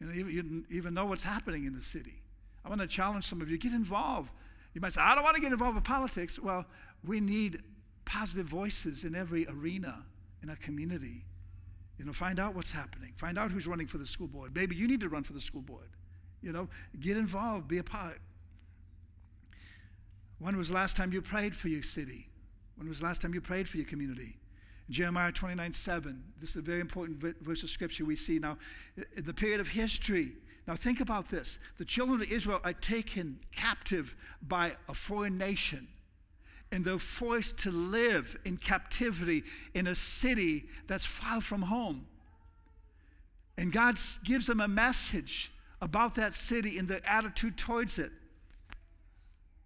You 0.00 0.06
know, 0.06 0.12
you 0.12 0.64
even 0.70 0.94
know 0.94 1.06
what's 1.06 1.24
happening 1.24 1.64
in 1.64 1.74
the 1.74 1.80
city. 1.80 2.22
I 2.64 2.68
want 2.68 2.80
to 2.80 2.86
challenge 2.86 3.24
some 3.24 3.40
of 3.40 3.50
you 3.50 3.58
get 3.58 3.72
involved. 3.72 4.32
You 4.78 4.80
might 4.80 4.92
say, 4.92 5.00
I 5.00 5.16
don't 5.16 5.24
want 5.24 5.34
to 5.34 5.42
get 5.42 5.50
involved 5.50 5.74
with 5.74 5.82
politics. 5.82 6.38
Well, 6.38 6.64
we 7.04 7.18
need 7.18 7.64
positive 8.04 8.46
voices 8.46 9.02
in 9.02 9.16
every 9.16 9.44
arena 9.48 10.04
in 10.40 10.50
our 10.50 10.54
community. 10.54 11.24
You 11.98 12.04
know, 12.04 12.12
find 12.12 12.38
out 12.38 12.54
what's 12.54 12.70
happening. 12.70 13.12
Find 13.16 13.36
out 13.40 13.50
who's 13.50 13.66
running 13.66 13.88
for 13.88 13.98
the 13.98 14.06
school 14.06 14.28
board. 14.28 14.54
Maybe 14.54 14.76
you 14.76 14.86
need 14.86 15.00
to 15.00 15.08
run 15.08 15.24
for 15.24 15.32
the 15.32 15.40
school 15.40 15.62
board. 15.62 15.88
You 16.42 16.52
know, 16.52 16.68
get 17.00 17.16
involved, 17.16 17.66
be 17.66 17.78
a 17.78 17.82
part. 17.82 18.20
When 20.38 20.56
was 20.56 20.68
the 20.68 20.76
last 20.76 20.96
time 20.96 21.12
you 21.12 21.22
prayed 21.22 21.56
for 21.56 21.66
your 21.66 21.82
city? 21.82 22.28
When 22.76 22.88
was 22.88 23.00
the 23.00 23.06
last 23.06 23.20
time 23.20 23.34
you 23.34 23.40
prayed 23.40 23.68
for 23.68 23.78
your 23.78 23.86
community? 23.86 24.38
Jeremiah 24.88 25.32
29 25.32 25.72
7. 25.72 26.22
This 26.38 26.50
is 26.50 26.56
a 26.56 26.62
very 26.62 26.78
important 26.78 27.20
verse 27.40 27.64
of 27.64 27.68
scripture 27.70 28.04
we 28.04 28.14
see 28.14 28.38
now. 28.38 28.58
In 29.16 29.24
the 29.24 29.34
period 29.34 29.58
of 29.58 29.70
history, 29.70 30.34
now 30.68 30.74
think 30.74 31.00
about 31.00 31.30
this. 31.30 31.58
The 31.78 31.86
children 31.86 32.20
of 32.20 32.30
Israel 32.30 32.60
are 32.62 32.74
taken 32.74 33.40
captive 33.56 34.14
by 34.46 34.76
a 34.86 34.92
foreign 34.92 35.38
nation, 35.38 35.88
and 36.70 36.84
they're 36.84 36.98
forced 36.98 37.58
to 37.60 37.70
live 37.70 38.36
in 38.44 38.58
captivity 38.58 39.44
in 39.72 39.86
a 39.86 39.94
city 39.94 40.66
that's 40.86 41.06
far 41.06 41.40
from 41.40 41.62
home. 41.62 42.06
And 43.56 43.72
God 43.72 43.96
gives 44.24 44.46
them 44.46 44.60
a 44.60 44.68
message 44.68 45.50
about 45.80 46.14
that 46.16 46.34
city 46.34 46.76
and 46.76 46.86
their 46.86 47.00
attitude 47.06 47.56
towards 47.56 47.98
it. 47.98 48.12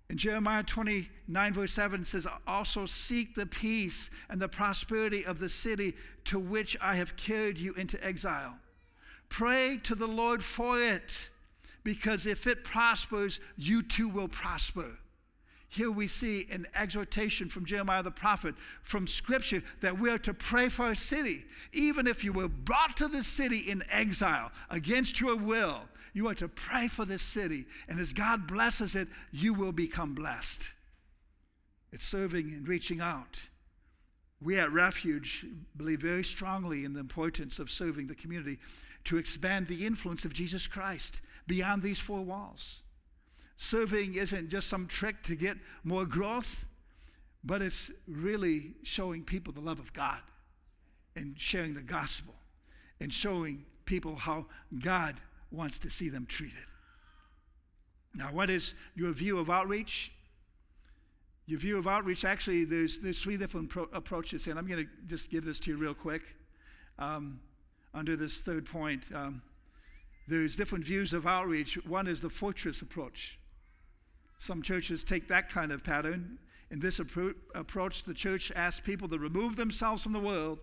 In 0.09 0.19
Jeremiah 0.19 0.63
29, 0.63 1.53
verse 1.53 1.73
7 1.73 2.05
says, 2.05 2.29
Also 2.47 2.87
seek 2.87 3.35
the 3.35 3.47
peace 3.47 4.09
and 4.31 4.41
the 4.41 4.49
prosperity 4.49 5.25
of 5.25 5.41
the 5.41 5.49
city 5.49 5.95
to 6.27 6.39
which 6.39 6.77
I 6.81 6.95
have 6.95 7.17
carried 7.17 7.59
you 7.59 7.73
into 7.75 8.03
exile. 8.07 8.59
Pray 9.33 9.79
to 9.85 9.95
the 9.95 10.07
Lord 10.07 10.45
for 10.45 10.79
it, 10.79 11.31
because 11.83 12.27
if 12.27 12.47
it 12.47 12.65
prospers, 12.65 13.41
you 13.57 13.83
too 13.83 14.07
will 14.07 14.29
prosper. 14.29 14.99
Here 15.71 15.91
we 15.91 16.07
see 16.07 16.47
an 16.53 16.67
exhortation 16.75 17.49
from 17.49 17.65
Jeremiah 17.65 18.03
the 18.03 18.11
prophet 18.11 18.55
from 18.83 19.07
scripture 19.07 19.63
that 19.81 19.99
we 19.99 20.11
are 20.11 20.19
to 20.19 20.35
pray 20.35 20.69
for 20.69 20.85
our 20.85 20.95
city. 20.95 21.47
Even 21.73 22.07
if 22.07 22.23
you 22.23 22.35
were 22.35 22.47
brought 22.47 22.95
to 22.99 23.09
the 23.09 23.23
city 23.23 23.61
in 23.61 23.83
exile 23.91 24.53
against 24.69 25.19
your 25.19 25.35
will, 25.35 25.89
you 26.13 26.29
are 26.29 26.35
to 26.35 26.47
pray 26.47 26.87
for 26.87 27.07
this 27.07 27.23
city. 27.23 27.65
And 27.89 27.99
as 27.99 28.13
God 28.13 28.47
blesses 28.47 28.95
it, 28.95 29.09
you 29.31 29.55
will 29.55 29.73
become 29.73 30.13
blessed. 30.15 30.75
It's 31.91 32.07
serving 32.07 32.53
and 32.53 32.69
reaching 32.69 33.01
out. 33.01 33.49
We 34.43 34.59
at 34.59 34.71
Refuge 34.71 35.47
believe 35.75 36.03
very 36.03 36.25
strongly 36.25 36.85
in 36.85 36.93
the 36.93 37.01
importance 37.01 37.59
of 37.59 37.71
serving 37.71 38.09
the 38.09 38.15
community 38.15 38.59
to 39.05 39.19
expand 39.19 39.67
the 39.67 39.87
influence 39.87 40.25
of 40.25 40.33
Jesus 40.33 40.67
Christ 40.67 41.21
beyond 41.47 41.83
these 41.83 41.99
four 41.99 42.21
walls. 42.21 42.83
Serving 43.57 44.15
isn't 44.15 44.49
just 44.49 44.69
some 44.69 44.87
trick 44.87 45.23
to 45.25 45.37
get 45.37 45.57
more 45.85 46.05
growth, 46.05 46.67
but 47.45 47.63
it's 47.63 47.91
really 48.07 48.75
showing 48.83 49.25
people 49.25 49.53
the 49.53 49.61
love 49.61 49.79
of 49.79 49.93
God 49.93 50.21
and 51.17 51.35
sharing 51.39 51.75
the 51.75 51.83
gospel 51.83 52.35
and 53.01 53.13
showing 53.13 53.65
people 53.85 54.15
how 54.15 54.47
God 54.79 55.17
wants 55.51 55.79
to 55.81 55.91
see 55.91 56.09
them 56.09 56.27
treated. 56.27 56.67
Now, 58.15 58.27
what 58.27 58.51
is 58.51 58.75
your 58.95 59.13
view 59.13 59.39
of 59.39 59.51
outreach? 59.51 60.13
Your 61.47 61.59
view 61.59 61.79
of 61.79 61.87
outreach, 61.87 62.25
actually, 62.25 62.65
there's, 62.65 62.99
there's 62.99 63.21
three 63.21 63.37
different 63.37 63.69
pro- 63.69 63.89
approaches, 63.93 64.47
and 64.47 64.59
I'm 64.59 64.67
going 64.67 64.85
to 64.85 64.91
just 65.07 65.31
give 65.31 65.45
this 65.45 65.59
to 65.61 65.71
you 65.71 65.77
real 65.77 65.95
quick 65.95 66.23
um, 66.99 67.41
under 67.95 68.17
this 68.17 68.41
third 68.41 68.67
point. 68.67 69.05
Um, 69.15 69.43
there's 70.29 70.57
different 70.57 70.85
views 70.85 71.13
of 71.13 71.27
outreach. 71.27 71.75
One 71.87 72.07
is 72.07 72.21
the 72.21 72.31
fortress 72.31 72.81
approach. 72.81 73.39
Some 74.39 74.63
churches 74.63 75.05
take 75.05 75.29
that 75.29 75.51
kind 75.51 75.73
of 75.73 75.85
pattern. 75.85 76.39
In 76.71 76.81
this 76.81 76.99
appro- 76.99 77.35
approach, 77.55 78.05
the 78.05 78.15
church 78.15 78.51
asks 78.57 78.81
people 78.81 79.09
to 79.09 79.19
remove 79.19 79.57
themselves 79.57 80.03
from 80.03 80.13
the 80.13 80.21
world 80.21 80.61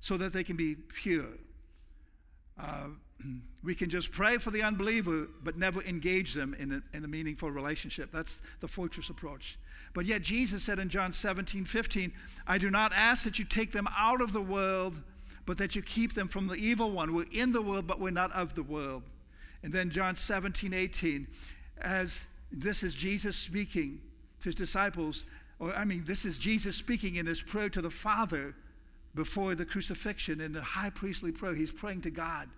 so 0.00 0.16
that 0.16 0.32
they 0.32 0.44
can 0.44 0.56
be 0.56 0.74
pure. 0.74 1.38
Uh, 2.58 2.88
we 3.64 3.74
can 3.74 3.90
just 3.90 4.12
pray 4.12 4.38
for 4.38 4.50
the 4.50 4.62
unbeliever, 4.62 5.28
but 5.42 5.56
never 5.56 5.82
engage 5.82 6.34
them 6.34 6.54
in 6.58 6.72
a, 6.72 6.96
in 6.96 7.04
a 7.04 7.08
meaningful 7.08 7.50
relationship. 7.50 8.10
That's 8.12 8.40
the 8.60 8.68
fortress 8.68 9.08
approach. 9.08 9.58
But 9.94 10.06
yet, 10.06 10.22
Jesus 10.22 10.62
said 10.62 10.78
in 10.78 10.88
John 10.88 11.12
17, 11.12 11.64
15, 11.64 12.12
I 12.46 12.58
do 12.58 12.70
not 12.70 12.92
ask 12.94 13.24
that 13.24 13.38
you 13.38 13.44
take 13.44 13.72
them 13.72 13.88
out 13.96 14.20
of 14.20 14.32
the 14.32 14.40
world, 14.40 15.02
but 15.46 15.58
that 15.58 15.74
you 15.74 15.82
keep 15.82 16.14
them 16.14 16.28
from 16.28 16.46
the 16.46 16.54
evil 16.54 16.90
one. 16.90 17.14
We're 17.14 17.26
in 17.32 17.52
the 17.52 17.62
world, 17.62 17.86
but 17.86 18.00
we're 18.00 18.10
not 18.10 18.32
of 18.32 18.54
the 18.54 18.62
world. 18.62 19.02
And 19.62 19.72
then 19.72 19.90
John 19.90 20.16
17, 20.16 20.72
18, 20.72 21.26
as 21.80 22.26
this 22.50 22.82
is 22.82 22.94
Jesus 22.94 23.36
speaking 23.36 24.00
to 24.40 24.46
his 24.46 24.54
disciples, 24.54 25.24
or 25.58 25.74
I 25.74 25.84
mean, 25.84 26.04
this 26.06 26.24
is 26.24 26.38
Jesus 26.38 26.76
speaking 26.76 27.16
in 27.16 27.26
his 27.26 27.40
prayer 27.40 27.68
to 27.70 27.80
the 27.80 27.90
Father 27.90 28.54
before 29.14 29.54
the 29.54 29.64
crucifixion 29.64 30.40
in 30.40 30.52
the 30.52 30.62
high 30.62 30.90
priestly 30.90 31.32
prayer. 31.32 31.54
He's 31.54 31.70
praying 31.70 32.02
to 32.02 32.10
God. 32.10 32.48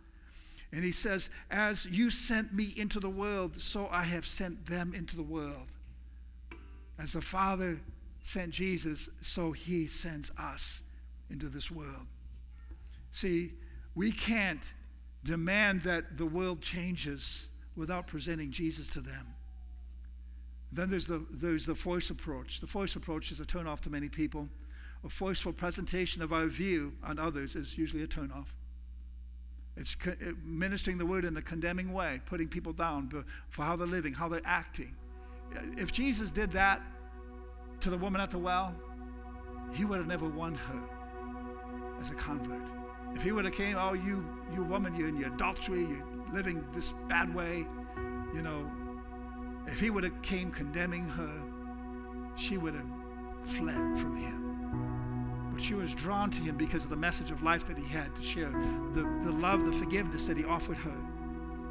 And 0.72 0.82
he 0.82 0.92
says, 0.92 1.30
As 1.50 1.86
you 1.86 2.10
sent 2.10 2.52
me 2.52 2.72
into 2.76 3.00
the 3.00 3.10
world, 3.10 3.60
so 3.60 3.88
I 3.90 4.04
have 4.04 4.26
sent 4.26 4.66
them 4.66 4.92
into 4.94 5.16
the 5.16 5.22
world. 5.22 5.68
As 6.98 7.12
the 7.12 7.20
Father 7.20 7.80
sent 8.22 8.50
Jesus, 8.50 9.08
so 9.20 9.52
he 9.52 9.86
sends 9.86 10.30
us 10.38 10.82
into 11.30 11.48
this 11.48 11.70
world. 11.70 12.06
See, 13.14 13.52
we 13.94 14.10
can't 14.10 14.74
demand 15.22 15.82
that 15.82 16.18
the 16.18 16.26
world 16.26 16.60
changes 16.60 17.48
without 17.76 18.08
presenting 18.08 18.50
Jesus 18.50 18.88
to 18.88 19.00
them. 19.00 19.36
Then 20.72 20.90
there's 20.90 21.06
the, 21.06 21.24
there's 21.30 21.64
the 21.64 21.76
force 21.76 22.10
approach. 22.10 22.58
The 22.58 22.66
force 22.66 22.96
approach 22.96 23.30
is 23.30 23.38
a 23.38 23.44
turnoff 23.44 23.78
to 23.82 23.90
many 23.90 24.08
people. 24.08 24.48
A 25.04 25.08
forceful 25.08 25.52
presentation 25.52 26.22
of 26.22 26.32
our 26.32 26.46
view 26.46 26.94
on 27.04 27.20
others 27.20 27.54
is 27.54 27.78
usually 27.78 28.02
a 28.02 28.08
turnoff. 28.08 28.48
It's 29.76 29.96
uh, 30.04 30.14
ministering 30.42 30.98
the 30.98 31.06
word 31.06 31.24
in 31.24 31.34
the 31.34 31.42
condemning 31.42 31.92
way, 31.92 32.20
putting 32.26 32.48
people 32.48 32.72
down 32.72 33.24
for 33.48 33.62
how 33.62 33.76
they're 33.76 33.86
living, 33.86 34.12
how 34.12 34.28
they're 34.28 34.42
acting. 34.44 34.96
Uh, 35.54 35.60
if 35.78 35.92
Jesus 35.92 36.32
did 36.32 36.50
that 36.50 36.82
to 37.78 37.90
the 37.90 37.98
woman 37.98 38.20
at 38.20 38.32
the 38.32 38.38
well, 38.38 38.74
he 39.72 39.84
would 39.84 39.98
have 39.98 40.08
never 40.08 40.26
won 40.26 40.56
her 40.56 40.80
as 42.00 42.10
a 42.10 42.14
convert. 42.14 42.73
If 43.14 43.22
he 43.22 43.32
would 43.32 43.44
have 43.44 43.54
came, 43.54 43.76
oh, 43.78 43.92
you, 43.92 44.26
you 44.54 44.64
woman, 44.64 44.94
you're 44.94 45.08
in 45.08 45.16
your 45.16 45.32
adultery, 45.32 45.80
you're 45.80 46.04
living 46.32 46.64
this 46.72 46.92
bad 47.08 47.34
way, 47.34 47.66
you 48.34 48.42
know, 48.42 48.70
if 49.66 49.80
he 49.80 49.90
would 49.90 50.04
have 50.04 50.20
came 50.22 50.50
condemning 50.50 51.06
her, 51.08 51.42
she 52.36 52.58
would 52.58 52.74
have 52.74 52.86
fled 53.44 53.98
from 53.98 54.16
him. 54.16 55.50
But 55.52 55.62
she 55.62 55.74
was 55.74 55.94
drawn 55.94 56.30
to 56.30 56.42
him 56.42 56.56
because 56.56 56.84
of 56.84 56.90
the 56.90 56.96
message 56.96 57.30
of 57.30 57.42
life 57.42 57.64
that 57.66 57.78
he 57.78 57.86
had 57.86 58.14
to 58.16 58.22
share, 58.22 58.50
the, 58.50 59.02
the 59.22 59.32
love, 59.32 59.64
the 59.64 59.72
forgiveness 59.72 60.26
that 60.26 60.36
he 60.36 60.44
offered 60.44 60.78
her. 60.78 60.96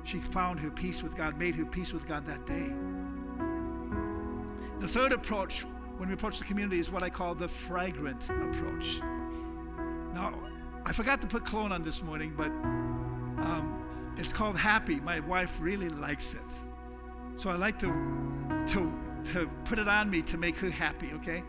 She 0.05 0.19
found 0.19 0.59
her 0.61 0.69
peace 0.69 1.03
with 1.03 1.15
God, 1.15 1.37
made 1.37 1.55
her 1.55 1.65
peace 1.65 1.93
with 1.93 2.07
God 2.07 2.25
that 2.25 2.45
day. 2.45 2.73
The 4.79 4.87
third 4.87 5.13
approach 5.13 5.65
when 5.97 6.09
we 6.09 6.15
approach 6.15 6.39
the 6.39 6.45
community 6.45 6.79
is 6.79 6.91
what 6.91 7.03
I 7.03 7.09
call 7.09 7.35
the 7.35 7.47
fragrant 7.47 8.29
approach. 8.29 8.99
Now, 10.13 10.33
I 10.85 10.91
forgot 10.91 11.21
to 11.21 11.27
put 11.27 11.45
cologne 11.45 11.71
on 11.71 11.83
this 11.83 12.03
morning, 12.03 12.33
but 12.35 12.47
um, 12.47 14.13
it's 14.17 14.33
called 14.33 14.57
Happy. 14.57 14.99
My 14.99 15.21
wife 15.21 15.57
really 15.61 15.89
likes 15.89 16.33
it. 16.33 16.41
So 17.37 17.49
I 17.49 17.55
like 17.55 17.79
to, 17.79 17.87
to, 18.67 18.93
to 19.31 19.49
put 19.63 19.79
it 19.79 19.87
on 19.87 20.09
me 20.09 20.21
to 20.23 20.37
make 20.37 20.57
her 20.57 20.69
happy, 20.69 21.11
okay? 21.13 21.43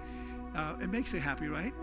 Uh, 0.54 0.74
it 0.80 0.90
makes 0.90 1.10
her 1.12 1.18
happy, 1.18 1.48
right? 1.48 1.74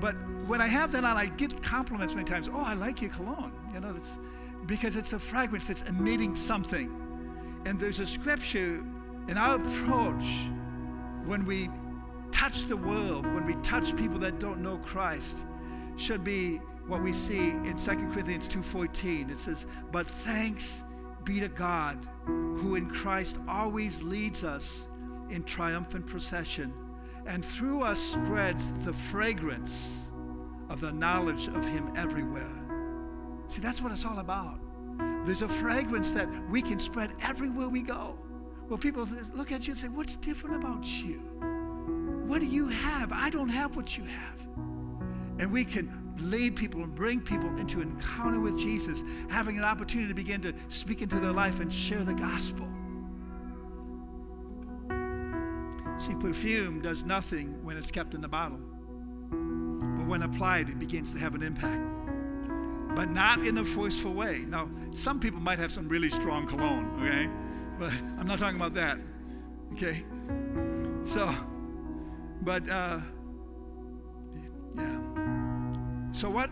But 0.00 0.14
when 0.46 0.60
I 0.60 0.68
have 0.68 0.92
that 0.92 1.04
on, 1.04 1.16
I 1.16 1.26
get 1.26 1.60
compliments 1.62 2.14
many 2.14 2.26
times. 2.26 2.48
Oh, 2.48 2.62
I 2.64 2.74
like 2.74 3.02
your 3.02 3.10
cologne. 3.10 3.52
You 3.72 3.80
know, 3.80 3.92
it's, 3.96 4.18
because 4.66 4.94
it's 4.94 5.12
a 5.14 5.18
fragrance, 5.18 5.66
that's 5.66 5.82
emitting 5.82 6.36
something. 6.36 7.00
And 7.66 7.78
there's 7.80 7.98
a 7.98 8.06
scripture 8.06 8.84
in 9.28 9.36
our 9.36 9.56
approach 9.56 10.24
when 11.24 11.44
we 11.44 11.70
touch 12.30 12.66
the 12.66 12.76
world, 12.76 13.26
when 13.26 13.46
we 13.46 13.54
touch 13.62 13.96
people 13.96 14.18
that 14.20 14.38
don't 14.38 14.60
know 14.60 14.76
Christ, 14.78 15.46
should 15.96 16.22
be 16.22 16.60
what 16.86 17.02
we 17.02 17.12
see 17.12 17.50
in 17.50 17.76
2 17.76 18.12
Corinthians 18.12 18.48
2:14. 18.48 19.30
It 19.30 19.38
says, 19.38 19.66
"But 19.90 20.06
thanks 20.06 20.84
be 21.24 21.40
to 21.40 21.48
God, 21.48 21.98
who 22.26 22.74
in 22.74 22.88
Christ 22.88 23.38
always 23.48 24.02
leads 24.02 24.44
us 24.44 24.88
in 25.30 25.42
triumphant 25.44 26.06
procession, 26.06 26.72
and 27.26 27.44
through 27.44 27.82
us 27.82 27.98
spreads 27.98 28.72
the 28.84 28.92
fragrance 28.92 30.12
of 30.68 30.80
the 30.80 30.92
knowledge 30.92 31.48
of 31.48 31.64
Him 31.66 31.92
everywhere. 31.96 32.50
See, 33.46 33.62
that's 33.62 33.80
what 33.80 33.92
it's 33.92 34.04
all 34.04 34.18
about. 34.18 34.58
There's 35.24 35.42
a 35.42 35.48
fragrance 35.48 36.12
that 36.12 36.28
we 36.50 36.60
can 36.60 36.78
spread 36.78 37.14
everywhere 37.22 37.68
we 37.68 37.82
go. 37.82 38.18
Well, 38.68 38.78
people 38.78 39.06
look 39.34 39.52
at 39.52 39.66
you 39.66 39.72
and 39.72 39.78
say, 39.78 39.88
What's 39.88 40.16
different 40.16 40.56
about 40.56 40.86
you? 40.86 41.20
What 42.26 42.40
do 42.40 42.46
you 42.46 42.68
have? 42.68 43.12
I 43.12 43.30
don't 43.30 43.48
have 43.48 43.76
what 43.76 43.96
you 43.96 44.04
have. 44.04 44.40
And 45.38 45.52
we 45.52 45.64
can 45.64 46.03
lead 46.18 46.56
people 46.56 46.82
and 46.82 46.94
bring 46.94 47.20
people 47.20 47.48
into 47.56 47.80
encounter 47.80 48.40
with 48.40 48.58
Jesus, 48.58 49.04
having 49.28 49.58
an 49.58 49.64
opportunity 49.64 50.08
to 50.08 50.14
begin 50.14 50.40
to 50.42 50.54
speak 50.68 51.02
into 51.02 51.18
their 51.18 51.32
life 51.32 51.60
and 51.60 51.72
share 51.72 52.04
the 52.04 52.14
gospel. 52.14 52.68
See, 55.96 56.14
perfume 56.14 56.80
does 56.80 57.04
nothing 57.04 57.64
when 57.64 57.76
it's 57.76 57.90
kept 57.90 58.14
in 58.14 58.20
the 58.20 58.28
bottle, 58.28 58.60
but 59.30 60.06
when 60.06 60.22
applied, 60.22 60.68
it 60.68 60.78
begins 60.78 61.12
to 61.12 61.18
have 61.18 61.34
an 61.34 61.42
impact. 61.42 61.82
But 62.96 63.10
not 63.10 63.40
in 63.40 63.58
a 63.58 63.64
forceful 63.64 64.12
way. 64.12 64.44
Now, 64.46 64.68
some 64.92 65.18
people 65.18 65.40
might 65.40 65.58
have 65.58 65.72
some 65.72 65.88
really 65.88 66.10
strong 66.10 66.46
cologne, 66.46 67.00
okay? 67.00 67.28
But 67.78 67.92
I'm 68.18 68.26
not 68.26 68.38
talking 68.38 68.56
about 68.56 68.74
that, 68.74 68.98
okay? 69.72 70.04
So, 71.02 71.32
but, 72.42 72.68
uh, 72.68 73.00
yeah. 74.76 75.13
So, 76.14 76.30
what 76.30 76.50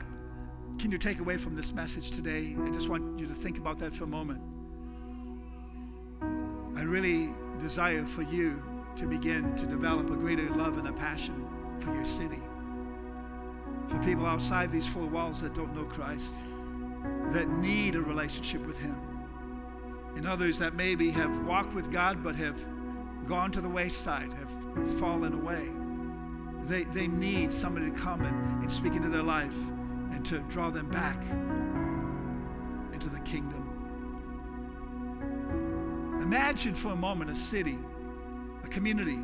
can 0.80 0.90
you 0.90 0.98
take 0.98 1.20
away 1.20 1.36
from 1.36 1.54
this 1.54 1.72
message 1.72 2.10
today? 2.10 2.56
I 2.64 2.70
just 2.70 2.88
want 2.88 3.20
you 3.20 3.28
to 3.28 3.32
think 3.32 3.58
about 3.58 3.78
that 3.78 3.94
for 3.94 4.02
a 4.02 4.08
moment. 4.08 4.40
I 6.76 6.82
really 6.82 7.32
desire 7.60 8.04
for 8.04 8.22
you 8.22 8.60
to 8.96 9.06
begin 9.06 9.54
to 9.54 9.64
develop 9.64 10.10
a 10.10 10.16
greater 10.16 10.50
love 10.50 10.78
and 10.78 10.88
a 10.88 10.92
passion 10.92 11.46
for 11.78 11.94
your 11.94 12.04
city, 12.04 12.40
for 13.86 14.02
people 14.02 14.26
outside 14.26 14.72
these 14.72 14.84
four 14.88 15.06
walls 15.06 15.40
that 15.42 15.54
don't 15.54 15.72
know 15.76 15.84
Christ, 15.84 16.42
that 17.30 17.48
need 17.48 17.94
a 17.94 18.00
relationship 18.00 18.66
with 18.66 18.80
Him, 18.80 19.00
and 20.16 20.26
others 20.26 20.58
that 20.58 20.74
maybe 20.74 21.12
have 21.12 21.46
walked 21.46 21.72
with 21.72 21.92
God 21.92 22.24
but 22.24 22.34
have 22.34 22.60
gone 23.28 23.52
to 23.52 23.60
the 23.60 23.68
wayside, 23.68 24.32
have, 24.32 24.98
fallen 24.98 25.34
away. 25.34 25.68
They, 26.62 26.84
they 26.84 27.08
need 27.08 27.52
somebody 27.52 27.90
to 27.90 27.96
come 27.96 28.22
and, 28.22 28.62
and 28.62 28.70
speak 28.70 28.94
into 28.94 29.08
their 29.08 29.22
life 29.22 29.56
and 30.12 30.24
to 30.26 30.38
draw 30.40 30.70
them 30.70 30.88
back 30.90 31.22
into 32.92 33.08
the 33.08 33.20
kingdom. 33.20 33.68
Imagine 36.22 36.74
for 36.74 36.92
a 36.92 36.96
moment 36.96 37.30
a 37.30 37.36
city, 37.36 37.78
a 38.64 38.68
community 38.68 39.18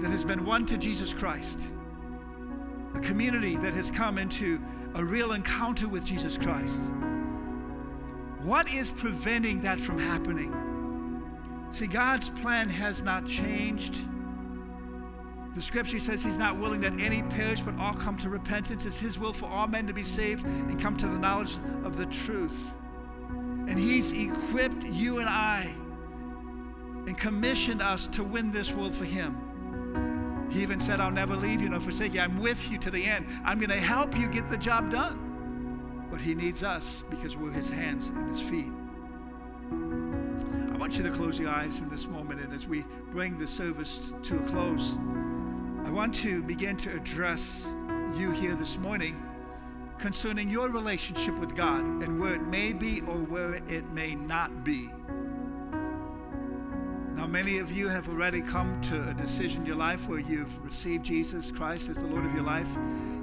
that 0.00 0.10
has 0.10 0.24
been 0.24 0.44
won 0.44 0.64
to 0.66 0.76
Jesus 0.76 1.12
Christ, 1.12 1.74
a 2.94 3.00
community 3.00 3.56
that 3.56 3.74
has 3.74 3.90
come 3.90 4.16
into 4.18 4.60
a 4.94 5.04
real 5.04 5.32
encounter 5.32 5.88
with 5.88 6.04
Jesus 6.04 6.38
Christ. 6.38 6.92
What 8.42 8.72
is 8.72 8.90
preventing 8.90 9.60
that 9.62 9.80
from 9.80 9.98
happening? 9.98 10.54
See, 11.70 11.86
God's 11.86 12.28
plan 12.28 12.68
has 12.68 13.02
not 13.02 13.26
changed. 13.26 13.96
The 15.54 15.60
scripture 15.60 15.98
says 15.98 16.24
he's 16.24 16.38
not 16.38 16.56
willing 16.56 16.80
that 16.82 16.98
any 17.00 17.22
perish, 17.22 17.60
but 17.60 17.76
all 17.78 17.94
come 17.94 18.16
to 18.18 18.28
repentance. 18.28 18.86
It's 18.86 19.00
his 19.00 19.18
will 19.18 19.32
for 19.32 19.46
all 19.46 19.66
men 19.66 19.86
to 19.88 19.92
be 19.92 20.04
saved 20.04 20.44
and 20.44 20.80
come 20.80 20.96
to 20.98 21.08
the 21.08 21.18
knowledge 21.18 21.56
of 21.84 21.96
the 21.96 22.06
truth. 22.06 22.74
And 23.28 23.78
he's 23.78 24.12
equipped 24.12 24.84
you 24.84 25.18
and 25.18 25.28
I 25.28 25.74
and 27.06 27.18
commissioned 27.18 27.82
us 27.82 28.06
to 28.08 28.22
win 28.22 28.52
this 28.52 28.72
world 28.72 28.94
for 28.94 29.04
him. 29.04 30.48
He 30.50 30.62
even 30.62 30.78
said, 30.80 31.00
I'll 31.00 31.10
never 31.10 31.36
leave 31.36 31.60
you 31.60 31.68
nor 31.68 31.80
forsake 31.80 32.14
you. 32.14 32.20
I'm 32.20 32.40
with 32.40 32.70
you 32.70 32.78
to 32.78 32.90
the 32.90 33.04
end. 33.04 33.26
I'm 33.44 33.58
going 33.58 33.70
to 33.70 33.80
help 33.80 34.16
you 34.16 34.28
get 34.28 34.50
the 34.50 34.56
job 34.56 34.90
done. 34.90 36.08
But 36.10 36.20
he 36.20 36.34
needs 36.34 36.64
us 36.64 37.04
because 37.08 37.36
we're 37.36 37.52
his 37.52 37.70
hands 37.70 38.08
and 38.08 38.28
his 38.28 38.40
feet. 38.40 38.72
I 40.72 40.76
want 40.76 40.96
you 40.96 41.04
to 41.04 41.10
close 41.10 41.38
your 41.38 41.50
eyes 41.50 41.80
in 41.80 41.88
this 41.88 42.08
moment, 42.08 42.40
and 42.40 42.52
as 42.52 42.66
we 42.66 42.84
bring 43.12 43.38
the 43.38 43.46
service 43.46 44.12
to 44.24 44.38
a 44.38 44.42
close, 44.48 44.98
I 45.84 45.90
want 45.90 46.14
to 46.16 46.42
begin 46.42 46.76
to 46.78 46.94
address 46.94 47.74
you 48.14 48.30
here 48.32 48.54
this 48.54 48.78
morning 48.78 49.20
concerning 49.98 50.48
your 50.48 50.68
relationship 50.68 51.36
with 51.38 51.56
God 51.56 51.80
and 51.80 52.20
where 52.20 52.34
it 52.34 52.42
may 52.42 52.72
be 52.72 53.00
or 53.00 53.16
where 53.16 53.54
it 53.54 53.90
may 53.90 54.14
not 54.14 54.62
be. 54.62 54.90
Now, 57.14 57.26
many 57.26 57.58
of 57.58 57.72
you 57.72 57.88
have 57.88 58.08
already 58.08 58.40
come 58.40 58.80
to 58.82 59.08
a 59.08 59.14
decision 59.14 59.62
in 59.62 59.66
your 59.66 59.76
life 59.76 60.06
where 60.06 60.20
you've 60.20 60.62
received 60.62 61.04
Jesus 61.04 61.50
Christ 61.50 61.88
as 61.88 61.96
the 61.96 62.06
Lord 62.06 62.24
of 62.24 62.34
your 62.34 62.44
life. 62.44 62.68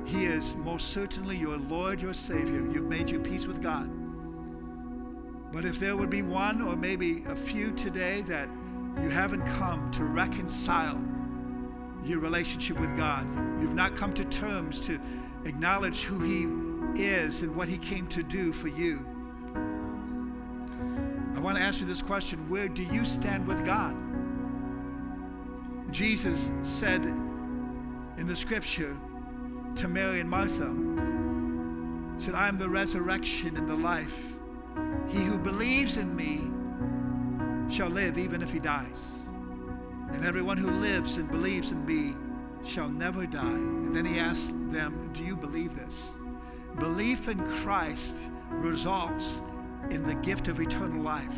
He 0.05 0.25
is 0.25 0.55
most 0.55 0.89
certainly 0.89 1.37
your 1.37 1.57
Lord, 1.57 2.01
your 2.01 2.13
Savior. 2.13 2.69
You've 2.71 2.89
made 2.89 3.09
your 3.09 3.21
peace 3.21 3.47
with 3.47 3.61
God. 3.61 3.89
But 5.53 5.63
if 5.63 5.79
there 5.79 5.95
would 5.95 6.09
be 6.09 6.23
one 6.23 6.61
or 6.61 6.75
maybe 6.75 7.23
a 7.27 7.35
few 7.35 7.71
today 7.71 8.21
that 8.21 8.49
you 9.01 9.09
haven't 9.09 9.45
come 9.45 9.89
to 9.91 10.03
reconcile 10.03 10.99
your 12.07 12.19
relationship 12.19 12.79
with 12.79 12.95
God. 12.97 13.27
You've 13.61 13.75
not 13.75 13.95
come 13.95 14.13
to 14.15 14.23
terms 14.23 14.79
to 14.81 14.99
acknowledge 15.45 16.03
who 16.03 16.19
He 16.19 17.01
is 17.01 17.41
and 17.41 17.55
what 17.55 17.67
He 17.67 17.77
came 17.77 18.07
to 18.07 18.23
do 18.23 18.51
for 18.51 18.67
you. 18.67 19.05
I 21.35 21.39
want 21.39 21.57
to 21.57 21.63
ask 21.63 21.81
you 21.81 21.87
this 21.87 22.01
question 22.01 22.49
Where 22.49 22.67
do 22.67 22.83
you 22.83 23.05
stand 23.05 23.47
with 23.47 23.65
God? 23.65 23.95
Jesus 25.91 26.51
said 26.63 27.05
in 27.05 28.25
the 28.25 28.35
scripture 28.35 28.97
to 29.75 29.87
Mary 29.87 30.19
and 30.19 30.29
Martha, 30.29 30.73
said, 32.19 32.33
I 32.33 32.47
am 32.47 32.57
the 32.57 32.67
resurrection 32.67 33.55
and 33.57 33.69
the 33.69 33.75
life. 33.75 34.19
He 35.07 35.19
who 35.19 35.37
believes 35.37 35.97
in 35.97 36.15
me 36.15 36.41
shall 37.69 37.89
live 37.89 38.17
even 38.17 38.41
if 38.41 38.51
he 38.51 38.59
dies. 38.59 39.26
And 40.13 40.25
everyone 40.25 40.57
who 40.57 40.69
lives 40.69 41.17
and 41.17 41.29
believes 41.29 41.71
in 41.71 41.85
me 41.85 42.15
shall 42.63 42.89
never 42.89 43.25
die. 43.25 43.41
And 43.41 43.93
then 43.93 44.05
he 44.05 44.19
asked 44.19 44.51
them, 44.71 45.11
Do 45.13 45.23
you 45.23 45.35
believe 45.35 45.75
this? 45.75 46.17
Belief 46.79 47.27
in 47.27 47.39
Christ 47.45 48.29
results 48.51 49.41
in 49.89 50.05
the 50.05 50.15
gift 50.15 50.47
of 50.47 50.59
eternal 50.59 51.01
life. 51.01 51.37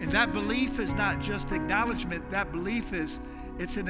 And 0.00 0.10
that 0.12 0.32
belief 0.32 0.78
is 0.78 0.94
not 0.94 1.20
just 1.20 1.52
acknowledgement, 1.52 2.30
that 2.30 2.52
belief 2.52 2.92
is 2.92 3.20
it's 3.58 3.76
in 3.76 3.88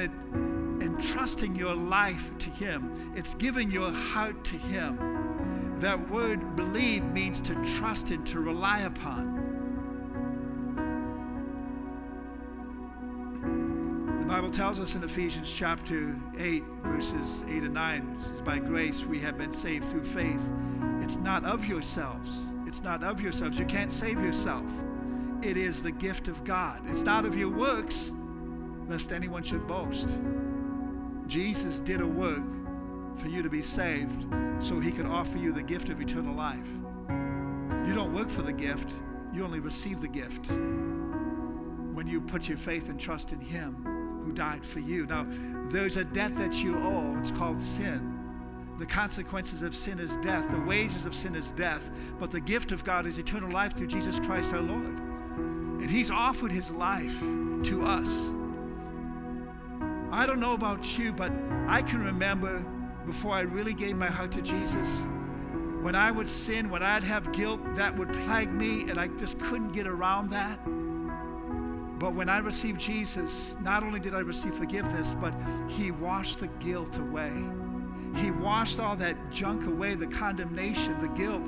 entrusting 0.81 1.55
your 1.55 1.75
life 1.75 2.37
to 2.39 2.49
him. 2.49 3.13
It's 3.15 3.33
giving 3.35 3.71
your 3.71 3.91
heart 3.91 4.43
to 4.45 4.57
him. 4.57 5.77
That 5.79 6.09
word 6.09 6.55
believe 6.55 7.03
means 7.05 7.39
to 7.41 7.55
trust 7.77 8.11
in, 8.11 8.23
to 8.25 8.41
rely 8.41 8.79
upon. 8.79 9.40
Bible 14.31 14.49
tells 14.49 14.79
us 14.79 14.95
in 14.95 15.03
Ephesians 15.03 15.53
chapter 15.53 16.15
8, 16.37 16.63
verses 16.83 17.43
8 17.49 17.63
and 17.63 17.73
9, 17.73 18.13
it 18.15 18.21
says, 18.21 18.41
By 18.41 18.59
grace 18.59 19.03
we 19.03 19.19
have 19.19 19.37
been 19.37 19.51
saved 19.51 19.83
through 19.83 20.05
faith. 20.05 20.39
It's 21.01 21.17
not 21.17 21.43
of 21.43 21.67
yourselves. 21.67 22.55
It's 22.65 22.81
not 22.81 23.03
of 23.03 23.19
yourselves. 23.19 23.59
You 23.59 23.65
can't 23.65 23.91
save 23.91 24.23
yourself. 24.23 24.63
It 25.41 25.57
is 25.57 25.83
the 25.83 25.91
gift 25.91 26.29
of 26.29 26.45
God. 26.45 26.81
It's 26.87 27.01
not 27.01 27.25
of 27.25 27.37
your 27.37 27.49
works, 27.49 28.13
lest 28.87 29.11
anyone 29.11 29.43
should 29.43 29.67
boast. 29.67 30.21
Jesus 31.27 31.81
did 31.81 31.99
a 31.99 32.07
work 32.07 32.53
for 33.17 33.27
you 33.27 33.43
to 33.43 33.49
be 33.49 33.61
saved 33.61 34.27
so 34.61 34.79
he 34.79 34.93
could 34.93 35.07
offer 35.07 35.39
you 35.39 35.51
the 35.51 35.61
gift 35.61 35.89
of 35.89 35.99
eternal 35.99 36.33
life. 36.33 36.69
You 37.85 37.93
don't 37.93 38.13
work 38.13 38.29
for 38.29 38.43
the 38.43 38.53
gift, 38.53 38.93
you 39.33 39.43
only 39.43 39.59
receive 39.59 39.99
the 39.99 40.07
gift 40.07 40.51
when 41.93 42.07
you 42.07 42.21
put 42.21 42.47
your 42.47 42.57
faith 42.57 42.87
and 42.87 42.97
trust 42.97 43.33
in 43.33 43.41
him 43.41 43.90
who 44.23 44.31
died 44.31 44.65
for 44.65 44.79
you. 44.79 45.05
Now, 45.05 45.27
there's 45.69 45.97
a 45.97 46.03
debt 46.03 46.35
that 46.35 46.63
you 46.63 46.77
owe, 46.77 47.15
it's 47.17 47.31
called 47.31 47.61
sin. 47.61 48.17
The 48.79 48.85
consequences 48.85 49.61
of 49.61 49.75
sin 49.75 49.99
is 49.99 50.17
death. 50.17 50.49
The 50.49 50.59
wages 50.61 51.05
of 51.05 51.13
sin 51.13 51.35
is 51.35 51.51
death. 51.51 51.91
But 52.19 52.31
the 52.31 52.41
gift 52.41 52.71
of 52.71 52.83
God 52.83 53.05
is 53.05 53.19
eternal 53.19 53.51
life 53.51 53.75
through 53.75 53.87
Jesus 53.87 54.19
Christ 54.19 54.53
our 54.53 54.61
Lord. 54.61 54.97
And 54.97 55.89
He's 55.89 56.09
offered 56.09 56.51
His 56.51 56.71
life 56.71 57.19
to 57.19 57.83
us. 57.85 58.31
I 60.11 60.25
don't 60.25 60.39
know 60.39 60.53
about 60.53 60.97
you, 60.97 61.13
but 61.13 61.31
I 61.67 61.83
can 61.83 62.03
remember 62.03 62.65
before 63.05 63.33
I 63.33 63.41
really 63.41 63.73
gave 63.73 63.95
my 63.95 64.07
heart 64.07 64.31
to 64.33 64.41
Jesus, 64.41 65.05
when 65.81 65.95
I 65.95 66.11
would 66.11 66.27
sin, 66.27 66.69
when 66.69 66.83
I'd 66.83 67.03
have 67.03 67.31
guilt, 67.31 67.61
that 67.75 67.97
would 67.97 68.11
plague 68.25 68.51
me, 68.51 68.89
and 68.89 68.99
I 68.99 69.07
just 69.07 69.39
couldn't 69.39 69.71
get 69.71 69.87
around 69.87 70.29
that. 70.31 70.59
But 72.01 72.15
when 72.15 72.29
I 72.29 72.39
received 72.39 72.81
Jesus, 72.81 73.55
not 73.61 73.83
only 73.83 73.99
did 73.99 74.15
I 74.15 74.21
receive 74.21 74.55
forgiveness, 74.55 75.13
but 75.21 75.35
He 75.67 75.91
washed 75.91 76.39
the 76.39 76.47
guilt 76.47 76.97
away. 76.97 77.31
He 78.15 78.31
washed 78.31 78.79
all 78.79 78.95
that 78.95 79.31
junk 79.31 79.67
away, 79.67 79.93
the 79.93 80.07
condemnation, 80.07 80.99
the 80.99 81.09
guilt. 81.09 81.47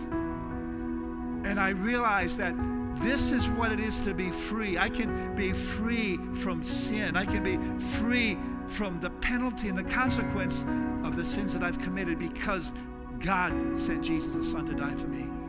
And 1.43 1.59
I 1.59 1.69
realized 1.69 2.37
that 2.37 2.53
this 2.97 3.31
is 3.31 3.49
what 3.49 3.71
it 3.71 3.79
is 3.79 4.01
to 4.01 4.13
be 4.13 4.29
free. 4.29 4.77
I 4.77 4.89
can 4.89 5.35
be 5.35 5.53
free 5.53 6.19
from 6.35 6.63
sin. 6.63 7.17
I 7.17 7.25
can 7.25 7.41
be 7.41 7.57
free 7.97 8.37
from 8.67 8.99
the 8.99 9.09
penalty 9.09 9.69
and 9.69 9.77
the 9.77 9.83
consequence 9.83 10.65
of 11.03 11.15
the 11.15 11.25
sins 11.25 11.53
that 11.55 11.63
I've 11.63 11.79
committed 11.79 12.19
because 12.19 12.73
God 13.17 13.51
sent 13.77 14.03
Jesus, 14.03 14.35
the 14.35 14.43
Son, 14.43 14.67
to 14.67 14.75
die 14.75 14.93
for 14.93 15.07
me. 15.07 15.42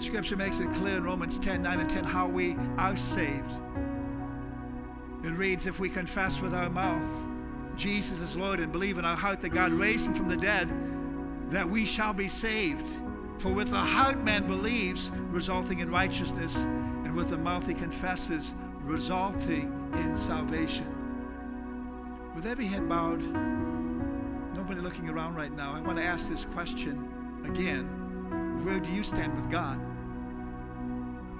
The 0.00 0.06
scripture 0.06 0.36
makes 0.36 0.60
it 0.60 0.72
clear 0.72 0.96
in 0.96 1.04
Romans 1.04 1.36
10 1.36 1.60
9 1.60 1.80
and 1.80 1.90
10 1.90 2.04
how 2.04 2.26
we 2.26 2.56
are 2.78 2.96
saved. 2.96 3.52
It 5.22 5.32
reads, 5.32 5.66
If 5.66 5.78
we 5.78 5.90
confess 5.90 6.40
with 6.40 6.54
our 6.54 6.70
mouth 6.70 7.28
Jesus 7.76 8.18
is 8.18 8.34
Lord 8.34 8.60
and 8.60 8.72
believe 8.72 8.96
in 8.96 9.04
our 9.04 9.14
heart 9.14 9.42
that 9.42 9.50
God 9.50 9.72
raised 9.72 10.06
him 10.06 10.14
from 10.14 10.28
the 10.28 10.38
dead, 10.38 10.72
that 11.50 11.68
we 11.68 11.84
shall 11.84 12.14
be 12.14 12.28
saved. 12.28 12.88
For 13.40 13.52
with 13.52 13.68
the 13.68 13.76
heart 13.76 14.24
man 14.24 14.46
believes, 14.46 15.12
resulting 15.28 15.80
in 15.80 15.90
righteousness, 15.90 16.56
and 16.62 17.14
with 17.14 17.28
the 17.28 17.36
mouth 17.36 17.66
he 17.66 17.74
confesses, 17.74 18.54
resulting 18.84 19.70
in 19.92 20.16
salvation. 20.16 20.86
With 22.34 22.46
every 22.46 22.64
head 22.64 22.88
bowed, 22.88 23.20
nobody 24.56 24.80
looking 24.80 25.10
around 25.10 25.34
right 25.34 25.54
now, 25.54 25.74
I 25.74 25.82
want 25.82 25.98
to 25.98 26.04
ask 26.04 26.26
this 26.26 26.46
question 26.46 27.06
again 27.44 28.64
Where 28.64 28.80
do 28.80 28.90
you 28.92 29.02
stand 29.02 29.36
with 29.36 29.50
God? 29.50 29.88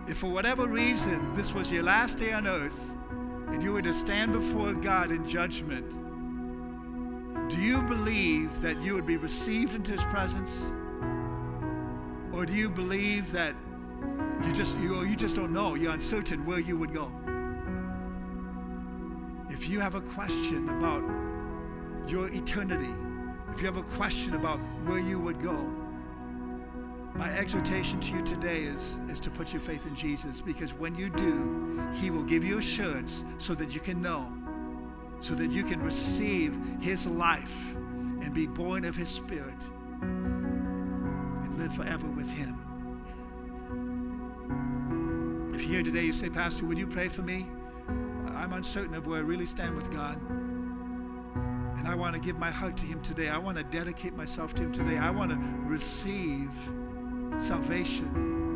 If 0.08 0.18
for 0.18 0.28
whatever 0.28 0.66
reason 0.66 1.32
this 1.34 1.54
was 1.54 1.70
your 1.70 1.82
last 1.82 2.18
day 2.18 2.32
on 2.32 2.46
earth 2.46 2.96
and 3.48 3.62
you 3.62 3.72
were 3.72 3.82
to 3.82 3.92
stand 3.92 4.32
before 4.32 4.72
God 4.74 5.10
in 5.10 5.26
judgment, 5.26 5.88
do 7.50 7.56
you 7.56 7.82
believe 7.82 8.60
that 8.60 8.76
you 8.78 8.94
would 8.94 9.06
be 9.06 9.16
received 9.16 9.74
into 9.74 9.92
his 9.92 10.04
presence? 10.04 10.72
Or 12.32 12.46
do 12.46 12.52
you 12.52 12.70
believe 12.70 13.32
that 13.32 13.54
you 14.44 14.52
just 14.52 14.78
you, 14.78 15.04
you 15.04 15.16
just 15.16 15.36
don't 15.36 15.52
know, 15.52 15.74
you're 15.74 15.92
uncertain 15.92 16.46
where 16.46 16.60
you 16.60 16.76
would 16.78 16.94
go? 16.94 17.10
If 19.50 19.68
you 19.68 19.80
have 19.80 19.96
a 19.96 20.00
question 20.00 20.68
about 20.70 21.02
your 22.08 22.28
eternity, 22.28 22.94
if 23.52 23.60
you 23.60 23.66
have 23.66 23.76
a 23.76 23.82
question 23.82 24.34
about 24.34 24.58
where 24.84 25.00
you 25.00 25.18
would 25.18 25.42
go, 25.42 25.68
my 27.14 27.30
exhortation 27.36 28.00
to 28.00 28.16
you 28.16 28.22
today 28.22 28.62
is, 28.62 29.00
is 29.08 29.20
to 29.20 29.30
put 29.30 29.52
your 29.52 29.60
faith 29.60 29.86
in 29.86 29.94
Jesus 29.94 30.40
because 30.40 30.72
when 30.72 30.94
you 30.94 31.10
do, 31.10 31.90
He 31.94 32.10
will 32.10 32.22
give 32.22 32.44
you 32.44 32.58
assurance 32.58 33.24
so 33.38 33.54
that 33.54 33.74
you 33.74 33.80
can 33.80 34.00
know, 34.00 34.32
so 35.18 35.34
that 35.34 35.50
you 35.50 35.64
can 35.64 35.82
receive 35.82 36.56
His 36.80 37.06
life 37.06 37.74
and 37.74 38.32
be 38.32 38.46
born 38.46 38.84
of 38.84 38.96
His 38.96 39.08
Spirit 39.08 39.62
and 40.00 41.58
live 41.58 41.74
forever 41.74 42.06
with 42.08 42.30
Him. 42.30 42.56
If 45.54 45.62
you're 45.62 45.72
here 45.72 45.82
today, 45.82 46.04
you 46.04 46.12
say, 46.12 46.30
Pastor, 46.30 46.64
would 46.66 46.78
you 46.78 46.86
pray 46.86 47.08
for 47.08 47.22
me? 47.22 47.46
I'm 48.28 48.52
uncertain 48.52 48.94
of 48.94 49.06
where 49.06 49.18
I 49.18 49.22
really 49.22 49.46
stand 49.46 49.74
with 49.74 49.90
God. 49.92 50.18
And 51.76 51.88
I 51.88 51.94
want 51.94 52.14
to 52.14 52.20
give 52.20 52.38
my 52.38 52.50
heart 52.50 52.76
to 52.78 52.86
Him 52.86 53.02
today. 53.02 53.28
I 53.28 53.38
want 53.38 53.58
to 53.58 53.64
dedicate 53.64 54.14
myself 54.14 54.54
to 54.54 54.62
Him 54.62 54.72
today. 54.72 54.96
I 54.96 55.10
want 55.10 55.32
to 55.32 55.38
receive 55.68 56.50
salvation 57.40 58.08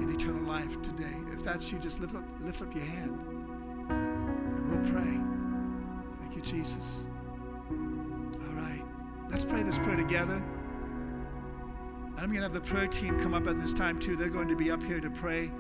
and 0.03 0.15
eternal 0.15 0.43
life 0.43 0.81
today. 0.83 1.17
If 1.33 1.43
that's 1.43 1.73
you, 1.73 1.79
just 1.79 2.01
lift 2.01 2.15
up, 2.15 2.25
lift 2.41 2.63
up 2.63 2.75
your 2.75 2.85
hand 2.85 3.19
and 3.91 4.71
we'll 4.71 4.93
pray. 4.93 5.21
Thank 6.21 6.37
you, 6.37 6.43
Jesus. 6.43 7.09
All 7.71 8.55
right. 8.55 8.83
Let's 9.31 9.45
pray 9.45 9.63
this 9.63 9.79
prayer 9.79 9.97
together. 9.97 10.43
I'm 12.17 12.31
going 12.31 12.37
to 12.37 12.43
have 12.43 12.53
the 12.53 12.61
prayer 12.61 12.87
team 12.87 13.19
come 13.21 13.35
up 13.35 13.47
at 13.49 13.61
this 13.61 13.73
time, 13.73 13.99
too. 13.99 14.17
They're 14.17 14.29
going 14.29 14.49
to 14.49 14.57
be 14.57 14.71
up 14.71 14.83
here 14.83 15.01
to 15.01 15.11
pray 15.11 15.51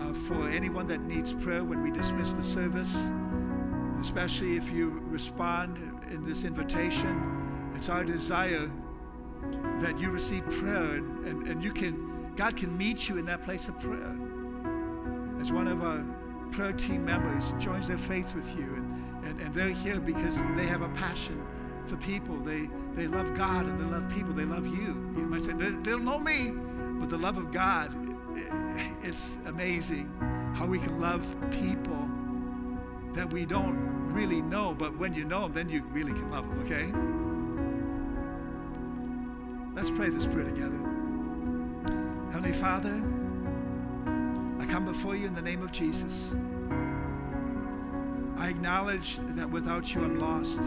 uh, 0.00 0.12
for 0.12 0.48
anyone 0.48 0.86
that 0.88 1.00
needs 1.02 1.32
prayer 1.32 1.64
when 1.64 1.82
we 1.82 1.90
dismiss 1.90 2.32
the 2.32 2.42
service. 2.42 3.08
And 3.08 4.00
especially 4.00 4.56
if 4.56 4.70
you 4.70 5.02
respond 5.06 5.76
in 6.10 6.24
this 6.24 6.44
invitation, 6.44 7.72
it's 7.74 7.88
our 7.88 8.04
desire 8.04 8.70
that 9.80 10.00
you 10.00 10.10
receive 10.10 10.48
prayer 10.48 10.94
and, 10.94 11.26
and, 11.26 11.46
and 11.48 11.62
you 11.62 11.72
can, 11.72 12.17
God 12.38 12.56
can 12.56 12.78
meet 12.78 13.08
you 13.08 13.18
in 13.18 13.26
that 13.26 13.42
place 13.42 13.68
of 13.68 13.80
prayer. 13.80 14.16
As 15.40 15.50
one 15.50 15.66
of 15.66 15.82
our 15.82 16.04
prayer 16.52 16.72
team 16.72 17.04
members 17.04 17.52
joins 17.58 17.88
their 17.88 17.98
faith 17.98 18.32
with 18.32 18.56
you, 18.56 18.76
and, 18.76 19.24
and, 19.24 19.40
and 19.40 19.52
they're 19.52 19.70
here 19.70 19.98
because 19.98 20.40
they 20.54 20.64
have 20.64 20.82
a 20.82 20.88
passion 20.90 21.44
for 21.86 21.96
people. 21.96 22.38
They, 22.38 22.70
they 22.94 23.08
love 23.08 23.34
God 23.34 23.66
and 23.66 23.80
they 23.80 23.84
love 23.84 24.08
people. 24.08 24.32
They 24.32 24.44
love 24.44 24.68
you. 24.68 25.12
You 25.16 25.26
might 25.26 25.42
say, 25.42 25.52
they, 25.52 25.70
they 25.70 25.90
don't 25.90 26.04
know 26.04 26.20
me, 26.20 26.52
but 27.00 27.10
the 27.10 27.16
love 27.16 27.38
of 27.38 27.50
God, 27.50 27.92
it, 28.36 28.52
it's 29.02 29.40
amazing 29.46 30.08
how 30.54 30.64
we 30.64 30.78
can 30.78 31.00
love 31.00 31.26
people 31.50 32.08
that 33.14 33.28
we 33.28 33.46
don't 33.46 34.12
really 34.12 34.42
know, 34.42 34.74
but 34.74 34.96
when 34.96 35.12
you 35.12 35.24
know 35.24 35.42
them, 35.42 35.54
then 35.54 35.68
you 35.68 35.82
really 35.90 36.12
can 36.12 36.30
love 36.30 36.48
them, 36.48 36.60
okay? 36.60 36.92
Let's 39.74 39.90
pray 39.90 40.08
this 40.10 40.24
prayer 40.24 40.44
together. 40.44 40.87
Heavenly 42.38 42.56
Father, 42.56 43.02
I 44.60 44.66
come 44.70 44.84
before 44.84 45.16
you 45.16 45.26
in 45.26 45.34
the 45.34 45.42
name 45.42 45.60
of 45.60 45.72
Jesus. 45.72 46.36
I 48.36 48.48
acknowledge 48.48 49.18
that 49.30 49.50
without 49.50 49.92
you 49.92 50.04
I'm 50.04 50.20
lost. 50.20 50.62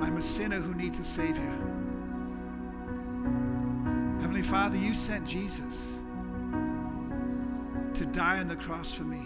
I'm 0.00 0.16
a 0.16 0.22
sinner 0.22 0.60
who 0.60 0.72
needs 0.72 1.00
a 1.00 1.04
Savior. 1.04 1.50
Heavenly 4.20 4.42
Father, 4.42 4.76
you 4.76 4.94
sent 4.94 5.26
Jesus 5.26 6.04
to 7.94 8.06
die 8.06 8.38
on 8.38 8.46
the 8.46 8.54
cross 8.54 8.92
for 8.92 9.02
me, 9.02 9.24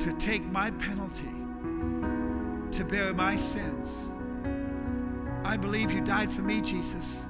to 0.00 0.14
take 0.14 0.46
my 0.46 0.70
penalty, 0.70 1.28
to 2.72 2.84
bear 2.86 3.12
my 3.12 3.36
sins. 3.36 4.14
I 5.44 5.58
believe 5.58 5.92
you 5.92 6.00
died 6.00 6.32
for 6.32 6.40
me, 6.40 6.62
Jesus. 6.62 7.28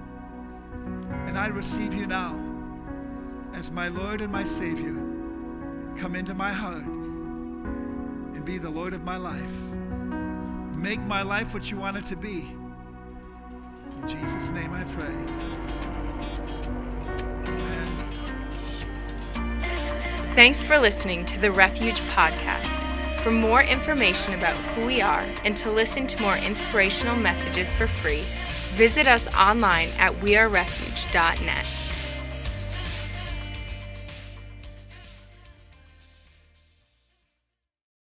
And 1.29 1.39
I 1.39 1.49
receive 1.49 1.93
you 1.93 2.07
now 2.07 2.43
as 3.53 3.71
my 3.71 3.89
Lord 3.89 4.23
and 4.23 4.33
my 4.33 4.45
Savior. 4.45 4.95
Come 5.99 6.17
into 6.17 6.33
my 6.33 6.51
heart 6.51 6.83
and 6.83 8.43
be 8.47 8.57
the 8.57 8.71
Lord 8.71 8.95
of 8.95 9.05
my 9.05 9.19
life. 9.19 9.53
Make 10.75 11.01
my 11.03 11.21
life 11.21 11.53
what 11.53 11.71
you 11.71 11.77
want 11.77 11.99
it 11.99 12.07
to 12.07 12.17
be. 12.17 12.49
In 14.01 14.09
Jesus' 14.09 14.51
name 14.53 14.73
I 14.73 14.85
pray. 14.85 15.15
Amen. 17.45 17.89
Thanks 20.35 20.65
for 20.65 20.79
listening 20.79 21.27
to 21.27 21.39
the 21.39 21.51
Refuge 21.51 22.01
Podcast. 22.13 23.21
For 23.23 23.31
more 23.31 23.63
information 23.63 24.33
about 24.33 24.57
who 24.57 24.87
we 24.87 25.03
are 25.03 25.27
and 25.45 25.55
to 25.59 25.71
listen 25.71 26.07
to 26.07 26.23
more 26.23 26.39
inspirational 26.39 27.17
messages 27.17 27.71
for 27.75 27.87
free, 27.87 28.25
visit 28.79 29.09
us 29.09 29.27
online 29.35 29.89
at 29.99 30.13
wearerefuge.net. 30.23 31.88